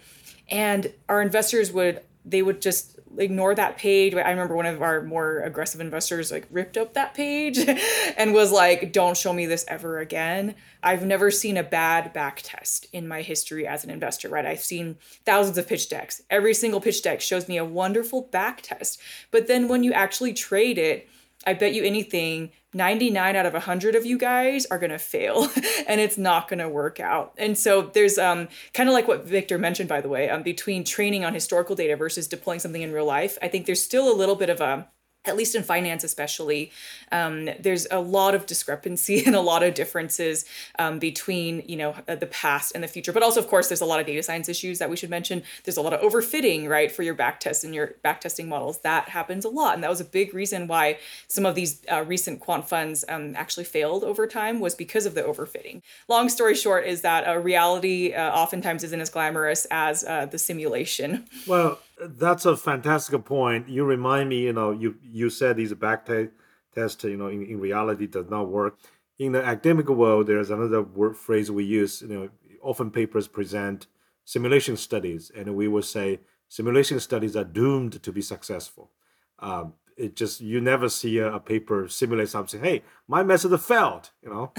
And 0.48 0.92
our 1.08 1.22
investors 1.22 1.72
would 1.72 2.02
they 2.22 2.42
would 2.42 2.60
just 2.60 2.98
ignore 3.16 3.54
that 3.54 3.78
page. 3.78 4.14
I 4.14 4.30
remember 4.30 4.54
one 4.54 4.66
of 4.66 4.82
our 4.82 5.02
more 5.02 5.40
aggressive 5.40 5.80
investors 5.80 6.30
like 6.30 6.46
ripped 6.50 6.76
up 6.76 6.92
that 6.94 7.14
page 7.14 7.58
and 8.16 8.34
was 8.34 8.52
like, 8.52 8.92
"Don't 8.92 9.16
show 9.16 9.32
me 9.32 9.46
this 9.46 9.64
ever 9.68 9.98
again." 9.98 10.54
I've 10.82 11.06
never 11.06 11.30
seen 11.30 11.56
a 11.56 11.62
bad 11.62 12.12
back 12.12 12.40
test 12.44 12.86
in 12.92 13.08
my 13.08 13.22
history 13.22 13.66
as 13.66 13.84
an 13.84 13.90
investor, 13.90 14.28
right? 14.28 14.44
I've 14.44 14.60
seen 14.60 14.98
thousands 15.24 15.56
of 15.56 15.66
pitch 15.66 15.88
decks. 15.88 16.22
Every 16.28 16.52
single 16.52 16.80
pitch 16.80 17.02
deck 17.02 17.22
shows 17.22 17.48
me 17.48 17.56
a 17.56 17.64
wonderful 17.64 18.22
back 18.22 18.60
test. 18.60 19.00
But 19.30 19.46
then 19.46 19.66
when 19.66 19.82
you 19.82 19.92
actually 19.92 20.34
trade 20.34 20.76
it, 20.76 21.08
I 21.46 21.54
bet 21.54 21.74
you 21.74 21.82
anything 21.84 22.50
99 22.74 23.34
out 23.34 23.46
of 23.46 23.52
100 23.54 23.94
of 23.94 24.06
you 24.06 24.18
guys 24.18 24.66
are 24.66 24.78
going 24.78 24.90
to 24.90 24.98
fail 24.98 25.48
and 25.88 26.00
it's 26.00 26.18
not 26.18 26.48
going 26.48 26.58
to 26.58 26.68
work 26.68 27.00
out. 27.00 27.34
And 27.38 27.56
so 27.58 27.82
there's 27.82 28.18
um, 28.18 28.48
kind 28.74 28.88
of 28.88 28.92
like 28.92 29.08
what 29.08 29.24
Victor 29.24 29.58
mentioned, 29.58 29.88
by 29.88 30.00
the 30.00 30.08
way, 30.08 30.28
um, 30.28 30.42
between 30.42 30.84
training 30.84 31.24
on 31.24 31.34
historical 31.34 31.74
data 31.74 31.96
versus 31.96 32.28
deploying 32.28 32.60
something 32.60 32.82
in 32.82 32.92
real 32.92 33.06
life. 33.06 33.38
I 33.42 33.48
think 33.48 33.66
there's 33.66 33.82
still 33.82 34.12
a 34.12 34.14
little 34.14 34.36
bit 34.36 34.50
of 34.50 34.60
a 34.60 34.88
at 35.26 35.36
least 35.36 35.54
in 35.54 35.62
finance 35.62 36.02
especially 36.02 36.70
um, 37.12 37.50
there's 37.58 37.86
a 37.90 38.00
lot 38.00 38.34
of 38.34 38.46
discrepancy 38.46 39.22
and 39.26 39.34
a 39.34 39.40
lot 39.40 39.62
of 39.62 39.74
differences 39.74 40.44
um, 40.78 40.98
between 40.98 41.62
you 41.66 41.76
know 41.76 41.94
uh, 42.08 42.14
the 42.14 42.26
past 42.26 42.72
and 42.74 42.82
the 42.82 42.88
future. 42.88 43.12
But 43.12 43.22
also 43.22 43.40
of 43.40 43.48
course 43.48 43.68
there's 43.68 43.80
a 43.80 43.86
lot 43.86 44.00
of 44.00 44.06
data 44.06 44.22
science 44.22 44.48
issues 44.48 44.78
that 44.78 44.90
we 44.90 44.96
should 44.96 45.10
mention. 45.10 45.42
There's 45.64 45.76
a 45.76 45.82
lot 45.82 45.92
of 45.92 46.00
overfitting 46.00 46.68
right 46.68 46.90
for 46.90 47.02
your 47.02 47.14
back 47.14 47.40
tests 47.40 47.64
and 47.64 47.74
your 47.74 47.94
back 48.02 48.20
testing 48.20 48.48
models. 48.48 48.80
That 48.80 49.08
happens 49.08 49.44
a 49.44 49.48
lot. 49.48 49.74
And 49.74 49.82
that 49.82 49.90
was 49.90 50.00
a 50.00 50.04
big 50.04 50.34
reason 50.34 50.66
why 50.66 50.98
some 51.28 51.46
of 51.46 51.54
these 51.54 51.82
uh, 51.90 52.04
recent 52.04 52.40
quant 52.40 52.68
funds 52.68 53.04
um, 53.08 53.34
actually 53.36 53.64
failed 53.64 54.04
over 54.04 54.26
time 54.26 54.60
was 54.60 54.74
because 54.74 55.06
of 55.06 55.14
the 55.14 55.22
overfitting. 55.22 55.82
Long 56.08 56.28
story 56.28 56.54
short 56.54 56.86
is 56.86 57.02
that 57.02 57.24
a 57.26 57.38
reality 57.38 58.12
uh, 58.12 58.30
oftentimes 58.30 58.84
isn't 58.84 59.00
as 59.00 59.10
glamorous 59.10 59.66
as 59.70 60.04
uh, 60.04 60.26
the 60.26 60.38
simulation. 60.38 61.26
Well 61.46 61.78
that's 62.08 62.46
a 62.46 62.56
fantastic 62.56 63.24
point. 63.24 63.68
You 63.68 63.84
remind 63.84 64.28
me, 64.28 64.40
you 64.40 64.52
know, 64.52 64.70
you 64.70 64.96
you 65.02 65.30
said 65.30 65.56
these 65.56 65.74
back 65.74 66.06
t- 66.06 66.28
test, 66.74 67.04
you 67.04 67.16
know, 67.16 67.28
in, 67.28 67.42
in 67.44 67.60
reality 67.60 68.06
does 68.06 68.28
not 68.30 68.48
work. 68.48 68.78
In 69.18 69.32
the 69.32 69.44
academic 69.44 69.88
world, 69.88 70.26
there's 70.26 70.50
another 70.50 70.82
word 70.82 71.16
phrase 71.16 71.50
we 71.50 71.64
use. 71.64 72.02
You 72.02 72.08
know, 72.08 72.28
often 72.62 72.90
papers 72.90 73.28
present 73.28 73.86
simulation 74.24 74.76
studies, 74.76 75.30
and 75.34 75.54
we 75.54 75.68
will 75.68 75.82
say 75.82 76.20
simulation 76.48 77.00
studies 77.00 77.36
are 77.36 77.44
doomed 77.44 78.02
to 78.02 78.12
be 78.12 78.22
successful. 78.22 78.90
Um, 79.38 79.74
it 79.96 80.16
just 80.16 80.40
you 80.40 80.60
never 80.60 80.88
see 80.88 81.18
a, 81.18 81.34
a 81.34 81.40
paper 81.40 81.88
simulate 81.88 82.28
something. 82.30 82.62
Hey, 82.62 82.82
my 83.08 83.22
method 83.22 83.56
failed. 83.60 84.10
You 84.22 84.30
know, 84.30 84.52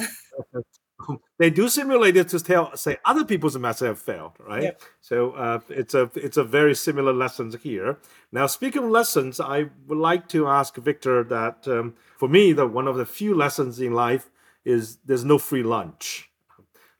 they 1.37 1.49
do 1.49 1.69
simulate 1.69 2.17
it 2.17 2.29
to 2.29 2.39
tell 2.39 2.75
say 2.75 2.97
other 3.05 3.25
people's 3.25 3.57
methods 3.57 3.87
have 3.87 3.99
failed, 3.99 4.33
right? 4.39 4.63
Yep. 4.63 4.81
So 5.01 5.31
uh, 5.31 5.59
it's 5.69 5.93
a 5.93 6.09
it's 6.15 6.37
a 6.37 6.43
very 6.43 6.75
similar 6.75 7.13
lessons 7.13 7.55
here. 7.61 7.99
Now, 8.31 8.47
speaking 8.47 8.83
of 8.83 8.89
lessons, 8.89 9.39
I 9.39 9.69
would 9.87 9.97
like 9.97 10.27
to 10.29 10.47
ask 10.47 10.75
Victor 10.75 11.23
that 11.25 11.67
um, 11.67 11.95
for 12.17 12.29
me, 12.29 12.53
the 12.53 12.67
one 12.67 12.87
of 12.87 12.95
the 12.95 13.05
few 13.05 13.35
lessons 13.35 13.79
in 13.79 13.93
life 13.93 14.29
is 14.65 14.97
there's 15.05 15.25
no 15.25 15.37
free 15.37 15.63
lunch. 15.63 16.29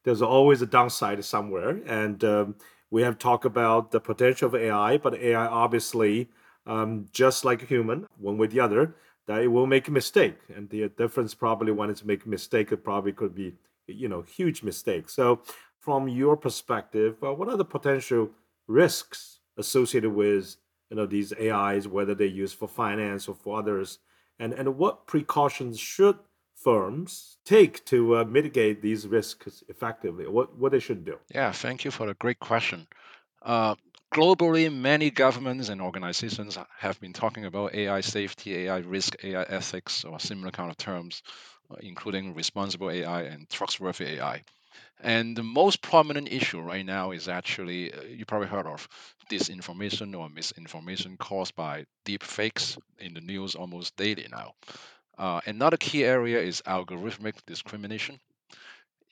There's 0.04 0.21
always 0.21 0.62
a 0.62 0.65
downside 0.65 1.23
somewhere, 1.23 1.80
and 1.86 2.23
um, 2.23 2.56
we 2.89 3.04
have 3.04 3.19
talked 3.19 3.45
about 3.45 3.91
the 3.91 3.99
potential 3.99 4.47
of 4.47 4.56
AI, 4.56 4.97
but 4.97 5.13
AI 5.13 5.45
obviously, 5.45 6.30
um, 6.65 7.06
just 7.12 7.45
like 7.45 7.62
a 7.62 7.67
human, 7.67 8.08
one 8.17 8.38
way 8.38 8.45
or 8.45 8.49
the 8.49 8.60
other, 8.60 8.95
that 9.28 9.43
it 9.43 9.47
will 9.47 9.67
make 9.67 9.88
a 9.88 9.91
mistake, 9.91 10.38
and 10.56 10.69
the 10.69 10.89
difference 10.89 11.36
probably 11.36 11.71
when 11.71 11.91
it's 11.91 12.04
make 12.04 12.26
a 12.26 12.30
mistake, 12.30 12.71
it 12.71 12.84
probably 12.84 13.12
could 13.12 13.36
be 13.36 13.54
you 13.88 14.08
know 14.08 14.22
huge 14.22 14.63
mistakes. 14.63 15.13
So, 15.13 15.41
from 15.80 16.08
your 16.08 16.38
perspective, 16.38 17.17
uh, 17.24 17.34
what 17.34 17.50
are 17.50 17.58
the 17.58 17.65
potential 17.65 18.32
risks 18.67 19.39
associated 19.58 20.12
with 20.12 20.58
you 20.89 20.98
know 20.98 21.06
these 21.06 21.34
AIs, 21.34 21.88
whether 21.88 22.15
they're 22.15 22.28
used 22.28 22.58
for 22.58 22.67
finance 22.67 23.28
or 23.28 23.36
for 23.36 23.60
others, 23.60 24.00
and 24.39 24.54
and 24.54 24.78
what 24.78 25.08
precautions 25.08 25.80
should 25.80 26.17
firms 26.56 27.38
take 27.44 27.84
to 27.86 28.17
uh, 28.17 28.24
mitigate 28.24 28.82
these 28.82 29.08
risks 29.08 29.63
effectively? 29.67 30.28
What 30.28 30.58
what 30.58 30.72
they 30.72 30.80
should 30.80 31.06
do? 31.06 31.17
Yeah, 31.34 31.52
thank 31.52 31.86
you 31.86 31.91
for 31.91 32.08
the 32.08 32.13
great 32.15 32.39
question. 32.39 32.88
Uh, 33.41 33.76
globally, 34.13 34.72
many 34.74 35.10
governments 35.10 35.70
and 35.70 35.82
organizations 35.82 36.58
have 36.78 37.00
been 37.00 37.13
talking 37.13 37.46
about 37.46 37.74
AI 37.74 38.02
safety, 38.02 38.67
AI 38.67 38.80
risk, 38.80 39.15
AI 39.24 39.44
ethics, 39.44 40.04
or 40.04 40.20
similar 40.20 40.52
kind 40.52 40.70
of 40.70 40.78
terms. 40.78 41.24
Uh, 41.71 41.75
including 41.81 42.34
responsible 42.34 42.89
AI 42.89 43.21
and 43.23 43.49
trustworthy 43.49 44.17
AI. 44.19 44.43
And 44.99 45.38
the 45.38 45.43
most 45.43 45.81
prominent 45.81 46.31
issue 46.31 46.60
right 46.60 46.86
now 46.86 47.12
is 47.12 47.27
actually, 47.29 47.93
uh, 47.93 48.01
you 48.03 48.25
probably 48.25 48.47
heard 48.49 48.65
of 48.67 48.88
disinformation 49.29 50.17
or 50.17 50.29
misinformation 50.29 51.17
caused 51.17 51.55
by 51.55 51.86
deep 52.03 52.23
fakes 52.23 52.77
in 52.99 53.13
the 53.13 53.21
news 53.21 53.55
almost 53.55 53.95
daily 53.95 54.27
now. 54.31 54.53
Uh, 55.17 55.41
another 55.45 55.77
key 55.77 56.03
area 56.03 56.41
is 56.41 56.62
algorithmic 56.67 57.36
discrimination. 57.45 58.19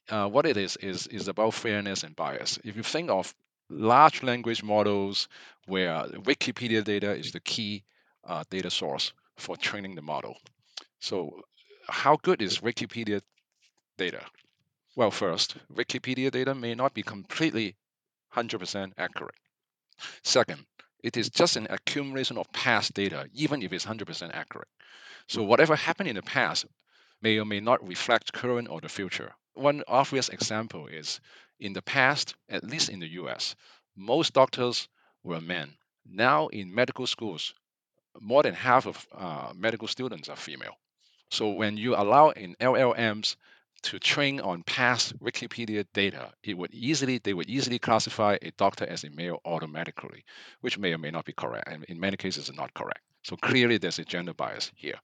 Uh, 0.10 0.28
what 0.28 0.46
it 0.46 0.58
is, 0.58 0.76
is, 0.78 1.08
is 1.08 1.28
about 1.28 1.54
fairness 1.54 2.04
and 2.04 2.16
bias. 2.16 2.60
If 2.64 2.76
you 2.76 2.84
think 2.84 3.10
of 3.10 3.34
large 3.70 4.24
language 4.24 4.64
models 4.64 5.28
where 5.68 6.04
Wikipedia 6.08 6.84
data 6.84 7.12
is 7.16 7.32
the 7.32 7.40
key 7.40 7.84
uh, 8.26 8.44
data 8.50 8.70
source 8.72 9.14
for 9.38 9.56
training 9.56 9.96
the 9.96 10.02
model. 10.02 10.38
So 11.00 11.44
how 11.92 12.18
good 12.18 12.42
is 12.42 12.60
Wikipedia 12.60 13.22
data? 13.98 14.26
Well, 14.96 15.12
first, 15.12 15.56
Wikipedia 15.74 16.32
data 16.32 16.56
may 16.56 16.76
not 16.76 16.94
be 16.94 17.04
completely 17.04 17.76
100% 18.34 18.94
accurate. 18.98 19.36
Second, 20.24 20.66
it 21.04 21.18
is 21.18 21.30
just 21.30 21.56
an 21.56 21.68
accumulation 21.70 22.38
of 22.38 22.52
past 22.52 22.94
data, 22.94 23.30
even 23.34 23.62
if 23.62 23.72
it's 23.74 23.86
100% 23.86 24.32
accurate. 24.34 24.68
So 25.28 25.44
whatever 25.44 25.76
happened 25.76 26.10
in 26.10 26.16
the 26.16 26.22
past 26.22 26.66
may 27.22 27.38
or 27.38 27.46
may 27.46 27.60
not 27.60 27.88
reflect 27.88 28.34
current 28.34 28.70
or 28.70 28.82
the 28.82 28.90
future. 28.90 29.34
One 29.54 29.84
obvious 29.88 30.30
example 30.30 30.88
is 30.88 31.20
in 31.60 31.74
the 31.74 31.82
past, 31.82 32.36
at 32.50 32.64
least 32.64 32.90
in 32.90 33.00
the 33.00 33.10
US, 33.22 33.56
most 33.96 34.34
doctors 34.34 34.88
were 35.24 35.42
men. 35.42 35.78
Now 36.06 36.48
in 36.48 36.74
medical 36.74 37.08
schools, 37.08 37.54
more 38.20 38.44
than 38.44 38.54
half 38.54 38.86
of 38.86 39.08
uh, 39.12 39.54
medical 39.56 39.88
students 39.88 40.30
are 40.30 40.36
female. 40.36 40.76
So 41.32 41.50
when 41.50 41.78
you 41.78 41.96
allow 41.96 42.30
in 42.30 42.56
LLMs 42.60 43.36
to 43.84 44.00
train 44.00 44.42
on 44.42 44.64
past 44.64 45.18
Wikipedia 45.20 45.86
data, 45.94 46.34
it 46.44 46.58
would 46.58 46.74
easily 46.74 47.20
they 47.20 47.34
would 47.34 47.50
easily 47.50 47.80
classify 47.80 48.38
a 48.42 48.52
doctor 48.52 48.86
as 48.86 49.04
a 49.04 49.10
male 49.10 49.40
automatically, 49.46 50.26
which 50.62 50.78
may 50.78 50.94
or 50.94 50.98
may 50.98 51.12
not 51.12 51.26
be 51.26 51.34
correct, 51.34 51.68
and 51.68 51.84
in 51.86 52.00
many 52.00 52.18
cases, 52.18 52.52
not 52.54 52.74
correct. 52.74 53.02
So 53.24 53.36
clearly, 53.36 53.78
there's 53.78 54.00
a 54.00 54.06
gender 54.06 54.34
bias 54.34 54.72
here. 54.76 55.00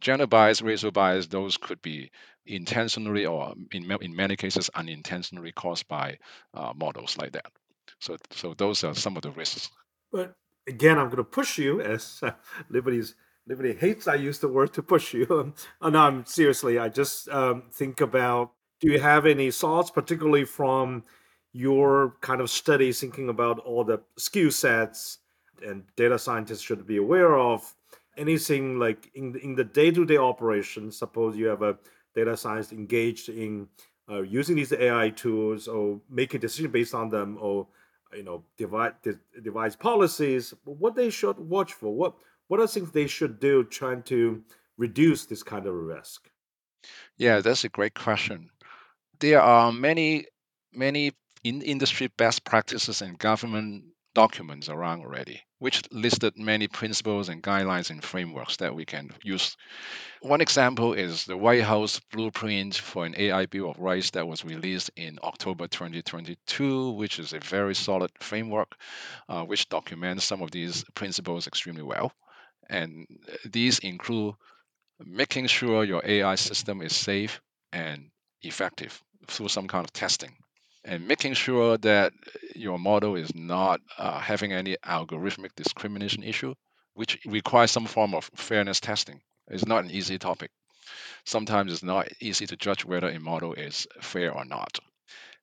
Gender 0.00 0.26
bias, 0.26 0.62
racial 0.62 0.90
bias, 0.90 1.28
those 1.28 1.56
could 1.56 1.80
be 1.80 2.10
intentionally 2.46 3.26
or 3.26 3.54
in, 3.72 3.90
in 4.00 4.14
many 4.14 4.36
cases 4.36 4.70
unintentionally 4.74 5.52
caused 5.52 5.88
by 5.88 6.18
uh, 6.52 6.72
models 6.76 7.16
like 7.16 7.32
that. 7.32 7.46
So, 8.00 8.16
so 8.30 8.54
those 8.54 8.84
are 8.84 8.94
some 8.94 9.16
of 9.16 9.22
the 9.22 9.30
risks. 9.30 9.70
But 10.12 10.34
again, 10.66 10.98
I'm 10.98 11.06
going 11.06 11.16
to 11.18 11.24
push 11.24 11.58
you 11.58 11.80
as 11.80 12.20
Liberty's 12.68 13.14
Liberty 13.46 13.74
hates 13.74 14.08
I 14.08 14.14
use 14.14 14.38
the 14.38 14.48
word 14.48 14.72
to 14.74 14.82
push 14.82 15.12
you. 15.12 15.26
oh, 15.80 15.88
no, 15.88 15.98
I'm 15.98 16.24
seriously. 16.24 16.78
I 16.78 16.88
just 16.88 17.28
um, 17.28 17.64
think 17.72 18.00
about. 18.00 18.52
Do 18.80 18.90
you 18.90 19.00
have 19.00 19.26
any 19.26 19.50
thoughts, 19.50 19.90
particularly 19.90 20.44
from 20.44 21.04
your 21.52 22.16
kind 22.20 22.40
of 22.40 22.50
studies, 22.50 23.00
thinking 23.00 23.28
about 23.28 23.58
all 23.60 23.84
the 23.84 24.00
skill 24.18 24.50
sets 24.50 25.18
and 25.64 25.84
data 25.96 26.18
scientists 26.18 26.62
should 26.62 26.86
be 26.86 26.96
aware 26.96 27.38
of? 27.38 27.74
Anything 28.16 28.78
like 28.78 29.10
in 29.14 29.36
in 29.36 29.54
the 29.54 29.64
day 29.64 29.90
to 29.90 30.04
day 30.04 30.16
operations? 30.16 30.98
Suppose 30.98 31.36
you 31.36 31.46
have 31.46 31.62
a 31.62 31.76
data 32.14 32.36
science 32.36 32.72
engaged 32.72 33.28
in 33.28 33.68
uh, 34.08 34.22
using 34.22 34.56
these 34.56 34.72
AI 34.72 35.10
tools 35.10 35.66
or 35.68 36.00
making 36.08 36.40
decisions 36.40 36.72
based 36.72 36.94
on 36.94 37.08
them, 37.08 37.38
or 37.40 37.66
you 38.14 38.22
know, 38.22 38.44
devise 38.56 38.92
devise 39.42 39.76
policies. 39.76 40.54
What 40.64 40.94
they 40.94 41.10
should 41.10 41.38
watch 41.38 41.72
for? 41.72 41.94
What 41.94 42.14
what 42.48 42.60
are 42.60 42.66
things 42.66 42.90
they 42.90 43.06
should 43.06 43.40
do 43.40 43.64
trying 43.64 44.02
to 44.04 44.42
reduce 44.76 45.26
this 45.26 45.42
kind 45.42 45.66
of 45.66 45.74
risk? 45.74 46.28
Yeah, 47.16 47.40
that's 47.40 47.64
a 47.64 47.68
great 47.68 47.94
question. 47.94 48.50
There 49.20 49.40
are 49.40 49.72
many 49.72 50.26
many 50.72 51.12
in 51.44 51.62
industry 51.62 52.08
best 52.16 52.44
practices 52.44 53.02
and 53.02 53.18
government 53.18 53.84
documents 54.14 54.68
around 54.68 55.00
already, 55.00 55.42
which 55.58 55.82
listed 55.90 56.38
many 56.38 56.68
principles 56.68 57.28
and 57.28 57.42
guidelines 57.42 57.90
and 57.90 58.02
frameworks 58.02 58.56
that 58.58 58.74
we 58.74 58.84
can 58.84 59.10
use. 59.22 59.56
One 60.22 60.40
example 60.40 60.94
is 60.94 61.24
the 61.24 61.36
White 61.36 61.62
House 61.62 62.00
blueprint 62.12 62.76
for 62.76 63.04
an 63.04 63.14
AI 63.18 63.46
Bill 63.46 63.70
of 63.70 63.78
Rights 63.78 64.10
that 64.10 64.26
was 64.26 64.44
released 64.44 64.90
in 64.96 65.18
October 65.22 65.66
2022, 65.66 66.92
which 66.92 67.18
is 67.18 67.32
a 67.32 67.40
very 67.40 67.74
solid 67.74 68.12
framework 68.20 68.76
uh, 69.28 69.42
which 69.44 69.68
documents 69.68 70.24
some 70.24 70.42
of 70.42 70.50
these 70.50 70.84
principles 70.94 71.46
extremely 71.46 71.82
well. 71.82 72.12
And 72.68 73.06
these 73.44 73.78
include 73.80 74.34
making 75.04 75.46
sure 75.46 75.84
your 75.84 76.02
AI 76.04 76.34
system 76.36 76.82
is 76.82 76.94
safe 76.94 77.40
and 77.72 78.10
effective 78.42 79.02
through 79.26 79.48
some 79.48 79.68
kind 79.68 79.84
of 79.84 79.92
testing 79.92 80.34
and 80.84 81.08
making 81.08 81.34
sure 81.34 81.78
that 81.78 82.12
your 82.54 82.78
model 82.78 83.16
is 83.16 83.34
not 83.34 83.80
uh, 83.98 84.18
having 84.18 84.52
any 84.52 84.76
algorithmic 84.84 85.50
discrimination 85.56 86.22
issue, 86.22 86.54
which 86.92 87.18
requires 87.24 87.70
some 87.70 87.86
form 87.86 88.14
of 88.14 88.30
fairness 88.34 88.80
testing. 88.80 89.20
It's 89.48 89.66
not 89.66 89.84
an 89.84 89.90
easy 89.90 90.18
topic. 90.18 90.50
Sometimes 91.24 91.72
it's 91.72 91.82
not 91.82 92.08
easy 92.20 92.46
to 92.46 92.56
judge 92.56 92.84
whether 92.84 93.08
a 93.08 93.18
model 93.18 93.54
is 93.54 93.86
fair 94.00 94.32
or 94.32 94.44
not. 94.44 94.78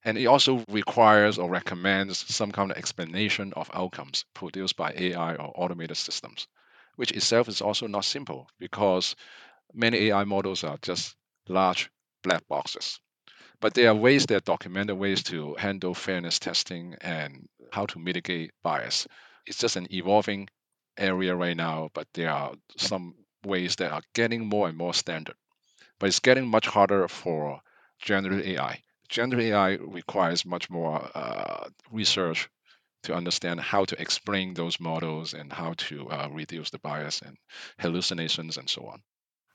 And 0.03 0.17
it 0.17 0.27
also 0.27 0.63
requires 0.69 1.37
or 1.37 1.49
recommends 1.49 2.17
some 2.33 2.51
kind 2.51 2.71
of 2.71 2.77
explanation 2.77 3.53
of 3.55 3.69
outcomes 3.73 4.25
produced 4.33 4.75
by 4.75 4.93
AI 4.95 5.35
or 5.35 5.51
automated 5.55 5.97
systems, 5.97 6.47
which 6.95 7.11
itself 7.11 7.47
is 7.49 7.61
also 7.61 7.87
not 7.87 8.05
simple 8.05 8.47
because 8.59 9.15
many 9.73 10.09
AI 10.09 10.23
models 10.25 10.63
are 10.63 10.77
just 10.81 11.15
large 11.47 11.91
black 12.23 12.47
boxes. 12.47 12.99
But 13.61 13.73
there 13.73 13.89
are 13.89 13.95
ways, 13.95 14.25
there 14.25 14.37
are 14.37 14.41
documented 14.41 14.97
ways 14.97 15.23
to 15.25 15.55
handle 15.55 15.93
fairness 15.93 16.39
testing 16.39 16.95
and 17.01 17.47
how 17.71 17.85
to 17.87 17.99
mitigate 17.99 18.51
bias. 18.63 19.07
It's 19.45 19.57
just 19.59 19.77
an 19.77 19.87
evolving 19.93 20.49
area 20.97 21.35
right 21.35 21.57
now, 21.57 21.89
but 21.93 22.07
there 22.13 22.31
are 22.31 22.53
some 22.77 23.15
ways 23.45 23.77
that 23.77 23.91
are 23.91 24.03
getting 24.13 24.45
more 24.47 24.67
and 24.69 24.77
more 24.77 24.93
standard. 24.93 25.35
But 25.99 26.07
it's 26.07 26.19
getting 26.19 26.47
much 26.47 26.67
harder 26.67 27.07
for 27.07 27.61
generative 27.99 28.45
AI. 28.45 28.83
Generative 29.09 29.51
AI 29.53 29.71
requires 29.75 30.45
much 30.45 30.69
more 30.69 31.09
uh, 31.15 31.69
research 31.91 32.49
to 33.03 33.13
understand 33.13 33.59
how 33.59 33.85
to 33.85 34.01
explain 34.01 34.53
those 34.53 34.79
models 34.79 35.33
and 35.33 35.51
how 35.51 35.73
to 35.77 36.09
uh, 36.09 36.29
reduce 36.31 36.69
the 36.69 36.79
bias 36.79 37.21
and 37.21 37.37
hallucinations 37.79 38.57
and 38.57 38.69
so 38.69 38.85
on. 38.85 39.01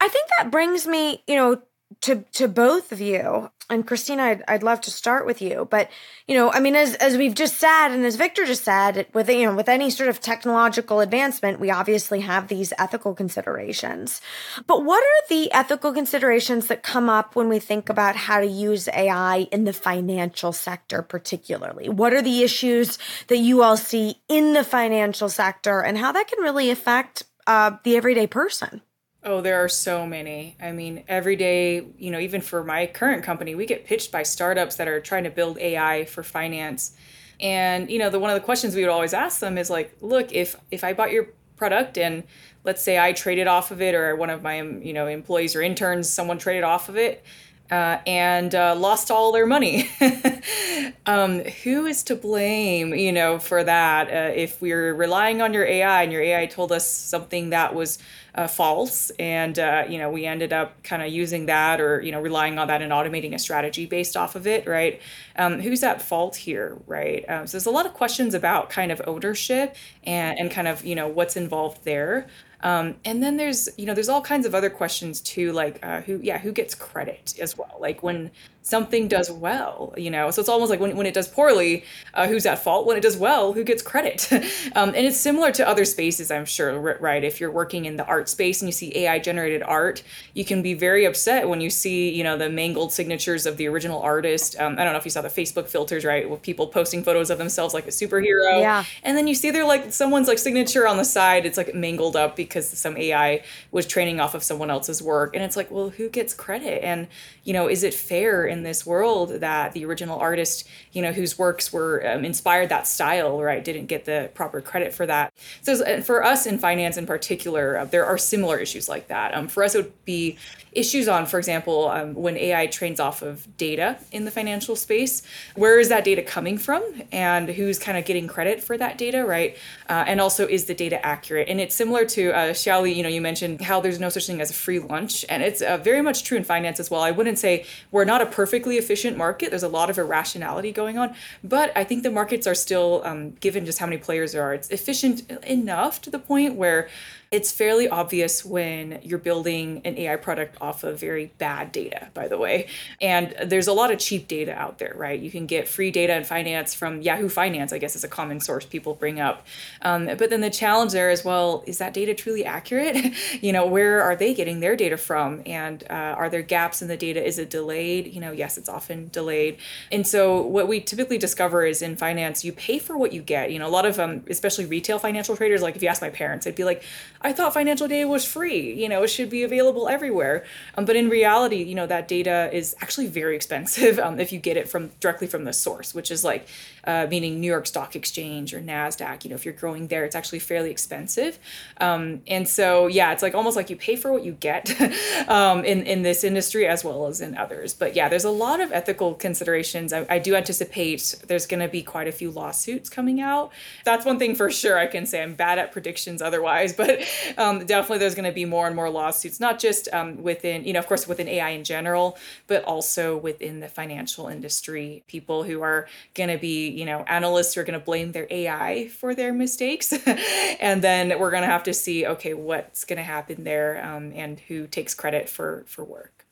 I 0.00 0.08
think 0.08 0.26
that 0.38 0.50
brings 0.50 0.86
me, 0.86 1.22
you 1.26 1.36
know, 1.36 1.62
to 2.02 2.24
to 2.32 2.48
both 2.48 2.92
of 2.92 3.00
you 3.00 3.50
and 3.70 3.86
christina 3.86 4.22
I'd, 4.22 4.42
I'd 4.48 4.62
love 4.62 4.80
to 4.82 4.90
start 4.90 5.24
with 5.26 5.40
you 5.40 5.66
but 5.70 5.88
you 6.26 6.34
know 6.34 6.50
i 6.52 6.60
mean 6.60 6.74
as 6.74 6.94
as 6.96 7.16
we've 7.16 7.34
just 7.34 7.58
said 7.58 7.88
and 7.88 8.04
as 8.04 8.16
victor 8.16 8.44
just 8.44 8.64
said 8.64 9.06
with 9.12 9.28
you 9.30 9.46
know 9.46 9.54
with 9.54 9.68
any 9.68 9.90
sort 9.90 10.08
of 10.08 10.20
technological 10.20 11.00
advancement 11.00 11.60
we 11.60 11.70
obviously 11.70 12.20
have 12.20 12.48
these 12.48 12.72
ethical 12.78 13.14
considerations. 13.14 14.20
But 14.66 14.84
what 14.84 15.02
are 15.02 15.28
the 15.28 15.52
ethical 15.52 15.92
considerations 15.92 16.66
that 16.68 16.82
come 16.82 17.08
up 17.08 17.36
when 17.36 17.48
we 17.48 17.58
think 17.58 17.88
about 17.88 18.16
how 18.16 18.40
to 18.40 18.46
use 18.46 18.88
ai 18.88 19.48
in 19.52 19.64
the 19.64 19.72
financial 19.72 20.52
sector 20.52 21.02
particularly? 21.02 21.88
What 21.88 22.12
are 22.12 22.22
the 22.22 22.42
issues 22.42 22.98
that 23.28 23.38
you 23.38 23.62
all 23.62 23.76
see 23.76 24.16
in 24.28 24.52
the 24.52 24.64
financial 24.64 25.28
sector 25.28 25.80
and 25.80 25.98
how 25.98 26.12
that 26.12 26.28
can 26.28 26.42
really 26.42 26.70
affect 26.70 27.24
uh, 27.46 27.76
the 27.84 27.96
everyday 27.96 28.26
person 28.26 28.82
Oh, 29.28 29.40
there 29.40 29.56
are 29.56 29.68
so 29.68 30.06
many. 30.06 30.56
I 30.62 30.70
mean, 30.70 31.02
every 31.08 31.34
day, 31.34 31.84
you 31.98 32.12
know, 32.12 32.20
even 32.20 32.40
for 32.40 32.62
my 32.62 32.86
current 32.86 33.24
company, 33.24 33.56
we 33.56 33.66
get 33.66 33.84
pitched 33.84 34.12
by 34.12 34.22
startups 34.22 34.76
that 34.76 34.86
are 34.86 35.00
trying 35.00 35.24
to 35.24 35.30
build 35.30 35.58
AI 35.58 36.04
for 36.04 36.22
finance. 36.22 36.92
And, 37.40 37.90
you 37.90 37.98
know, 37.98 38.08
the 38.08 38.20
one 38.20 38.30
of 38.30 38.36
the 38.36 38.44
questions 38.44 38.76
we 38.76 38.82
would 38.82 38.90
always 38.90 39.12
ask 39.12 39.40
them 39.40 39.58
is 39.58 39.68
like, 39.68 39.96
look, 40.00 40.32
if 40.32 40.54
if 40.70 40.84
I 40.84 40.92
bought 40.92 41.10
your 41.10 41.26
product 41.56 41.98
and 41.98 42.22
let's 42.62 42.80
say 42.82 43.00
I 43.00 43.12
traded 43.12 43.48
off 43.48 43.72
of 43.72 43.82
it 43.82 43.96
or 43.96 44.14
one 44.14 44.30
of 44.30 44.44
my, 44.44 44.62
you 44.62 44.92
know, 44.92 45.08
employees 45.08 45.56
or 45.56 45.62
interns, 45.62 46.08
someone 46.08 46.38
traded 46.38 46.62
off 46.62 46.88
of 46.88 46.96
it, 46.96 47.24
uh, 47.70 47.98
and 48.06 48.54
uh, 48.54 48.74
lost 48.76 49.10
all 49.10 49.32
their 49.32 49.46
money. 49.46 49.88
um, 51.06 51.40
who 51.40 51.86
is 51.86 52.02
to 52.04 52.14
blame, 52.14 52.94
you 52.94 53.12
know, 53.12 53.38
for 53.38 53.64
that? 53.64 54.08
Uh, 54.08 54.32
if 54.34 54.60
we're 54.60 54.94
relying 54.94 55.42
on 55.42 55.52
your 55.52 55.64
AI 55.64 56.02
and 56.02 56.12
your 56.12 56.22
AI 56.22 56.46
told 56.46 56.72
us 56.72 56.86
something 56.88 57.50
that 57.50 57.74
was 57.74 57.98
uh, 58.36 58.46
false 58.46 59.10
and 59.18 59.58
uh, 59.58 59.84
you 59.88 59.96
know 59.98 60.10
we 60.10 60.26
ended 60.26 60.52
up 60.52 60.82
kind 60.82 61.02
of 61.02 61.10
using 61.10 61.46
that 61.46 61.80
or 61.80 62.02
you 62.02 62.12
know 62.12 62.20
relying 62.20 62.58
on 62.58 62.68
that 62.68 62.82
and 62.82 62.92
automating 62.92 63.34
a 63.34 63.38
strategy 63.38 63.86
based 63.86 64.16
off 64.16 64.36
of 64.36 64.46
it 64.46 64.66
right 64.66 65.00
um, 65.36 65.58
who's 65.60 65.82
at 65.82 66.02
fault 66.02 66.36
here 66.36 66.76
right 66.86 67.24
um, 67.30 67.46
so 67.46 67.52
there's 67.52 67.66
a 67.66 67.70
lot 67.70 67.86
of 67.86 67.94
questions 67.94 68.34
about 68.34 68.68
kind 68.68 68.92
of 68.92 69.00
ownership 69.06 69.74
and, 70.04 70.38
and 70.38 70.50
kind 70.50 70.68
of 70.68 70.84
you 70.84 70.94
know 70.94 71.08
what's 71.08 71.36
involved 71.36 71.82
there 71.84 72.26
um, 72.66 72.96
and 73.04 73.22
then 73.22 73.36
there's 73.36 73.68
you 73.78 73.86
know 73.86 73.94
there's 73.94 74.08
all 74.08 74.20
kinds 74.20 74.44
of 74.44 74.52
other 74.52 74.68
questions 74.68 75.20
too 75.20 75.52
like 75.52 75.78
uh, 75.86 76.00
who 76.00 76.18
yeah 76.20 76.36
who 76.36 76.50
gets 76.50 76.74
credit 76.74 77.34
as 77.40 77.56
well? 77.56 77.76
Like 77.78 78.02
when 78.02 78.32
something 78.66 79.06
does 79.06 79.30
well 79.30 79.94
you 79.96 80.10
know? 80.10 80.30
So 80.30 80.40
it's 80.40 80.48
almost 80.48 80.70
like 80.70 80.80
when, 80.80 80.96
when 80.96 81.06
it 81.06 81.14
does 81.14 81.28
poorly 81.28 81.84
uh, 82.14 82.26
who's 82.26 82.46
at 82.46 82.58
fault? 82.58 82.84
When 82.86 82.96
it 82.96 83.00
does 83.00 83.16
well 83.16 83.52
who 83.52 83.62
gets 83.64 83.82
credit? 83.82 84.28
Um, 84.74 84.90
and 84.90 85.06
it's 85.06 85.16
similar 85.16 85.52
to 85.52 85.66
other 85.66 85.84
spaces 85.84 86.30
i'm 86.30 86.44
sure 86.44 86.78
right? 87.00 87.22
If 87.24 87.40
you're 87.40 87.50
working 87.50 87.84
in 87.84 87.96
the 87.96 88.04
art 88.04 88.28
space 88.28 88.60
and 88.60 88.68
you 88.68 88.72
see 88.72 88.96
ai 88.98 89.18
generated 89.18 89.62
art 89.62 90.02
you 90.34 90.44
can 90.44 90.62
be 90.62 90.74
very 90.74 91.04
upset 91.04 91.48
when 91.48 91.60
you 91.60 91.70
see 91.70 92.10
you 92.10 92.24
know 92.24 92.36
the 92.36 92.50
mangled 92.50 92.92
signatures 92.92 93.46
of 93.46 93.56
the 93.56 93.68
original 93.68 94.00
artist. 94.02 94.58
Um, 94.58 94.74
i 94.78 94.84
don't 94.84 94.92
know 94.92 94.98
if 94.98 95.04
you 95.04 95.10
saw 95.10 95.22
the 95.22 95.28
facebook 95.28 95.68
filters 95.68 96.04
right 96.04 96.28
with 96.28 96.42
people 96.42 96.66
posting 96.66 97.02
photos 97.02 97.30
of 97.30 97.38
themselves 97.38 97.74
like 97.74 97.86
a 97.86 97.90
superhero. 97.90 98.60
Yeah. 98.60 98.84
And 99.02 99.16
then 99.16 99.26
you 99.26 99.34
see 99.34 99.50
they're 99.50 99.64
like 99.64 99.92
someone's 99.92 100.28
like 100.28 100.38
signature 100.38 100.86
on 100.86 100.96
the 100.96 101.04
side 101.04 101.46
it's 101.46 101.56
like 101.56 101.74
mangled 101.74 102.16
up 102.16 102.36
because 102.36 102.66
some 102.68 102.96
ai 102.96 103.42
was 103.70 103.86
training 103.86 104.20
off 104.20 104.34
of 104.34 104.42
someone 104.42 104.70
else's 104.70 105.02
work. 105.02 105.34
And 105.34 105.44
it's 105.44 105.56
like 105.56 105.70
well 105.70 105.90
who 105.90 106.08
gets 106.08 106.34
credit? 106.34 106.84
And 106.84 107.08
you 107.44 107.52
know 107.52 107.68
is 107.68 107.82
it 107.82 107.94
fair 107.94 108.46
in 108.56 108.62
this 108.62 108.86
world 108.86 109.40
that 109.40 109.72
the 109.72 109.84
original 109.84 110.18
artist, 110.18 110.66
you 110.92 111.02
know, 111.02 111.12
whose 111.12 111.38
works 111.38 111.72
were 111.72 112.06
um, 112.06 112.24
inspired 112.24 112.68
that 112.70 112.86
style, 112.86 113.42
right, 113.42 113.64
didn't 113.64 113.86
get 113.86 114.04
the 114.04 114.30
proper 114.34 114.60
credit 114.60 114.92
for 114.92 115.06
that. 115.06 115.32
So 115.62 116.02
for 116.02 116.24
us 116.24 116.46
in 116.46 116.58
finance 116.58 116.96
in 116.96 117.06
particular, 117.06 117.78
uh, 117.78 117.84
there 117.84 118.06
are 118.06 118.18
similar 118.18 118.58
issues 118.58 118.88
like 118.88 119.08
that. 119.08 119.34
Um, 119.34 119.48
for 119.48 119.62
us, 119.62 119.74
it 119.74 119.84
would 119.84 120.04
be 120.04 120.38
issues 120.76 121.08
on, 121.08 121.24
for 121.26 121.38
example, 121.38 121.88
um, 121.88 122.14
when 122.14 122.36
AI 122.36 122.66
trains 122.66 123.00
off 123.00 123.22
of 123.22 123.56
data 123.56 123.98
in 124.12 124.26
the 124.26 124.30
financial 124.30 124.76
space, 124.76 125.22
where 125.54 125.80
is 125.80 125.88
that 125.88 126.04
data 126.04 126.22
coming 126.22 126.58
from 126.58 126.84
and 127.10 127.48
who's 127.48 127.78
kind 127.78 127.96
of 127.96 128.04
getting 128.04 128.28
credit 128.28 128.62
for 128.62 128.76
that 128.76 128.98
data, 128.98 129.24
right? 129.24 129.56
Uh, 129.88 130.04
and 130.06 130.20
also, 130.20 130.46
is 130.46 130.66
the 130.66 130.74
data 130.74 131.04
accurate? 131.04 131.48
And 131.48 131.60
it's 131.60 131.74
similar 131.74 132.04
to 132.04 132.30
uh, 132.30 132.52
Xiaoli, 132.52 132.94
you 132.94 133.02
know, 133.02 133.08
you 133.08 133.22
mentioned 133.22 133.62
how 133.62 133.80
there's 133.80 133.98
no 133.98 134.10
such 134.10 134.26
thing 134.26 134.40
as 134.40 134.50
a 134.50 134.54
free 134.54 134.78
lunch. 134.78 135.24
And 135.30 135.42
it's 135.42 135.62
uh, 135.62 135.78
very 135.78 136.02
much 136.02 136.24
true 136.24 136.36
in 136.36 136.44
finance 136.44 136.78
as 136.78 136.90
well. 136.90 137.00
I 137.00 137.10
wouldn't 137.10 137.38
say 137.38 137.64
we're 137.90 138.04
not 138.04 138.20
a 138.20 138.26
perfectly 138.46 138.76
efficient 138.76 139.16
market. 139.16 139.50
There's 139.50 139.64
a 139.64 139.68
lot 139.68 139.90
of 139.90 139.98
irrationality 139.98 140.70
going 140.70 140.96
on. 140.98 141.16
But 141.42 141.72
I 141.74 141.82
think 141.82 142.04
the 142.04 142.12
markets 142.12 142.46
are 142.46 142.54
still, 142.54 143.02
um, 143.04 143.32
given 143.40 143.66
just 143.66 143.80
how 143.80 143.86
many 143.86 143.98
players 143.98 144.30
there 144.30 144.42
are, 144.44 144.54
it's 144.54 144.70
efficient 144.70 145.28
enough 145.42 146.00
to 146.02 146.10
the 146.10 146.20
point 146.20 146.54
where 146.54 146.88
it's 147.32 147.50
fairly 147.50 147.88
obvious 147.88 148.44
when 148.44 149.00
you're 149.02 149.18
building 149.18 149.80
an 149.84 149.98
AI 149.98 150.14
product 150.16 150.56
off 150.60 150.84
of 150.84 151.00
very 151.00 151.32
bad 151.38 151.72
data, 151.72 152.08
by 152.14 152.28
the 152.28 152.38
way. 152.38 152.68
And 153.00 153.34
there's 153.44 153.66
a 153.66 153.72
lot 153.72 153.90
of 153.90 153.98
cheap 153.98 154.28
data 154.28 154.52
out 154.52 154.78
there, 154.78 154.92
right? 154.96 155.18
You 155.18 155.30
can 155.30 155.46
get 155.46 155.66
free 155.66 155.90
data 155.90 156.16
in 156.16 156.22
finance 156.22 156.74
from 156.74 157.02
Yahoo 157.02 157.28
Finance, 157.28 157.72
I 157.72 157.78
guess 157.78 157.96
is 157.96 158.04
a 158.04 158.08
common 158.08 158.40
source 158.40 158.64
people 158.64 158.94
bring 158.94 159.18
up. 159.18 159.44
Um, 159.82 160.06
but 160.06 160.30
then 160.30 160.40
the 160.40 160.50
challenge 160.50 160.92
there 160.92 161.10
is 161.10 161.24
well, 161.24 161.64
is 161.66 161.78
that 161.78 161.92
data 161.92 162.14
truly 162.14 162.44
accurate? 162.44 163.12
you 163.42 163.52
know, 163.52 163.66
where 163.66 164.02
are 164.02 164.14
they 164.14 164.32
getting 164.32 164.60
their 164.60 164.76
data 164.76 164.96
from? 164.96 165.42
And 165.46 165.82
uh, 165.90 166.14
are 166.16 166.30
there 166.30 166.42
gaps 166.42 166.80
in 166.80 166.86
the 166.86 166.96
data? 166.96 167.24
Is 167.24 167.40
it 167.40 167.50
delayed? 167.50 168.06
You 168.14 168.20
know, 168.20 168.30
yes, 168.30 168.56
it's 168.56 168.68
often 168.68 169.08
delayed. 169.08 169.58
And 169.90 170.06
so 170.06 170.40
what 170.42 170.68
we 170.68 170.80
typically 170.80 171.18
discover 171.18 171.66
is 171.66 171.82
in 171.82 171.96
finance, 171.96 172.44
you 172.44 172.52
pay 172.52 172.78
for 172.78 172.96
what 172.96 173.12
you 173.12 173.20
get. 173.20 173.50
You 173.50 173.58
know, 173.58 173.66
a 173.66 173.68
lot 173.68 173.84
of, 173.84 173.98
um, 173.98 174.22
especially 174.30 174.66
retail 174.66 175.00
financial 175.00 175.36
traders, 175.36 175.60
like 175.60 175.74
if 175.74 175.82
you 175.82 175.88
ask 175.88 176.00
my 176.00 176.10
parents, 176.10 176.46
I'd 176.46 176.54
be 176.54 176.64
like, 176.64 176.84
I 177.26 177.32
thought 177.32 177.52
financial 177.52 177.88
data 177.88 178.06
was 178.06 178.24
free. 178.24 178.72
You 178.74 178.88
know, 178.88 179.02
it 179.02 179.08
should 179.08 179.30
be 179.30 179.42
available 179.42 179.88
everywhere. 179.88 180.44
Um, 180.76 180.84
but 180.84 180.94
in 180.94 181.08
reality, 181.08 181.60
you 181.60 181.74
know, 181.74 181.88
that 181.88 182.06
data 182.06 182.48
is 182.52 182.76
actually 182.80 183.08
very 183.08 183.34
expensive 183.40 183.98
um, 183.98 184.20
if 184.20 184.32
you 184.32 184.38
get 184.38 184.56
it 184.56 184.68
from 184.68 184.90
directly 185.00 185.26
from 185.26 185.42
the 185.42 185.52
source, 185.52 185.92
which 185.92 186.12
is 186.12 186.22
like, 186.22 186.46
uh, 186.86 187.06
meaning 187.10 187.40
New 187.40 187.46
York 187.50 187.66
Stock 187.66 187.96
Exchange 187.96 188.54
or 188.54 188.60
NASDAQ. 188.60 189.24
You 189.24 189.30
know, 189.30 189.36
if 189.36 189.44
you're 189.44 189.54
growing 189.54 189.88
there, 189.88 190.04
it's 190.04 190.16
actually 190.16 190.38
fairly 190.38 190.70
expensive. 190.70 191.38
Um, 191.80 192.22
and 192.26 192.48
so, 192.48 192.86
yeah, 192.86 193.12
it's 193.12 193.22
like 193.22 193.34
almost 193.34 193.56
like 193.56 193.70
you 193.70 193.76
pay 193.76 193.96
for 193.96 194.12
what 194.12 194.24
you 194.24 194.32
get 194.32 194.70
um, 195.28 195.64
in, 195.64 195.82
in 195.82 196.02
this 196.02 196.24
industry 196.24 196.66
as 196.66 196.84
well 196.84 197.06
as 197.06 197.20
in 197.20 197.36
others. 197.36 197.74
But 197.74 197.96
yeah, 197.96 198.08
there's 198.08 198.24
a 198.24 198.30
lot 198.30 198.60
of 198.60 198.72
ethical 198.72 199.14
considerations. 199.14 199.92
I, 199.92 200.06
I 200.08 200.18
do 200.18 200.34
anticipate 200.34 201.16
there's 201.26 201.46
going 201.46 201.60
to 201.60 201.68
be 201.68 201.82
quite 201.82 202.08
a 202.08 202.12
few 202.12 202.30
lawsuits 202.30 202.88
coming 202.88 203.20
out. 203.20 203.52
That's 203.84 204.04
one 204.04 204.18
thing 204.18 204.34
for 204.34 204.50
sure 204.50 204.78
I 204.78 204.86
can 204.86 205.06
say. 205.06 205.22
I'm 205.22 205.34
bad 205.34 205.58
at 205.58 205.72
predictions 205.72 206.22
otherwise, 206.22 206.72
but 206.76 207.00
um, 207.36 207.66
definitely 207.66 207.98
there's 207.98 208.14
going 208.14 208.28
to 208.28 208.34
be 208.34 208.44
more 208.44 208.66
and 208.66 208.76
more 208.76 208.90
lawsuits, 208.90 209.40
not 209.40 209.58
just 209.58 209.88
um, 209.92 210.22
within, 210.22 210.64
you 210.64 210.72
know, 210.72 210.78
of 210.78 210.86
course, 210.86 211.06
within 211.08 211.28
AI 211.28 211.50
in 211.50 211.64
general, 211.64 212.16
but 212.46 212.64
also 212.64 213.16
within 213.16 213.60
the 213.60 213.68
financial 213.68 214.28
industry. 214.28 215.02
People 215.06 215.42
who 215.42 215.62
are 215.62 215.88
going 216.14 216.30
to 216.30 216.38
be, 216.38 216.68
you 216.76 216.84
know, 216.84 217.00
analysts 217.06 217.56
are 217.56 217.64
going 217.64 217.78
to 217.78 217.84
blame 217.84 218.12
their 218.12 218.26
AI 218.28 218.88
for 218.88 219.14
their 219.14 219.32
mistakes. 219.32 219.92
and 220.60 220.82
then 220.82 221.18
we're 221.18 221.30
going 221.30 221.42
to 221.42 221.48
have 221.48 221.62
to 221.62 221.72
see, 221.72 222.06
okay, 222.06 222.34
what's 222.34 222.84
going 222.84 222.98
to 222.98 223.02
happen 223.02 223.44
there 223.44 223.82
um, 223.82 224.12
and 224.14 224.38
who 224.38 224.66
takes 224.66 224.94
credit 224.94 225.26
for, 225.26 225.64
for 225.66 225.84
work. 225.84 226.26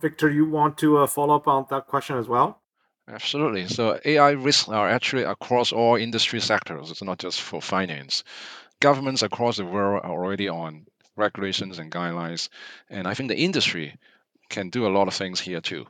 Victor, 0.00 0.28
you 0.28 0.46
want 0.46 0.78
to 0.78 0.98
uh, 0.98 1.06
follow 1.06 1.36
up 1.36 1.46
on 1.46 1.66
that 1.70 1.86
question 1.86 2.18
as 2.18 2.26
well? 2.26 2.60
Absolutely. 3.08 3.68
So 3.68 4.00
AI 4.04 4.30
risks 4.30 4.68
are 4.68 4.88
actually 4.88 5.22
across 5.22 5.72
all 5.72 5.94
industry 5.94 6.40
sectors. 6.40 6.90
It's 6.90 7.02
not 7.02 7.18
just 7.20 7.40
for 7.40 7.62
finance. 7.62 8.24
Governments 8.80 9.22
across 9.22 9.58
the 9.58 9.64
world 9.64 10.02
are 10.02 10.10
already 10.10 10.48
on 10.48 10.86
regulations 11.16 11.78
and 11.78 11.92
guidelines, 11.92 12.48
and 12.90 13.06
I 13.06 13.14
think 13.14 13.28
the 13.28 13.38
industry 13.38 13.96
can 14.48 14.70
do 14.70 14.86
a 14.86 14.94
lot 14.96 15.06
of 15.06 15.14
things 15.14 15.38
here 15.38 15.60
too. 15.60 15.86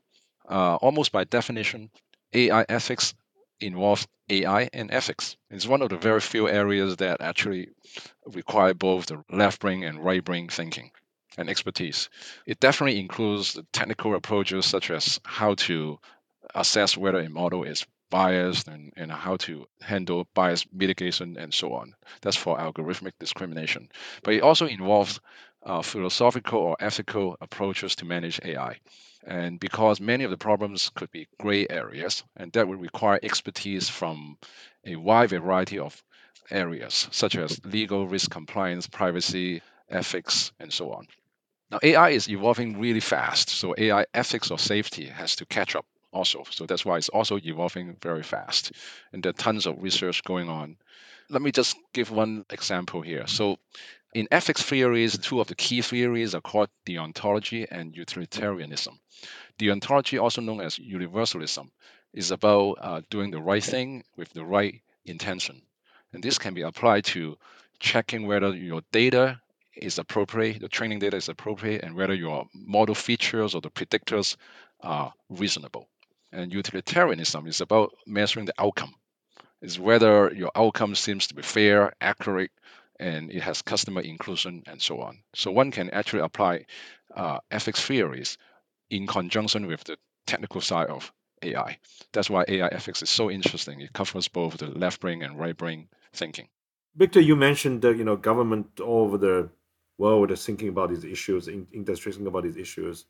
Uh, 0.46 0.74
almost 0.76 1.10
by 1.10 1.24
definition, 1.24 1.90
AI 2.34 2.66
ethics 2.68 3.14
involves 3.60 4.06
AI 4.30 4.68
and 4.72 4.90
ethics. 4.90 5.36
It's 5.50 5.66
one 5.66 5.82
of 5.82 5.90
the 5.90 5.96
very 5.96 6.20
few 6.20 6.48
areas 6.48 6.96
that 6.96 7.20
actually 7.20 7.68
require 8.26 8.74
both 8.74 9.06
the 9.06 9.24
left 9.30 9.60
brain 9.60 9.84
and 9.84 10.04
right 10.04 10.24
brain 10.24 10.48
thinking 10.48 10.90
and 11.36 11.48
expertise. 11.50 12.08
It 12.46 12.60
definitely 12.60 13.00
includes 13.00 13.58
technical 13.72 14.14
approaches 14.14 14.66
such 14.66 14.90
as 14.90 15.20
how 15.24 15.54
to 15.54 15.98
assess 16.54 16.96
whether 16.96 17.18
a 17.18 17.28
model 17.28 17.64
is 17.64 17.86
biased 18.10 18.68
and, 18.68 18.92
and 18.96 19.10
how 19.10 19.36
to 19.36 19.66
handle 19.80 20.28
bias 20.34 20.64
mitigation 20.72 21.36
and 21.36 21.52
so 21.52 21.72
on. 21.74 21.94
That's 22.22 22.36
for 22.36 22.56
algorithmic 22.56 23.12
discrimination. 23.18 23.88
But 24.22 24.34
it 24.34 24.42
also 24.42 24.66
involves 24.66 25.20
uh, 25.64 25.82
philosophical 25.82 26.60
or 26.60 26.76
ethical 26.80 27.36
approaches 27.40 27.96
to 27.96 28.04
manage 28.04 28.40
AI. 28.44 28.78
And 29.26 29.58
because 29.58 30.00
many 30.00 30.24
of 30.24 30.30
the 30.30 30.36
problems 30.36 30.90
could 30.94 31.10
be 31.10 31.28
gray 31.40 31.66
areas, 31.68 32.22
and 32.36 32.52
that 32.52 32.68
would 32.68 32.80
require 32.80 33.18
expertise 33.22 33.88
from 33.88 34.36
a 34.84 34.96
wide 34.96 35.30
variety 35.30 35.78
of 35.78 36.02
areas, 36.50 37.08
such 37.10 37.36
as 37.36 37.64
legal, 37.64 38.06
risk 38.06 38.30
compliance, 38.30 38.86
privacy, 38.86 39.62
ethics, 39.88 40.52
and 40.60 40.72
so 40.72 40.92
on. 40.92 41.06
Now, 41.70 41.78
AI 41.82 42.10
is 42.10 42.28
evolving 42.28 42.78
really 42.78 43.00
fast, 43.00 43.48
so 43.48 43.74
AI 43.76 44.04
ethics 44.12 44.50
or 44.50 44.58
safety 44.58 45.06
has 45.06 45.36
to 45.36 45.46
catch 45.46 45.74
up 45.74 45.86
also. 46.12 46.44
So 46.50 46.66
that's 46.66 46.84
why 46.84 46.98
it's 46.98 47.08
also 47.08 47.38
evolving 47.42 47.96
very 48.00 48.22
fast. 48.22 48.72
And 49.12 49.22
there 49.22 49.30
are 49.30 49.32
tons 49.32 49.66
of 49.66 49.82
research 49.82 50.22
going 50.22 50.48
on. 50.48 50.76
Let 51.30 51.42
me 51.42 51.52
just 51.52 51.76
give 51.92 52.10
one 52.10 52.44
example 52.50 53.00
here. 53.00 53.26
So 53.26 53.56
in 54.14 54.28
ethics 54.30 54.62
theories, 54.62 55.18
two 55.18 55.40
of 55.40 55.48
the 55.48 55.56
key 55.56 55.82
theories 55.82 56.34
are 56.34 56.40
called 56.40 56.68
deontology 56.86 57.66
and 57.68 57.96
utilitarianism. 57.96 58.98
Deontology, 59.58 60.22
also 60.22 60.40
known 60.40 60.60
as 60.60 60.78
universalism, 60.78 61.70
is 62.12 62.30
about 62.30 62.78
uh, 62.80 63.00
doing 63.10 63.32
the 63.32 63.40
right 63.40 63.62
thing 63.62 64.04
with 64.16 64.32
the 64.32 64.44
right 64.44 64.80
intention. 65.04 65.60
And 66.12 66.22
this 66.22 66.38
can 66.38 66.54
be 66.54 66.62
applied 66.62 67.04
to 67.06 67.36
checking 67.80 68.28
whether 68.28 68.54
your 68.54 68.82
data 68.92 69.40
is 69.76 69.98
appropriate, 69.98 70.60
the 70.60 70.68
training 70.68 71.00
data 71.00 71.16
is 71.16 71.28
appropriate, 71.28 71.82
and 71.82 71.96
whether 71.96 72.14
your 72.14 72.46
model 72.54 72.94
features 72.94 73.56
or 73.56 73.60
the 73.60 73.70
predictors 73.70 74.36
are 74.80 75.12
reasonable. 75.28 75.88
And 76.32 76.52
utilitarianism 76.52 77.48
is 77.48 77.60
about 77.60 77.92
measuring 78.06 78.46
the 78.46 78.54
outcome. 78.58 78.94
It's 79.60 79.78
whether 79.78 80.32
your 80.32 80.50
outcome 80.54 80.94
seems 80.94 81.28
to 81.28 81.34
be 81.34 81.42
fair, 81.42 81.94
accurate, 82.00 82.52
and 83.00 83.30
it 83.30 83.42
has 83.42 83.62
customer 83.62 84.00
inclusion 84.00 84.62
and 84.66 84.80
so 84.80 85.00
on. 85.00 85.18
So 85.34 85.50
one 85.50 85.70
can 85.70 85.90
actually 85.90 86.22
apply 86.22 86.66
uh, 87.14 87.38
ethics 87.50 87.82
theories 87.84 88.38
in 88.90 89.06
conjunction 89.06 89.66
with 89.66 89.84
the 89.84 89.96
technical 90.26 90.60
side 90.60 90.88
of 90.88 91.12
AI. 91.42 91.78
That's 92.12 92.30
why 92.30 92.44
AI 92.48 92.68
ethics 92.68 93.02
is 93.02 93.10
so 93.10 93.30
interesting. 93.30 93.80
It 93.80 93.92
covers 93.92 94.28
both 94.28 94.58
the 94.58 94.66
left 94.66 95.00
brain 95.00 95.22
and 95.22 95.38
right 95.38 95.56
brain 95.56 95.88
thinking. 96.12 96.48
Victor, 96.96 97.20
you 97.20 97.34
mentioned 97.36 97.82
that 97.82 97.96
you 97.96 98.04
know 98.04 98.16
government 98.16 98.80
all 98.80 99.04
over 99.04 99.18
the 99.18 99.50
world 99.98 100.30
is 100.30 100.44
thinking 100.44 100.68
about 100.68 100.90
these 100.90 101.04
issues, 101.04 101.48
industry 101.48 102.12
thinking 102.12 102.28
about 102.28 102.44
these 102.44 102.56
issues. 102.56 103.06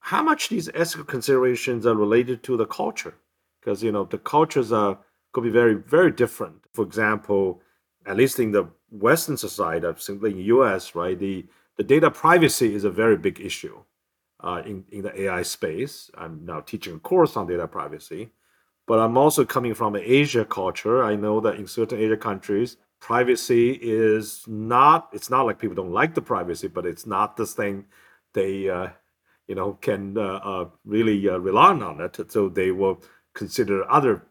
How 0.00 0.22
much 0.22 0.48
these 0.48 0.68
ethical 0.74 1.04
considerations 1.04 1.86
are 1.86 1.94
related 1.94 2.42
to 2.44 2.56
the 2.56 2.66
culture? 2.66 3.14
Because 3.60 3.82
you 3.82 3.92
know 3.92 4.04
the 4.04 4.18
cultures 4.18 4.72
are 4.72 4.98
could 5.32 5.44
be 5.44 5.50
very 5.50 5.74
very 5.74 6.10
different. 6.10 6.64
For 6.72 6.84
example, 6.84 7.62
at 8.06 8.16
least 8.16 8.38
in 8.38 8.50
the 8.50 8.68
Western 8.90 9.36
society, 9.36 9.86
simply 9.98 10.30
in 10.30 10.36
the 10.38 10.44
U.S., 10.44 10.94
right, 10.94 11.18
the 11.18 11.46
the 11.76 11.84
data 11.84 12.10
privacy 12.10 12.74
is 12.74 12.84
a 12.84 12.90
very 12.90 13.16
big 13.16 13.40
issue 13.40 13.82
uh, 14.40 14.62
in 14.66 14.84
in 14.90 15.02
the 15.02 15.22
AI 15.22 15.42
space. 15.42 16.10
I'm 16.16 16.44
now 16.44 16.60
teaching 16.60 16.96
a 16.96 16.98
course 16.98 17.36
on 17.36 17.46
data 17.46 17.66
privacy, 17.68 18.30
but 18.86 18.98
I'm 18.98 19.16
also 19.16 19.44
coming 19.44 19.74
from 19.74 19.94
an 19.94 20.02
Asia 20.04 20.44
culture. 20.44 21.04
I 21.04 21.14
know 21.16 21.40
that 21.40 21.56
in 21.56 21.66
certain 21.66 21.98
Asia 21.98 22.16
countries, 22.16 22.76
privacy 23.00 23.78
is 23.80 24.44
not. 24.46 25.08
It's 25.12 25.30
not 25.30 25.46
like 25.46 25.58
people 25.58 25.76
don't 25.76 25.92
like 25.92 26.14
the 26.14 26.22
privacy, 26.22 26.68
but 26.68 26.86
it's 26.86 27.06
not 27.06 27.36
the 27.36 27.46
thing 27.46 27.84
they 28.32 28.68
uh, 28.68 28.88
you 29.46 29.54
know 29.54 29.74
can 29.80 30.16
uh, 30.18 30.40
uh, 30.42 30.68
really 30.84 31.28
uh, 31.28 31.38
rely 31.38 31.70
on 31.70 32.00
it. 32.00 32.30
So 32.30 32.48
they 32.48 32.70
will 32.70 33.02
consider 33.34 33.90
other 33.90 34.26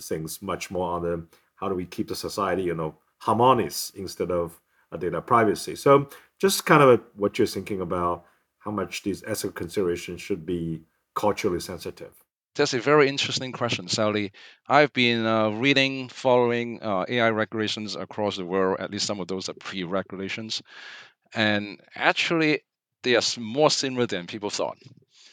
things 0.00 0.42
much 0.42 0.70
more 0.70 0.92
on 0.92 1.02
the 1.02 1.26
how 1.56 1.68
do 1.68 1.74
we 1.74 1.86
keep 1.86 2.08
the 2.08 2.16
society 2.16 2.62
you 2.62 2.74
know 2.74 2.94
harmonious 3.22 3.92
instead 3.94 4.30
of 4.32 4.60
data 4.98 5.22
privacy. 5.22 5.76
So 5.76 6.08
just 6.40 6.66
kind 6.66 6.82
of 6.82 7.00
what 7.14 7.38
you're 7.38 7.46
thinking 7.46 7.80
about 7.80 8.24
how 8.58 8.72
much 8.72 9.04
these 9.04 9.22
ethical 9.24 9.52
considerations 9.52 10.20
should 10.20 10.44
be 10.44 10.82
culturally 11.14 11.60
sensitive. 11.60 12.12
That's 12.56 12.74
a 12.74 12.80
very 12.80 13.08
interesting 13.08 13.52
question, 13.52 13.86
Xiaoli. 13.86 14.32
I've 14.68 14.92
been 14.92 15.24
uh, 15.24 15.50
reading, 15.50 16.08
following 16.08 16.82
uh, 16.82 17.06
AI 17.08 17.30
regulations 17.30 17.96
across 17.96 18.36
the 18.36 18.44
world. 18.44 18.80
At 18.80 18.90
least 18.90 19.06
some 19.06 19.20
of 19.20 19.28
those 19.28 19.48
are 19.48 19.54
pre-regulations, 19.54 20.60
and 21.32 21.80
actually, 21.94 22.60
they 23.04 23.16
are 23.16 23.22
more 23.38 23.70
similar 23.70 24.06
than 24.06 24.26
people 24.26 24.50
thought. 24.50 24.76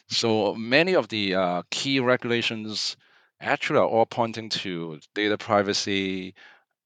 So 0.07 0.55
many 0.55 0.95
of 0.95 1.09
the 1.09 1.35
uh, 1.35 1.63
key 1.69 1.99
regulations 1.99 2.95
actually 3.41 3.79
are 3.79 3.87
all 3.87 4.05
pointing 4.05 4.49
to 4.49 4.99
data 5.13 5.37
privacy, 5.37 6.35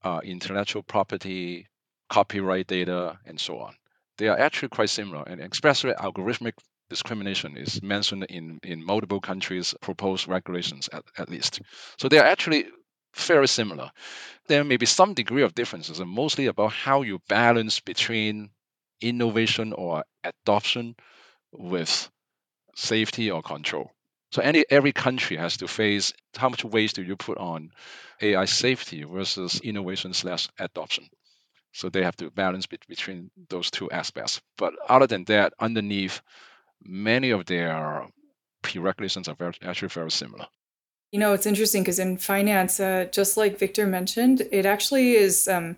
uh, 0.03 0.19
intellectual 0.23 0.83
property, 0.83 1.67
copyright 2.09 2.67
data, 2.67 3.17
and 3.25 3.39
so 3.39 3.59
on. 3.59 3.75
They 4.17 4.27
are 4.27 4.37
actually 4.37 4.69
quite 4.69 4.89
similar, 4.89 5.23
and 5.23 5.41
especially 5.41 5.93
algorithmic 5.93 6.53
discrimination 6.89 7.57
is 7.57 7.81
mentioned 7.81 8.25
in, 8.29 8.59
in 8.63 8.85
multiple 8.85 9.19
countries' 9.19 9.73
proposed 9.81 10.27
regulations 10.27 10.89
at, 10.91 11.03
at 11.17 11.29
least. 11.29 11.61
So 11.97 12.07
they 12.09 12.19
are 12.19 12.25
actually 12.25 12.65
very 13.15 13.47
similar. 13.47 13.91
There 14.47 14.63
may 14.63 14.77
be 14.77 14.85
some 14.85 15.13
degree 15.13 15.43
of 15.43 15.55
differences, 15.55 15.99
and 15.99 16.09
mostly 16.09 16.47
about 16.47 16.73
how 16.73 17.01
you 17.01 17.19
balance 17.29 17.79
between 17.79 18.49
innovation 19.01 19.73
or 19.73 20.03
adoption 20.23 20.95
with 21.51 22.09
safety 22.75 23.31
or 23.31 23.41
control. 23.41 23.91
So 24.33 24.41
any 24.41 24.65
every 24.67 24.93
country 24.93 25.37
has 25.37 25.57
to 25.57 25.67
face 25.67 26.11
how 26.35 26.49
much 26.49 26.65
weight 26.65 26.95
do 26.95 27.03
you 27.03 27.15
put 27.15 27.37
on 27.37 27.71
AI 28.19 28.45
safety 28.45 29.03
versus 29.03 29.61
innovation 29.63 30.11
slash 30.11 30.49
adoption. 30.57 31.07
So 31.71 31.89
they 31.89 32.01
have 32.01 32.15
to 32.15 32.31
balance 32.31 32.65
between 32.65 33.29
those 33.49 33.69
two 33.69 33.91
aspects. 33.91 34.41
But 34.57 34.73
other 34.89 35.05
than 35.05 35.25
that, 35.25 35.53
underneath, 35.59 36.19
many 36.83 37.29
of 37.29 37.45
their 37.45 38.07
prerequisites 38.63 39.27
are 39.27 39.35
very, 39.35 39.53
actually 39.61 39.89
very 39.89 40.09
similar. 40.09 40.47
You 41.11 41.19
know, 41.19 41.33
it's 41.33 41.45
interesting 41.45 41.83
because 41.83 41.99
in 41.99 42.17
finance, 42.17 42.79
uh, 42.79 43.05
just 43.11 43.37
like 43.37 43.59
Victor 43.59 43.85
mentioned, 43.85 44.47
it 44.51 44.65
actually 44.65 45.11
is 45.11 45.47
um, 45.47 45.75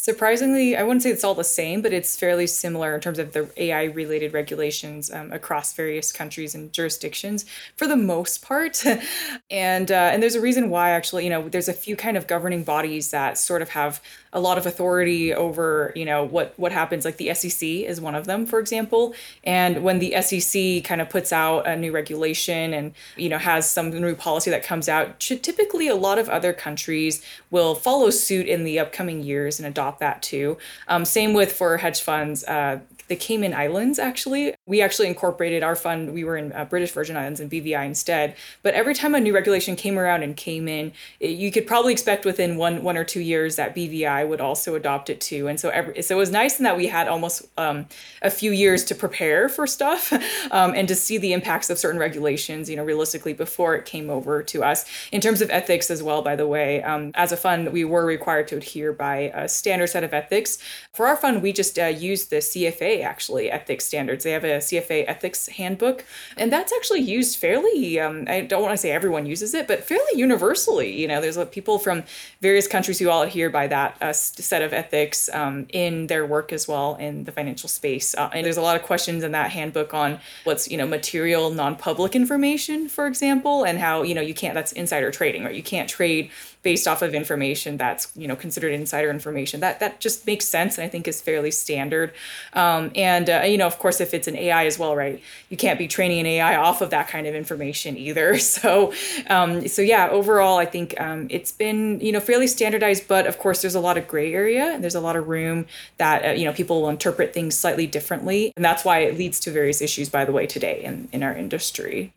Surprisingly, 0.00 0.76
I 0.76 0.84
wouldn't 0.84 1.02
say 1.02 1.10
it's 1.10 1.24
all 1.24 1.34
the 1.34 1.42
same, 1.42 1.82
but 1.82 1.92
it's 1.92 2.16
fairly 2.16 2.46
similar 2.46 2.94
in 2.94 3.00
terms 3.00 3.18
of 3.18 3.32
the 3.32 3.50
AI 3.56 3.82
related 3.86 4.32
regulations 4.32 5.10
um, 5.10 5.32
across 5.32 5.72
various 5.72 6.12
countries 6.12 6.54
and 6.54 6.72
jurisdictions 6.72 7.44
for 7.74 7.88
the 7.88 7.96
most 7.96 8.40
part. 8.40 8.80
and 9.50 9.90
uh, 9.90 10.10
and 10.12 10.22
there's 10.22 10.36
a 10.36 10.40
reason 10.40 10.70
why 10.70 10.90
actually, 10.90 11.24
you 11.24 11.30
know, 11.30 11.48
there's 11.48 11.68
a 11.68 11.72
few 11.72 11.96
kind 11.96 12.16
of 12.16 12.28
governing 12.28 12.62
bodies 12.62 13.10
that 13.10 13.38
sort 13.38 13.60
of 13.60 13.70
have 13.70 14.00
a 14.32 14.40
lot 14.40 14.58
of 14.58 14.66
authority 14.66 15.32
over 15.32 15.92
you 15.94 16.04
know 16.04 16.24
what 16.24 16.54
what 16.56 16.72
happens. 16.72 17.04
Like 17.04 17.16
the 17.16 17.32
SEC 17.34 17.62
is 17.62 18.00
one 18.00 18.14
of 18.14 18.26
them 18.26 18.46
for 18.46 18.58
example. 18.58 19.14
And 19.44 19.82
when 19.82 19.98
the 19.98 20.20
SEC 20.22 20.84
kind 20.84 21.00
of 21.00 21.08
puts 21.08 21.32
out 21.32 21.66
a 21.66 21.76
new 21.76 21.92
regulation 21.92 22.74
and 22.74 22.92
you 23.16 23.28
know 23.28 23.38
has 23.38 23.68
some 23.68 23.90
new 23.90 24.14
policy 24.14 24.50
that 24.50 24.62
comes 24.62 24.88
out 24.88 25.18
typically 25.20 25.88
a 25.88 25.96
lot 25.96 26.18
of 26.18 26.28
other 26.28 26.52
countries 26.52 27.22
will 27.50 27.74
follow 27.74 28.10
suit 28.10 28.46
in 28.46 28.64
the 28.64 28.78
upcoming 28.78 29.22
years 29.22 29.58
and 29.58 29.66
adopt 29.66 30.00
that 30.00 30.22
too. 30.22 30.58
Um, 30.88 31.04
same 31.04 31.34
with 31.34 31.52
for 31.52 31.76
hedge 31.78 32.00
funds 32.00 32.44
uh, 32.44 32.80
the 33.08 33.16
Cayman 33.16 33.54
Islands, 33.54 33.98
actually. 33.98 34.54
We 34.66 34.80
actually 34.80 35.08
incorporated 35.08 35.62
our 35.62 35.74
fund, 35.74 36.12
we 36.12 36.24
were 36.24 36.36
in 36.36 36.52
uh, 36.52 36.64
British 36.66 36.92
Virgin 36.92 37.16
Islands 37.16 37.40
and 37.40 37.50
BVI 37.50 37.84
instead. 37.86 38.36
But 38.62 38.74
every 38.74 38.94
time 38.94 39.14
a 39.14 39.20
new 39.20 39.34
regulation 39.34 39.76
came 39.76 39.98
around 39.98 40.22
and 40.22 40.36
came 40.36 40.68
in, 40.68 40.92
it, 41.20 41.30
you 41.30 41.50
could 41.50 41.66
probably 41.66 41.92
expect 41.92 42.24
within 42.24 42.56
one 42.56 42.82
one 42.82 42.96
or 42.96 43.04
two 43.04 43.20
years 43.20 43.56
that 43.56 43.74
BVI 43.74 44.28
would 44.28 44.40
also 44.40 44.74
adopt 44.74 45.10
it 45.10 45.20
too. 45.20 45.48
And 45.48 45.58
so 45.58 45.70
every, 45.70 46.02
so 46.02 46.14
it 46.14 46.18
was 46.18 46.30
nice 46.30 46.58
in 46.58 46.64
that 46.64 46.76
we 46.76 46.86
had 46.86 47.08
almost 47.08 47.46
um, 47.56 47.86
a 48.22 48.30
few 48.30 48.52
years 48.52 48.84
to 48.84 48.94
prepare 48.94 49.48
for 49.48 49.66
stuff 49.66 50.12
um, 50.50 50.74
and 50.74 50.86
to 50.88 50.94
see 50.94 51.18
the 51.18 51.32
impacts 51.32 51.70
of 51.70 51.78
certain 51.78 51.98
regulations, 51.98 52.68
you 52.68 52.76
know, 52.76 52.84
realistically 52.84 53.32
before 53.32 53.74
it 53.74 53.84
came 53.84 54.10
over 54.10 54.42
to 54.42 54.62
us. 54.62 54.84
In 55.12 55.20
terms 55.20 55.40
of 55.40 55.50
ethics 55.50 55.90
as 55.90 56.02
well, 56.02 56.22
by 56.22 56.36
the 56.36 56.46
way, 56.46 56.82
um, 56.82 57.12
as 57.14 57.32
a 57.32 57.36
fund, 57.36 57.72
we 57.72 57.84
were 57.84 58.04
required 58.04 58.48
to 58.48 58.56
adhere 58.56 58.92
by 58.92 59.32
a 59.34 59.48
standard 59.48 59.88
set 59.88 60.04
of 60.04 60.12
ethics. 60.12 60.58
For 60.92 61.06
our 61.06 61.16
fund, 61.16 61.42
we 61.42 61.52
just 61.52 61.78
uh, 61.78 61.86
used 61.86 62.30
the 62.30 62.36
CFA 62.36 62.97
actually 63.02 63.50
ethics 63.50 63.86
standards. 63.86 64.24
They 64.24 64.32
have 64.32 64.44
a 64.44 64.58
CFA 64.58 65.04
ethics 65.06 65.46
handbook, 65.48 66.04
and 66.36 66.52
that's 66.52 66.72
actually 66.72 67.00
used 67.00 67.38
fairly. 67.38 67.98
Um, 68.00 68.24
I 68.28 68.42
don't 68.42 68.62
want 68.62 68.72
to 68.72 68.78
say 68.78 68.90
everyone 68.90 69.26
uses 69.26 69.54
it, 69.54 69.66
but 69.66 69.84
fairly 69.84 70.04
universally. 70.14 71.00
You 71.00 71.08
know, 71.08 71.20
there's 71.20 71.38
people 71.46 71.78
from 71.78 72.04
various 72.40 72.66
countries 72.66 72.98
who 72.98 73.08
all 73.08 73.22
adhere 73.22 73.50
by 73.50 73.66
that 73.68 73.96
uh, 74.00 74.12
set 74.12 74.62
of 74.62 74.72
ethics 74.72 75.28
um, 75.32 75.66
in 75.70 76.06
their 76.06 76.26
work 76.26 76.52
as 76.52 76.68
well 76.68 76.96
in 76.96 77.24
the 77.24 77.32
financial 77.32 77.68
space. 77.68 78.14
Uh, 78.14 78.30
and 78.32 78.44
there's 78.44 78.56
a 78.56 78.62
lot 78.62 78.76
of 78.76 78.82
questions 78.82 79.24
in 79.24 79.32
that 79.32 79.50
handbook 79.50 79.94
on 79.94 80.18
what's 80.44 80.70
you 80.70 80.76
know 80.76 80.86
material 80.86 81.50
non-public 81.50 82.14
information, 82.14 82.88
for 82.88 83.06
example, 83.06 83.64
and 83.64 83.78
how 83.78 84.02
you 84.02 84.14
know 84.14 84.20
you 84.20 84.34
can't. 84.34 84.54
That's 84.54 84.72
insider 84.72 85.10
trading, 85.10 85.44
right? 85.44 85.54
You 85.54 85.62
can't 85.62 85.88
trade 85.88 86.30
based 86.62 86.88
off 86.88 87.02
of 87.02 87.14
information 87.14 87.76
that's 87.76 88.10
you 88.16 88.26
know 88.26 88.36
considered 88.36 88.72
insider 88.72 89.10
information. 89.10 89.60
That 89.60 89.80
that 89.80 90.00
just 90.00 90.26
makes 90.26 90.46
sense 90.46 90.78
and 90.78 90.84
I 90.84 90.88
think 90.88 91.06
is 91.06 91.20
fairly 91.20 91.50
standard. 91.50 92.12
Um, 92.52 92.90
and 92.94 93.30
uh, 93.30 93.42
you 93.46 93.58
know, 93.58 93.66
of 93.66 93.78
course, 93.78 94.00
if 94.00 94.14
it's 94.14 94.28
an 94.28 94.36
AI 94.36 94.66
as 94.66 94.78
well, 94.78 94.96
right? 94.96 95.22
You 95.50 95.56
can't 95.56 95.78
be 95.78 95.88
training 95.88 96.20
an 96.20 96.26
AI 96.26 96.56
off 96.56 96.80
of 96.80 96.90
that 96.90 97.08
kind 97.08 97.26
of 97.26 97.34
information 97.34 97.96
either. 97.96 98.38
So 98.58 98.92
um, 99.28 99.68
so 99.68 99.82
yeah, 99.82 100.08
overall, 100.08 100.58
I 100.58 100.64
think 100.64 100.98
um, 101.00 101.28
it's 101.30 101.52
been 101.52 102.00
you 102.00 102.12
know 102.12 102.20
fairly 102.20 102.46
standardized, 102.46 103.06
but 103.06 103.26
of 103.26 103.38
course, 103.38 103.60
there's 103.60 103.74
a 103.74 103.80
lot 103.80 103.96
of 103.96 104.08
gray 104.08 104.32
area 104.32 104.72
and 104.72 104.82
there's 104.82 104.94
a 104.94 105.00
lot 105.00 105.16
of 105.16 105.28
room 105.28 105.66
that 105.98 106.24
uh, 106.24 106.30
you 106.30 106.44
know 106.44 106.52
people 106.52 106.80
will 106.82 106.88
interpret 106.88 107.32
things 107.32 107.56
slightly 107.56 107.86
differently, 107.86 108.52
and 108.56 108.64
that's 108.64 108.84
why 108.84 109.00
it 109.00 109.16
leads 109.16 109.38
to 109.40 109.50
various 109.50 109.80
issues. 109.80 110.08
By 110.08 110.24
the 110.24 110.32
way, 110.32 110.46
today 110.46 110.82
in 110.82 111.08
in 111.12 111.22
our 111.22 111.34
industry. 111.34 112.12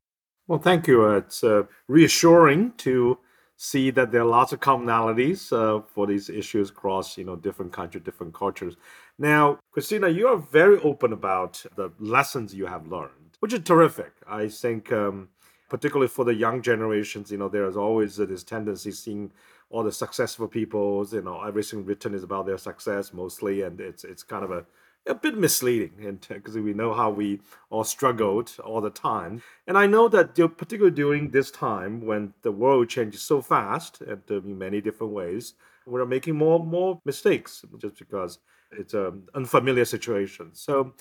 Well, 0.48 0.60
thank 0.60 0.88
you. 0.88 1.06
Uh, 1.06 1.18
it's 1.18 1.44
uh, 1.44 1.64
reassuring 1.88 2.74
to 2.80 3.18
see 3.64 3.92
that 3.92 4.12
there 4.12 4.22
are 4.22 4.26
lots 4.40 4.52
of 4.52 4.60
commonalities 4.60 5.54
uh, 5.54 5.84
for 5.94 6.08
these 6.08 6.32
issues 6.32 6.72
across 6.72 7.16
you 7.16 7.24
know 7.24 7.36
different 7.36 7.72
countries, 7.72 8.04
different 8.04 8.34
cultures. 8.34 8.76
Now, 9.20 9.60
Christina, 9.72 10.10
you 10.10 10.28
are 10.28 10.38
very 10.38 10.80
open 10.80 11.14
about 11.14 11.64
the 11.76 11.92
lessons 12.00 12.56
you 12.56 12.66
have 12.66 12.88
learned, 12.88 13.38
which 13.40 13.54
is 13.54 13.60
terrific. 13.60 14.14
I 14.28 14.48
think, 14.48 14.92
um, 14.92 15.30
particularly 15.70 16.08
for 16.08 16.26
the 16.26 16.34
young 16.34 16.64
generations, 16.64 17.32
you 17.32 17.38
know, 17.38 17.50
there 17.50 17.68
is 17.68 17.78
always 17.78 18.18
this 18.18 18.44
tendency 18.44 18.90
seeing 18.90 19.32
all 19.70 19.84
the 19.84 19.92
successful 19.92 20.48
people, 20.48 21.08
you 21.12 21.22
know, 21.22 21.44
everything 21.44 21.86
written 21.86 22.16
is 22.16 22.24
about 22.24 22.48
their 22.48 22.58
success 22.58 23.14
mostly, 23.14 23.62
and 23.62 23.80
it's 23.80 24.04
it's 24.04 24.24
kind 24.24 24.44
of 24.44 24.50
a 24.50 24.66
a 25.08 25.16
bit 25.16 25.38
misleading 25.38 26.20
because 26.30 26.56
we 26.56 26.74
know 26.74 26.94
how 26.94 27.10
we 27.10 27.40
all 27.70 27.84
struggled 27.84 28.56
all 28.64 28.82
the 28.82 28.90
time. 28.90 29.42
And 29.68 29.78
I 29.78 29.88
know 29.88 30.08
that 30.10 30.36
particularly 30.58 30.96
during 30.96 31.32
this 31.32 31.50
time 31.50 32.06
when 32.06 32.34
the 32.44 32.52
world 32.52 32.90
changes 32.90 33.22
so 33.22 33.42
fast 33.42 34.02
and 34.02 34.22
in 34.30 34.58
many 34.58 34.80
different 34.80 35.14
ways, 35.14 35.54
we're 35.86 36.06
making 36.06 36.36
more 36.36 36.64
more 36.64 37.02
mistakes 37.06 37.66
just 37.80 37.98
because 37.98 38.40
it's 38.72 38.94
an 38.94 39.24
unfamiliar 39.34 39.86
situation. 39.86 40.52
So 40.54 40.94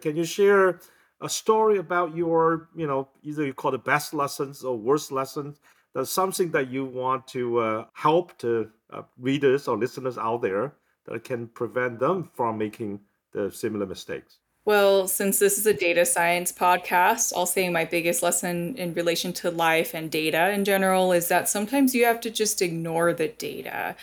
can 0.00 0.16
you 0.16 0.24
share 0.24 0.80
a 1.20 1.28
story 1.28 1.78
about 1.78 2.16
your, 2.16 2.68
you 2.74 2.86
know, 2.86 3.08
either 3.22 3.44
you 3.44 3.54
call 3.54 3.74
it 3.74 3.84
best 3.84 4.14
lessons 4.14 4.64
or 4.64 4.76
worst 4.76 5.12
lessons? 5.12 5.60
That's 5.94 6.10
something 6.10 6.50
that 6.52 6.70
you 6.70 6.86
want 6.86 7.28
to 7.28 7.58
uh, 7.58 7.84
help 7.92 8.38
to 8.38 8.70
uh, 8.90 9.02
readers 9.18 9.68
or 9.68 9.76
listeners 9.76 10.16
out 10.16 10.40
there 10.40 10.74
that 11.04 11.22
can 11.22 11.48
prevent 11.48 12.00
them 12.00 12.30
from 12.32 12.56
making 12.56 13.00
the 13.32 13.50
similar 13.50 13.86
mistakes? 13.86 14.38
Well, 14.64 15.08
since 15.08 15.40
this 15.40 15.58
is 15.58 15.66
a 15.66 15.74
data 15.74 16.06
science 16.06 16.52
podcast, 16.52 17.32
I'll 17.36 17.46
say 17.46 17.68
my 17.68 17.84
biggest 17.84 18.22
lesson 18.22 18.76
in 18.76 18.94
relation 18.94 19.32
to 19.34 19.50
life 19.50 19.92
and 19.92 20.08
data 20.08 20.50
in 20.50 20.64
general 20.64 21.10
is 21.10 21.26
that 21.28 21.48
sometimes 21.48 21.96
you 21.96 22.04
have 22.04 22.20
to 22.20 22.30
just 22.30 22.62
ignore 22.62 23.12
the 23.12 23.26
data 23.28 23.96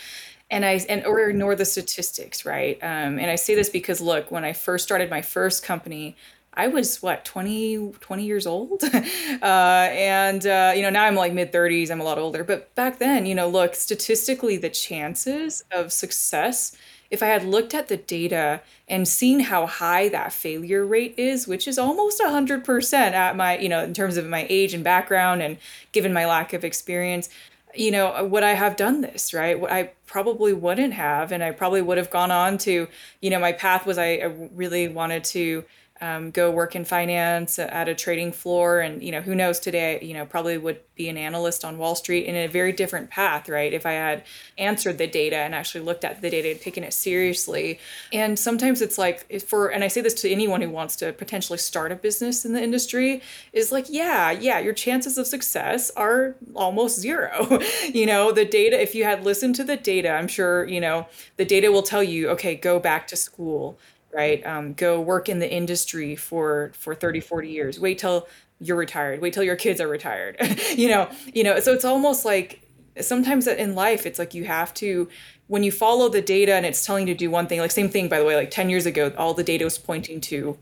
and 0.52 0.66
I 0.66 0.86
and 0.90 1.06
or 1.06 1.22
ignore 1.30 1.56
the 1.56 1.66
statistics, 1.66 2.46
right? 2.46 2.78
Um, 2.82 3.20
and 3.20 3.30
I 3.30 3.36
say 3.36 3.56
this 3.56 3.70
because 3.70 4.02
look, 4.02 4.32
when 4.32 4.44
I 4.44 4.54
first 4.54 4.84
started 4.84 5.10
my 5.10 5.22
first 5.22 5.64
company, 5.64 6.16
I 6.54 6.68
was 6.68 7.02
what 7.02 7.24
20 7.24 7.94
20 8.00 8.26
years 8.26 8.48
old, 8.48 8.84
uh, 8.94 9.46
and 9.46 10.46
uh, 10.46 10.74
you 10.76 10.82
know 10.82 10.90
now 10.90 11.06
I'm 11.06 11.16
like 11.16 11.34
mid 11.34 11.52
30s. 11.54 11.92
I'm 11.92 12.02
a 12.02 12.04
lot 12.04 12.18
older, 12.18 12.44
but 12.44 12.74
back 12.76 13.00
then, 13.00 13.26
you 13.26 13.36
know, 13.36 13.48
look 13.48 13.76
statistically, 13.76 14.58
the 14.58 14.70
chances 14.70 15.64
of 15.72 15.94
success 15.94 16.76
if 17.12 17.24
I 17.24 17.28
had 17.28 17.44
looked 17.44 17.74
at 17.74 17.88
the 17.88 17.98
data 17.98 18.62
and 18.88 19.08
seen 19.08 19.42
how 19.42 19.66
high 19.66 20.10
that 20.10 20.32
failure 20.32 20.86
rate 20.86 21.16
is, 21.18 21.48
which 21.48 21.68
is 21.68 21.80
almost 21.80 22.22
100% 22.22 22.94
at 22.94 23.36
my, 23.36 23.58
you 23.58 23.70
know, 23.70 23.84
in 23.84 23.94
terms 23.94 24.18
of 24.18 24.28
my 24.28 24.46
age 24.50 24.74
and 24.74 24.84
background 24.84 25.42
and 25.42 25.58
given 25.92 26.14
my 26.14 26.26
lack 26.26 26.54
of 26.54 26.64
experience, 26.64 27.30
you 27.76 27.92
know, 27.92 28.24
would 28.26 28.44
I 28.44 28.54
have 28.54 28.76
done 28.76 29.02
this, 29.02 29.34
right? 29.34 29.62
I 29.70 29.92
probably 30.06 30.54
wouldn't 30.54 30.94
have. 30.94 31.32
And 31.32 31.44
I 31.44 31.52
probably 31.52 31.82
would 31.82 31.98
have 31.98 32.10
gone 32.10 32.32
on 32.32 32.58
to, 32.60 32.88
you 33.22 33.30
know, 33.30 33.40
my 33.40 33.52
path 33.54 33.86
was 33.86 33.98
I, 33.98 34.14
I 34.16 34.50
really 34.54 34.88
wanted 34.88 35.24
to 35.26 35.66
um, 36.02 36.32
go 36.32 36.50
work 36.50 36.76
in 36.76 36.86
finance 36.86 37.60
at 37.60 37.90
a 37.90 37.96
trading 37.96 38.32
floor 38.32 38.80
and 38.80 39.04
you 39.04 39.12
know 39.12 39.22
who 39.22 39.36
knows 39.36 39.60
today 39.60 40.00
you 40.02 40.14
know 40.14 40.26
probably 40.26 40.58
would 40.58 40.80
be 40.96 41.10
an 41.10 41.18
analyst 41.18 41.66
on 41.66 41.78
wall 41.78 41.96
street 41.96 42.26
in 42.26 42.36
a 42.36 42.48
very 42.48 42.72
different 42.72 43.10
path 43.10 43.50
right? 43.50 43.74
If 43.74 43.86
i 43.86 43.94
had 43.94 44.24
answered 44.58 44.98
the 44.98 45.08
data 45.08 45.38
and 45.38 45.54
actually 45.54 45.82
looked 45.82 46.06
at 46.06 46.22
the 46.22 46.30
data 46.30 46.52
and 46.52 46.62
taken 46.62 46.84
it 46.84 46.94
seriously. 46.94 47.80
And 48.14 48.38
sometimes 48.38 48.82
it's 48.82 48.98
like 48.98 49.42
for 49.42 49.68
and 49.70 49.84
i 49.84 49.88
say 49.88 50.02
this 50.02 50.14
to 50.22 50.30
anyone 50.30 50.62
who 50.62 50.70
wants 50.70 50.96
to 50.98 51.14
potentially 51.14 51.58
start 51.58 51.92
a 51.92 51.96
business 51.96 52.46
in 52.46 52.54
the 52.54 52.62
industry 52.62 53.22
is 53.54 53.72
like 53.72 53.86
yeah 53.90 54.32
yeah 54.32 54.60
your 54.60 54.74
chances 54.74 55.18
of 55.18 55.28
success 55.28 55.92
are 55.96 56.36
almost 56.56 57.00
zero. 57.00 57.60
You 57.90 58.06
know 58.06 58.32
the 58.32 58.46
data 58.46 58.80
if 58.82 58.94
you 58.94 59.04
had 59.04 59.24
listened 59.24 59.56
to 59.56 59.64
the 59.64 59.76
data 59.76 60.10
i'm 60.12 60.28
sure 60.28 60.66
you 60.66 60.80
know 60.80 61.08
the 61.38 61.46
data 61.46 61.72
will 61.72 61.82
tell 61.82 62.04
you 62.04 62.30
okay 62.30 62.56
go 62.56 62.80
back 62.80 63.08
to 63.08 63.16
school 63.16 63.78
right? 64.14 64.46
Um, 64.46 64.74
go 64.74 65.00
work 65.00 65.30
in 65.30 65.40
the 65.40 65.52
industry 65.52 66.16
for 66.16 66.72
for 66.74 66.96
30 66.96 67.20
40 67.20 67.50
years. 67.50 67.80
Wait 67.80 67.98
till 67.98 68.28
you're 68.60 68.78
retired. 68.78 69.22
Wait 69.22 69.34
till 69.34 69.44
your 69.44 69.56
kids 69.56 69.80
are 69.82 69.88
retired. 69.88 70.38
You 70.76 70.90
know 70.90 71.10
you 71.34 71.44
know 71.44 71.60
so 71.60 71.74
it's 71.74 71.86
almost 71.86 72.26
like 72.26 72.62
sometimes 73.02 73.48
in 73.48 73.76
life 73.76 74.06
it's 74.06 74.20
like 74.20 74.34
you 74.34 74.46
have 74.46 74.74
to 74.76 75.10
when 75.48 75.64
you 75.64 75.72
follow 75.72 76.10
the 76.10 76.22
data 76.22 76.54
and 76.54 76.66
it's 76.66 76.86
telling 76.86 77.08
you 77.08 77.14
to 77.14 77.18
do 77.18 77.30
one 77.30 77.48
thing 77.48 77.60
like 77.60 77.72
same 77.72 77.90
thing 77.90 78.08
by 78.08 78.20
the 78.20 78.26
way 78.26 78.36
like 78.36 78.52
10 78.52 78.70
years 78.70 78.86
ago 78.86 79.12
all 79.18 79.34
the 79.34 79.44
data 79.44 79.64
was 79.64 79.78
pointing 79.78 80.22
to 80.22 80.58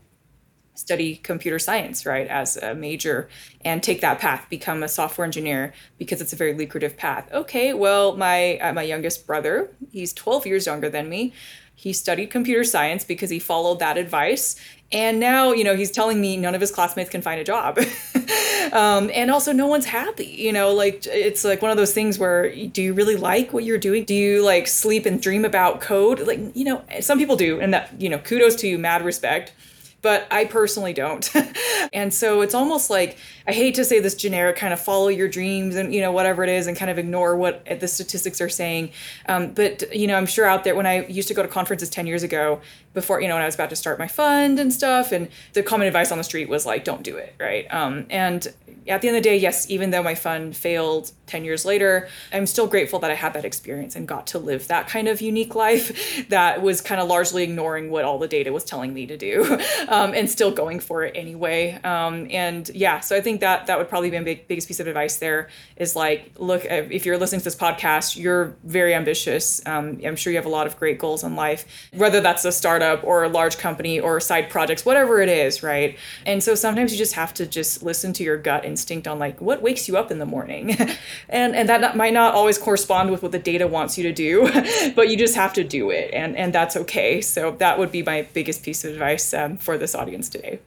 study 0.74 1.16
computer 1.16 1.58
science 1.58 2.06
right 2.06 2.28
as 2.28 2.56
a 2.56 2.74
major 2.74 3.28
and 3.64 3.82
take 3.82 4.00
that 4.00 4.18
path 4.20 4.46
become 4.48 4.82
a 4.82 4.88
software 4.88 5.24
engineer 5.24 5.72
because 5.98 6.20
it's 6.20 6.32
a 6.32 6.36
very 6.36 6.54
lucrative 6.54 6.96
path. 6.96 7.28
Okay 7.32 7.74
well 7.74 8.16
my 8.16 8.58
uh, 8.58 8.72
my 8.72 8.82
youngest 8.82 9.26
brother 9.26 9.70
he's 9.90 10.12
12 10.12 10.46
years 10.46 10.66
younger 10.66 10.88
than 10.88 11.08
me 11.08 11.32
he 11.78 11.92
studied 11.92 12.26
computer 12.26 12.64
science 12.64 13.04
because 13.04 13.30
he 13.30 13.38
followed 13.38 13.78
that 13.78 13.96
advice. 13.96 14.56
And 14.90 15.20
now, 15.20 15.52
you 15.52 15.62
know, 15.62 15.76
he's 15.76 15.92
telling 15.92 16.20
me 16.20 16.36
none 16.36 16.56
of 16.56 16.60
his 16.60 16.72
classmates 16.72 17.08
can 17.08 17.22
find 17.22 17.40
a 17.40 17.44
job. 17.44 17.78
um, 18.72 19.12
and 19.14 19.30
also, 19.30 19.52
no 19.52 19.68
one's 19.68 19.84
happy. 19.84 20.26
You 20.26 20.52
know, 20.52 20.72
like 20.72 21.06
it's 21.06 21.44
like 21.44 21.62
one 21.62 21.70
of 21.70 21.76
those 21.76 21.94
things 21.94 22.18
where 22.18 22.52
do 22.66 22.82
you 22.82 22.94
really 22.94 23.14
like 23.14 23.52
what 23.52 23.62
you're 23.62 23.78
doing? 23.78 24.02
Do 24.02 24.12
you 24.12 24.44
like 24.44 24.66
sleep 24.66 25.06
and 25.06 25.22
dream 25.22 25.44
about 25.44 25.80
code? 25.80 26.18
Like, 26.26 26.40
you 26.56 26.64
know, 26.64 26.82
some 26.98 27.16
people 27.16 27.36
do. 27.36 27.60
And 27.60 27.72
that, 27.72 27.92
you 28.00 28.08
know, 28.08 28.18
kudos 28.18 28.56
to 28.56 28.66
you, 28.66 28.76
mad 28.76 29.04
respect 29.04 29.52
but 30.00 30.26
I 30.30 30.44
personally 30.44 30.92
don't. 30.92 31.28
and 31.92 32.12
so 32.14 32.40
it's 32.40 32.54
almost 32.54 32.88
like 32.90 33.18
I 33.48 33.52
hate 33.52 33.76
to 33.76 33.84
say 33.84 33.98
this 33.98 34.14
generic 34.14 34.56
kind 34.56 34.74
of 34.74 34.80
follow 34.80 35.08
your 35.08 35.26
dreams 35.26 35.74
and 35.74 35.94
you 35.94 36.02
know 36.02 36.12
whatever 36.12 36.44
it 36.44 36.50
is 36.50 36.66
and 36.66 36.76
kind 36.76 36.90
of 36.90 36.98
ignore 36.98 37.34
what 37.34 37.64
the 37.80 37.88
statistics 37.88 38.42
are 38.42 38.50
saying. 38.50 38.90
Um, 39.26 39.52
but 39.54 39.94
you 39.94 40.06
know, 40.06 40.16
I'm 40.16 40.26
sure 40.26 40.44
out 40.44 40.64
there 40.64 40.76
when 40.76 40.86
I 40.86 41.06
used 41.06 41.28
to 41.28 41.34
go 41.34 41.42
to 41.42 41.48
conferences 41.48 41.88
10 41.88 42.06
years 42.06 42.22
ago, 42.22 42.60
before 42.92 43.22
you 43.22 43.28
know 43.28 43.34
when 43.34 43.42
I 43.42 43.46
was 43.46 43.54
about 43.54 43.70
to 43.70 43.76
start 43.76 43.98
my 43.98 44.06
fund 44.06 44.58
and 44.58 44.70
stuff, 44.72 45.12
and 45.12 45.28
the 45.54 45.62
common 45.62 45.86
advice 45.86 46.12
on 46.12 46.18
the 46.18 46.24
street 46.24 46.50
was 46.50 46.66
like, 46.66 46.84
don't 46.84 47.02
do 47.02 47.16
it, 47.16 47.34
right? 47.40 47.66
Um, 47.72 48.06
and 48.10 48.46
at 48.88 49.02
the 49.02 49.08
end 49.08 49.16
of 49.16 49.22
the 49.22 49.28
day, 49.28 49.36
yes, 49.36 49.68
even 49.70 49.90
though 49.90 50.02
my 50.02 50.14
fund 50.14 50.56
failed 50.56 51.12
10 51.26 51.44
years 51.44 51.64
later, 51.64 52.08
I'm 52.32 52.46
still 52.46 52.66
grateful 52.66 52.98
that 53.00 53.10
I 53.10 53.14
had 53.14 53.34
that 53.34 53.44
experience 53.44 53.94
and 53.94 54.08
got 54.08 54.26
to 54.28 54.38
live 54.38 54.68
that 54.68 54.88
kind 54.88 55.08
of 55.08 55.20
unique 55.20 55.54
life 55.54 56.26
that 56.28 56.62
was 56.62 56.80
kind 56.80 57.00
of 57.00 57.08
largely 57.08 57.42
ignoring 57.42 57.90
what 57.90 58.04
all 58.04 58.18
the 58.18 58.28
data 58.28 58.52
was 58.52 58.64
telling 58.64 58.94
me 58.94 59.06
to 59.06 59.16
do 59.16 59.58
um, 59.88 60.14
and 60.14 60.30
still 60.30 60.50
going 60.50 60.80
for 60.80 61.04
it 61.04 61.12
anyway. 61.14 61.78
Um, 61.84 62.26
and 62.30 62.68
yeah, 62.74 63.00
so 63.00 63.16
I 63.16 63.20
think 63.20 63.37
that 63.40 63.66
that 63.66 63.78
would 63.78 63.88
probably 63.88 64.10
be 64.10 64.18
my 64.18 64.24
big, 64.24 64.48
biggest 64.48 64.68
piece 64.68 64.80
of 64.80 64.86
advice 64.86 65.16
there 65.16 65.48
is 65.76 65.96
like, 65.96 66.32
look, 66.38 66.64
if 66.64 67.06
you're 67.06 67.18
listening 67.18 67.40
to 67.40 67.44
this 67.44 67.56
podcast, 67.56 68.16
you're 68.16 68.56
very 68.64 68.94
ambitious. 68.94 69.60
Um, 69.66 70.00
I'm 70.04 70.16
sure 70.16 70.32
you 70.32 70.38
have 70.38 70.46
a 70.46 70.50
lot 70.50 70.66
of 70.66 70.76
great 70.78 70.98
goals 70.98 71.24
in 71.24 71.36
life, 71.36 71.66
whether 71.92 72.20
that's 72.20 72.44
a 72.44 72.52
startup 72.52 73.02
or 73.04 73.24
a 73.24 73.28
large 73.28 73.58
company 73.58 74.00
or 74.00 74.20
side 74.20 74.50
projects, 74.50 74.84
whatever 74.84 75.20
it 75.20 75.28
is, 75.28 75.62
right? 75.62 75.98
And 76.26 76.42
so 76.42 76.54
sometimes 76.54 76.92
you 76.92 76.98
just 76.98 77.14
have 77.14 77.34
to 77.34 77.46
just 77.46 77.82
listen 77.82 78.12
to 78.14 78.24
your 78.24 78.36
gut 78.36 78.64
instinct 78.64 79.08
on 79.08 79.18
like 79.18 79.40
what 79.40 79.62
wakes 79.62 79.88
you 79.88 79.96
up 79.96 80.10
in 80.10 80.18
the 80.18 80.26
morning 80.26 80.76
and 81.28 81.56
and 81.56 81.68
that 81.68 81.96
might 81.96 82.12
not 82.12 82.34
always 82.34 82.58
correspond 82.58 83.10
with 83.10 83.22
what 83.22 83.32
the 83.32 83.38
data 83.38 83.66
wants 83.66 83.96
you 83.96 84.04
to 84.04 84.12
do 84.12 84.50
but 84.94 85.08
you 85.08 85.16
just 85.16 85.34
have 85.34 85.52
to 85.52 85.64
do 85.64 85.90
it 85.90 86.12
and 86.12 86.36
and 86.36 86.52
that's 86.52 86.76
okay 86.76 87.20
so 87.20 87.52
that 87.52 87.78
would 87.78 87.90
be 87.90 88.02
my 88.02 88.22
biggest 88.32 88.62
piece 88.62 88.84
of 88.84 88.92
advice 88.92 89.32
um, 89.34 89.56
for 89.56 89.78
this 89.78 89.94
audience 89.94 90.28
today 90.28 90.60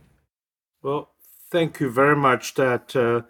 well 0.82 1.11
thank 1.52 1.80
you 1.80 1.90
very 1.90 2.16
much 2.16 2.56
that 2.56 2.96
uh, 2.96 3.22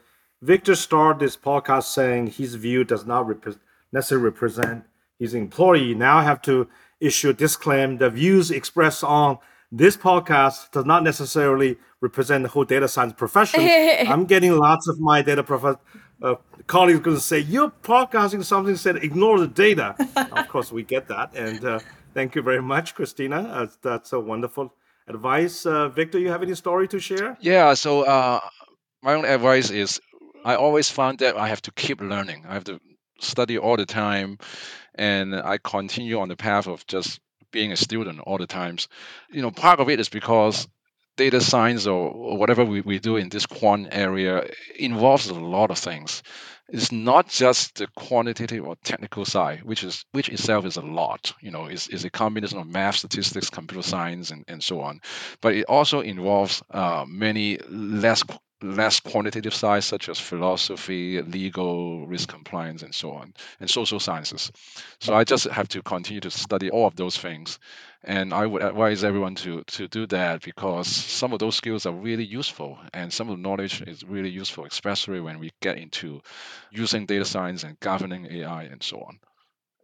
victor 0.41 0.76
started 0.76 1.19
this 1.19 1.36
podcast 1.36 1.84
saying 1.84 2.28
his 2.28 2.55
view 2.55 2.84
does 2.84 3.05
not 3.05 3.28
rep- 3.28 3.57
necessarily 3.91 4.26
represent 4.26 4.84
his 5.19 5.34
employee 5.34 5.93
now 5.93 6.17
I 6.17 6.24
have 6.24 6.41
to 6.43 6.69
issue 6.99 7.30
a 7.30 7.34
disclaimer 7.34 7.97
the 7.97 8.09
views 8.09 8.51
expressed 8.51 9.03
on 9.03 9.38
this 9.72 9.95
podcast 9.95 10.72
does 10.72 10.86
not 10.86 11.03
necessarily 11.03 11.78
represent 12.01 12.43
the 12.43 12.49
whole 12.49 12.65
data 12.65 12.88
science 12.88 13.13
profession. 13.13 13.61
I'm 14.07 14.26
getting 14.26 14.57
lots 14.57 14.88
of 14.88 14.99
my 14.99 15.22
data 15.22 15.43
prof- 15.43 15.78
uh, 16.22 16.36
colleagues 16.67 16.99
going 16.99 17.15
to 17.15 17.24
say, 17.24 17.39
You're 17.39 17.72
podcasting 17.84 18.43
something 18.43 18.76
said, 18.76 18.97
ignore 18.97 19.39
the 19.39 19.47
data. 19.47 19.95
of 20.34 20.47
course, 20.49 20.72
we 20.72 20.84
get 20.84 21.07
that. 21.07 21.34
And 21.36 21.63
uh, 21.63 21.80
thank 22.13 22.36
you 22.36 22.41
very 22.41 22.61
much, 22.61 22.95
Christina. 22.95 23.43
Uh, 23.43 23.67
that's 23.82 24.11
a 24.11 24.19
wonderful 24.19 24.74
advice. 25.16 25.66
Uh, 25.66 25.89
Victor, 25.89 26.20
you 26.20 26.30
have 26.30 26.43
any 26.43 26.55
story 26.55 26.88
to 26.88 26.99
share? 26.99 27.38
Yeah. 27.39 27.74
So, 27.76 28.01
uh, 28.01 28.39
my 29.03 29.14
own 29.16 29.26
advice 29.26 29.70
is 29.70 29.99
I 30.43 30.55
always 30.55 30.89
found 30.89 31.20
that 31.20 31.38
I 31.38 31.47
have 31.47 31.62
to 31.64 31.72
keep 31.72 32.01
learning. 32.01 32.45
I 32.47 32.53
have 32.53 32.64
to 32.66 32.80
study 33.20 33.57
all 33.57 33.78
the 33.78 33.86
time. 33.86 34.38
And 34.95 35.36
I 35.36 35.57
continue 35.57 36.20
on 36.20 36.28
the 36.28 36.36
path 36.36 36.68
of 36.68 36.86
just 36.88 37.20
being 37.51 37.72
a 37.72 37.78
student 37.78 38.20
all 38.20 38.38
the 38.38 38.47
times. 38.47 38.88
You 39.32 39.41
know, 39.41 39.51
part 39.51 39.80
of 39.80 39.89
it 39.89 39.99
is 39.99 40.09
because 40.09 40.68
data 41.18 41.41
science 41.41 41.88
or, 41.88 42.38
whatever 42.38 42.66
we, 42.66 42.82
we 42.82 42.99
do 42.99 43.18
in 43.18 43.30
this 43.30 43.45
quant 43.45 43.89
area 43.91 44.49
involves 44.78 45.30
a 45.30 45.34
lot 45.34 45.72
of 45.72 45.78
things. 45.78 46.24
It's 46.70 46.91
not 46.91 47.28
just 47.28 47.76
the 47.76 47.88
quantitative 47.95 48.66
or 48.66 48.78
technical 48.84 49.26
side, 49.26 49.64
which 49.64 49.84
is 49.84 50.05
which 50.14 50.30
itself 50.30 50.66
is 50.66 50.78
a 50.78 50.82
lot. 50.82 51.34
You 51.41 51.51
know, 51.51 51.66
is 51.66 51.89
is 51.89 52.05
a 52.05 52.09
combination 52.09 52.59
of 52.59 52.68
math, 52.68 52.95
statistics, 52.95 53.49
computer 53.49 53.84
science, 53.84 54.32
and, 54.32 54.45
and 54.47 54.64
so 54.64 54.80
on. 54.80 55.01
But 55.41 55.53
it 55.55 55.66
also 55.66 55.99
involves 55.99 56.64
uh, 56.72 57.03
many 57.05 57.57
less 57.68 58.24
less 58.62 58.99
quantitative 58.99 59.53
sides 59.53 59.86
such 59.86 60.07
as 60.09 60.20
philosophy, 60.20 61.22
legal, 61.22 62.05
risk 62.07 62.30
compliance, 62.30 62.84
and 62.84 62.93
so 62.93 63.12
on, 63.12 63.34
and 63.59 63.70
social 63.70 63.99
sciences. 63.99 64.51
So 64.99 65.14
I 65.14 65.24
just 65.24 65.45
have 65.45 65.68
to 65.70 65.82
continue 65.82 66.22
to 66.22 66.32
study 66.32 66.70
all 66.70 66.88
of 66.88 66.95
those 66.95 67.18
things. 67.18 67.59
And 68.04 68.34
I 68.34 68.47
would 68.47 68.64
advise 68.64 69.04
everyone 69.04 69.36
to, 69.36 69.64
to 69.64 69.88
do 69.88 70.08
that 70.08 70.41
because 70.41 70.88
some 70.88 71.34
of 71.34 71.39
those 71.39 71.56
skills 71.56 71.86
are 71.86 71.93
really 71.93 72.26
useful 72.26 72.80
and 72.93 73.14
some 73.14 73.30
of 73.30 73.38
the 73.38 73.41
knowledge 73.41 73.82
is 73.82 74.04
really 74.04 74.30
useful, 74.30 74.66
especially 74.66 75.20
when 75.20 75.38
we 75.38 75.52
get 75.62 75.78
into 75.78 76.22
using 76.72 77.06
data 77.06 77.26
science 77.26 77.64
and 77.64 77.80
governing 77.80 78.26
AI 78.32 78.64
and 78.64 78.82
so 78.82 79.02
on. 79.02 79.20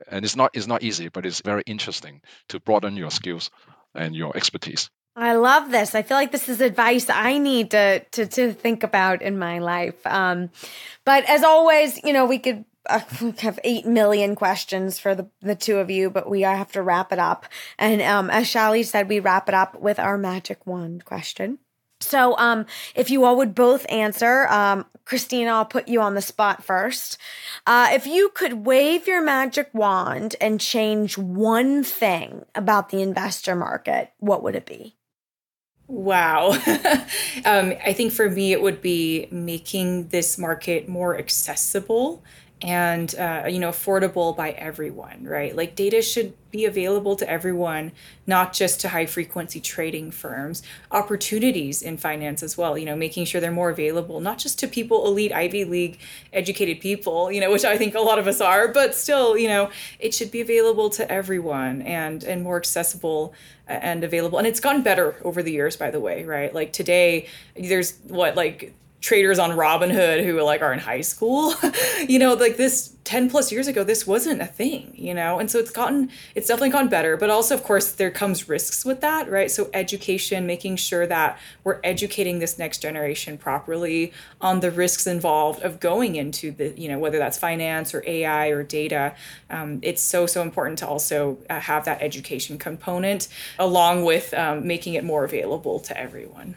And 0.09 0.25
it's 0.25 0.35
not 0.35 0.51
it's 0.53 0.67
not 0.67 0.83
easy, 0.83 1.09
but 1.09 1.25
it's 1.25 1.41
very 1.41 1.63
interesting 1.65 2.21
to 2.49 2.59
broaden 2.59 2.97
your 2.97 3.11
skills 3.11 3.51
and 3.93 4.15
your 4.15 4.35
expertise. 4.35 4.89
I 5.15 5.33
love 5.33 5.71
this. 5.71 5.95
I 5.95 6.03
feel 6.03 6.17
like 6.17 6.31
this 6.31 6.47
is 6.47 6.61
advice 6.61 7.09
I 7.09 7.39
need 7.39 7.71
to 7.71 7.99
to, 7.99 8.27
to 8.27 8.53
think 8.53 8.83
about 8.83 9.21
in 9.21 9.37
my 9.39 9.59
life. 9.59 10.05
Um, 10.05 10.49
but 11.05 11.27
as 11.27 11.43
always, 11.43 12.03
you 12.03 12.13
know, 12.13 12.25
we 12.25 12.37
could 12.37 12.65
have 13.39 13.59
eight 13.63 13.85
million 13.85 14.35
questions 14.35 14.99
for 14.99 15.15
the, 15.15 15.27
the 15.41 15.55
two 15.55 15.77
of 15.77 15.89
you, 15.89 16.09
but 16.09 16.29
we 16.29 16.41
have 16.41 16.71
to 16.73 16.81
wrap 16.81 17.11
it 17.11 17.19
up. 17.19 17.45
And 17.77 18.01
um, 18.01 18.29
as 18.29 18.47
Xiaoli 18.47 18.85
said, 18.85 19.09
we 19.09 19.19
wrap 19.19 19.47
it 19.47 19.55
up 19.55 19.79
with 19.79 19.99
our 19.99 20.17
magic 20.17 20.65
wand 20.65 21.05
question. 21.05 21.59
So, 21.99 22.37
um, 22.37 22.67
if 22.93 23.09
you 23.09 23.23
all 23.23 23.37
would 23.37 23.55
both 23.55 23.85
answer, 23.89 24.47
um, 24.49 24.85
Christina, 25.03 25.51
I'll 25.51 25.65
put 25.65 25.87
you 25.87 25.99
on 25.99 26.13
the 26.13 26.21
spot 26.21 26.63
first. 26.63 27.17
Uh, 27.65 27.89
if 27.91 28.05
you 28.05 28.29
could 28.29 28.65
wave 28.65 29.07
your 29.07 29.23
magic 29.23 29.69
wand 29.73 30.35
and 30.39 30.61
change 30.61 31.17
one 31.17 31.83
thing 31.83 32.45
about 32.53 32.89
the 32.89 33.01
investor 33.01 33.55
market, 33.55 34.11
what 34.19 34.43
would 34.43 34.55
it 34.55 34.65
be? 34.65 34.95
Wow. 35.87 36.49
um, 37.45 37.73
I 37.83 37.93
think 37.93 38.11
for 38.11 38.29
me, 38.29 38.51
it 38.51 38.61
would 38.61 38.81
be 38.81 39.27
making 39.31 40.09
this 40.09 40.37
market 40.37 40.87
more 40.89 41.17
accessible 41.17 42.23
and 42.61 43.13
uh, 43.15 43.43
you 43.47 43.59
know 43.59 43.69
affordable 43.69 44.35
by 44.35 44.51
everyone 44.51 45.23
right? 45.23 45.55
Like 45.55 45.75
data 45.75 46.01
should 46.01 46.33
be 46.49 46.65
available 46.65 47.15
to 47.17 47.29
everyone 47.29 47.91
not 48.25 48.53
just 48.53 48.81
to 48.81 48.89
high 48.89 49.05
frequency 49.05 49.59
trading 49.59 50.09
firms. 50.09 50.63
Opportunities 50.89 51.81
in 51.81 51.97
finance 51.97 52.41
as 52.41 52.57
well 52.57 52.77
you 52.77 52.85
know 52.85 52.95
making 52.95 53.25
sure 53.25 53.39
they're 53.41 53.51
more 53.51 53.69
available 53.69 54.19
not 54.19 54.37
just 54.37 54.59
to 54.59 54.67
people 54.67 55.05
elite 55.05 55.31
ivy 55.31 55.63
league 55.65 55.99
educated 56.33 56.79
people 56.79 57.31
you 57.31 57.39
know 57.41 57.51
which 57.51 57.65
i 57.65 57.77
think 57.77 57.93
a 57.95 57.99
lot 57.99 58.17
of 58.19 58.27
us 58.27 58.41
are 58.41 58.67
but 58.67 58.95
still 58.95 59.37
you 59.37 59.47
know 59.47 59.69
it 59.99 60.13
should 60.13 60.31
be 60.31 60.41
available 60.41 60.89
to 60.89 61.09
everyone 61.11 61.81
and 61.81 62.23
and 62.23 62.43
more 62.43 62.57
accessible 62.57 63.33
and 63.67 64.03
available. 64.03 64.37
And 64.37 64.47
it's 64.47 64.59
gotten 64.59 64.81
better 64.81 65.15
over 65.23 65.43
the 65.43 65.51
years 65.51 65.75
by 65.75 65.91
the 65.91 65.99
way 65.99 66.23
right? 66.23 66.53
Like 66.53 66.73
today 66.73 67.27
there's 67.55 67.97
what 68.07 68.35
like 68.35 68.73
traders 68.99 69.37
on 69.37 69.51
Robinhood 69.51 70.23
who 70.23 70.41
like 70.41 70.61
are 70.61 70.73
in 70.73 70.79
high 70.79 71.01
school. 71.01 71.53
you 72.07 72.17
know, 72.19 72.33
like 72.33 72.57
this 72.57 72.93
10 73.03 73.29
plus 73.29 73.51
years 73.51 73.67
ago 73.67 73.83
this 73.83 74.05
wasn't 74.05 74.41
a 74.41 74.45
thing, 74.45 74.91
you 74.95 75.13
know. 75.13 75.39
And 75.39 75.49
so 75.49 75.59
it's 75.59 75.71
gotten 75.71 76.09
it's 76.35 76.47
definitely 76.47 76.71
gone 76.71 76.89
better, 76.89 77.15
but 77.15 77.29
also 77.29 77.53
of 77.53 77.63
course 77.63 77.91
there 77.91 78.09
comes 78.09 78.49
risks 78.49 78.83
with 78.83 79.01
that, 79.01 79.29
right? 79.29 79.51
So 79.51 79.69
education, 79.73 80.47
making 80.47 80.77
sure 80.77 81.05
that 81.07 81.39
we're 81.63 81.79
educating 81.83 82.39
this 82.39 82.57
next 82.57 82.79
generation 82.79 83.37
properly 83.37 84.13
on 84.41 84.59
the 84.61 84.71
risks 84.71 85.05
involved 85.05 85.61
of 85.61 85.79
going 85.79 86.15
into 86.15 86.51
the, 86.51 86.73
you 86.77 86.89
know, 86.89 86.97
whether 86.99 87.19
that's 87.19 87.37
finance 87.37 87.93
or 87.93 88.03
AI 88.05 88.47
or 88.47 88.63
data. 88.63 89.15
Um, 89.49 89.79
it's 89.83 90.01
so 90.01 90.25
so 90.25 90.41
important 90.41 90.79
to 90.79 90.87
also 90.87 91.37
uh, 91.49 91.59
have 91.59 91.85
that 91.85 92.01
education 92.01 92.57
component 92.57 93.27
along 93.59 94.05
with 94.05 94.33
um, 94.33 94.65
making 94.65 94.95
it 94.95 95.03
more 95.03 95.23
available 95.23 95.79
to 95.81 95.97
everyone. 95.97 96.55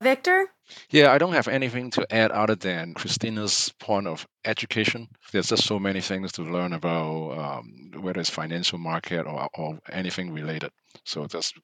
Victor? 0.00 0.46
Yeah, 0.90 1.12
I 1.12 1.18
don't 1.18 1.32
have 1.32 1.48
anything 1.48 1.90
to 1.92 2.06
add 2.12 2.30
other 2.30 2.54
than 2.54 2.94
Christina's 2.94 3.72
point 3.78 4.06
of 4.06 4.26
education. 4.44 5.08
There's 5.32 5.48
just 5.48 5.64
so 5.64 5.78
many 5.78 6.00
things 6.00 6.32
to 6.32 6.42
learn 6.42 6.72
about, 6.72 7.38
um, 7.38 7.90
whether 8.00 8.20
it's 8.20 8.30
financial 8.30 8.78
market 8.78 9.26
or, 9.26 9.48
or 9.54 9.78
anything 9.90 10.32
related. 10.32 10.70
So 11.04 11.26
just 11.26 11.54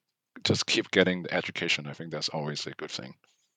just 0.45 0.67
keep 0.67 0.91
getting 0.91 1.23
the 1.23 1.33
education. 1.33 1.87
I 1.87 1.95
think 1.95 2.11
that's 2.11 2.29
always 2.29 2.67
a 2.67 2.73
good 2.73 2.91
thing. 2.91 3.15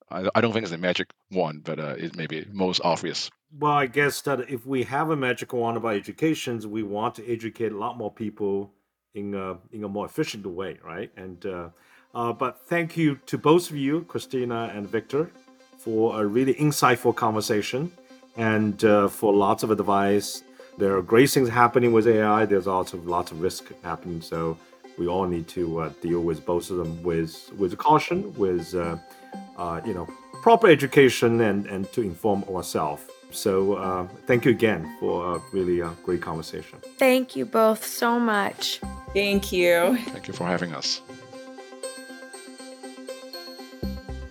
I, 0.09 0.29
I 0.33 0.41
don't 0.41 0.53
think 0.53 0.63
it's 0.63 0.71
a 0.71 0.77
magic 0.77 1.11
wand, 1.31 1.63
but 1.63 1.79
uh, 1.79 1.95
it 1.97 2.15
may 2.15 2.27
be 2.27 2.45
most 2.51 2.81
obvious. 2.83 3.29
Well, 3.57 3.73
I 3.73 3.87
guess 3.87 4.21
that 4.21 4.49
if 4.49 4.65
we 4.65 4.83
have 4.83 5.09
a 5.09 5.15
magic 5.15 5.53
wand 5.53 5.77
about 5.77 5.95
education, 5.95 6.59
we 6.69 6.83
want 6.83 7.15
to 7.15 7.31
educate 7.31 7.71
a 7.71 7.77
lot 7.77 7.97
more 7.97 8.11
people 8.11 8.71
in 9.13 9.33
a, 9.33 9.57
in 9.71 9.83
a 9.83 9.89
more 9.89 10.05
efficient 10.05 10.45
way, 10.45 10.79
right? 10.83 11.11
And 11.17 11.45
uh, 11.45 11.69
uh, 12.15 12.33
but 12.33 12.61
thank 12.67 12.97
you 12.97 13.19
to 13.27 13.37
both 13.37 13.69
of 13.69 13.75
you, 13.75 14.01
Christina 14.01 14.71
and 14.73 14.87
Victor, 14.87 15.31
for 15.77 16.21
a 16.21 16.25
really 16.25 16.53
insightful 16.55 17.15
conversation 17.15 17.91
and 18.35 18.83
uh, 18.83 19.07
for 19.07 19.33
lots 19.33 19.63
of 19.63 19.71
advice. 19.71 20.43
There 20.77 20.95
are 20.95 21.01
great 21.01 21.29
things 21.29 21.49
happening 21.49 21.91
with 21.91 22.07
AI. 22.07 22.45
There's 22.45 22.67
also 22.67 22.97
lots 22.99 23.31
of 23.31 23.41
risk 23.41 23.71
happening. 23.83 24.21
So 24.21 24.57
we 24.97 25.07
all 25.07 25.25
need 25.27 25.47
to 25.49 25.79
uh, 25.79 25.89
deal 26.01 26.21
with 26.21 26.45
both 26.45 26.69
of 26.71 26.77
them 26.77 27.01
with 27.03 27.51
with 27.57 27.77
caution, 27.77 28.33
with 28.35 28.73
uh, 28.75 28.97
uh, 29.57 29.81
you 29.85 29.93
know 29.93 30.07
proper 30.41 30.67
education, 30.67 31.41
and 31.41 31.65
and 31.67 31.91
to 31.93 32.01
inform 32.01 32.43
ourselves. 32.45 33.03
So 33.31 33.75
uh, 33.75 34.07
thank 34.25 34.45
you 34.45 34.51
again 34.51 34.97
for 34.99 35.35
a 35.35 35.41
really 35.51 35.83
great 36.03 36.21
conversation. 36.21 36.79
Thank 36.97 37.35
you 37.35 37.45
both 37.45 37.85
so 37.85 38.19
much. 38.19 38.81
Thank 39.13 39.51
you. 39.51 39.97
Thank 40.09 40.27
you 40.27 40.33
for 40.33 40.45
having 40.47 40.73
us. 40.73 41.01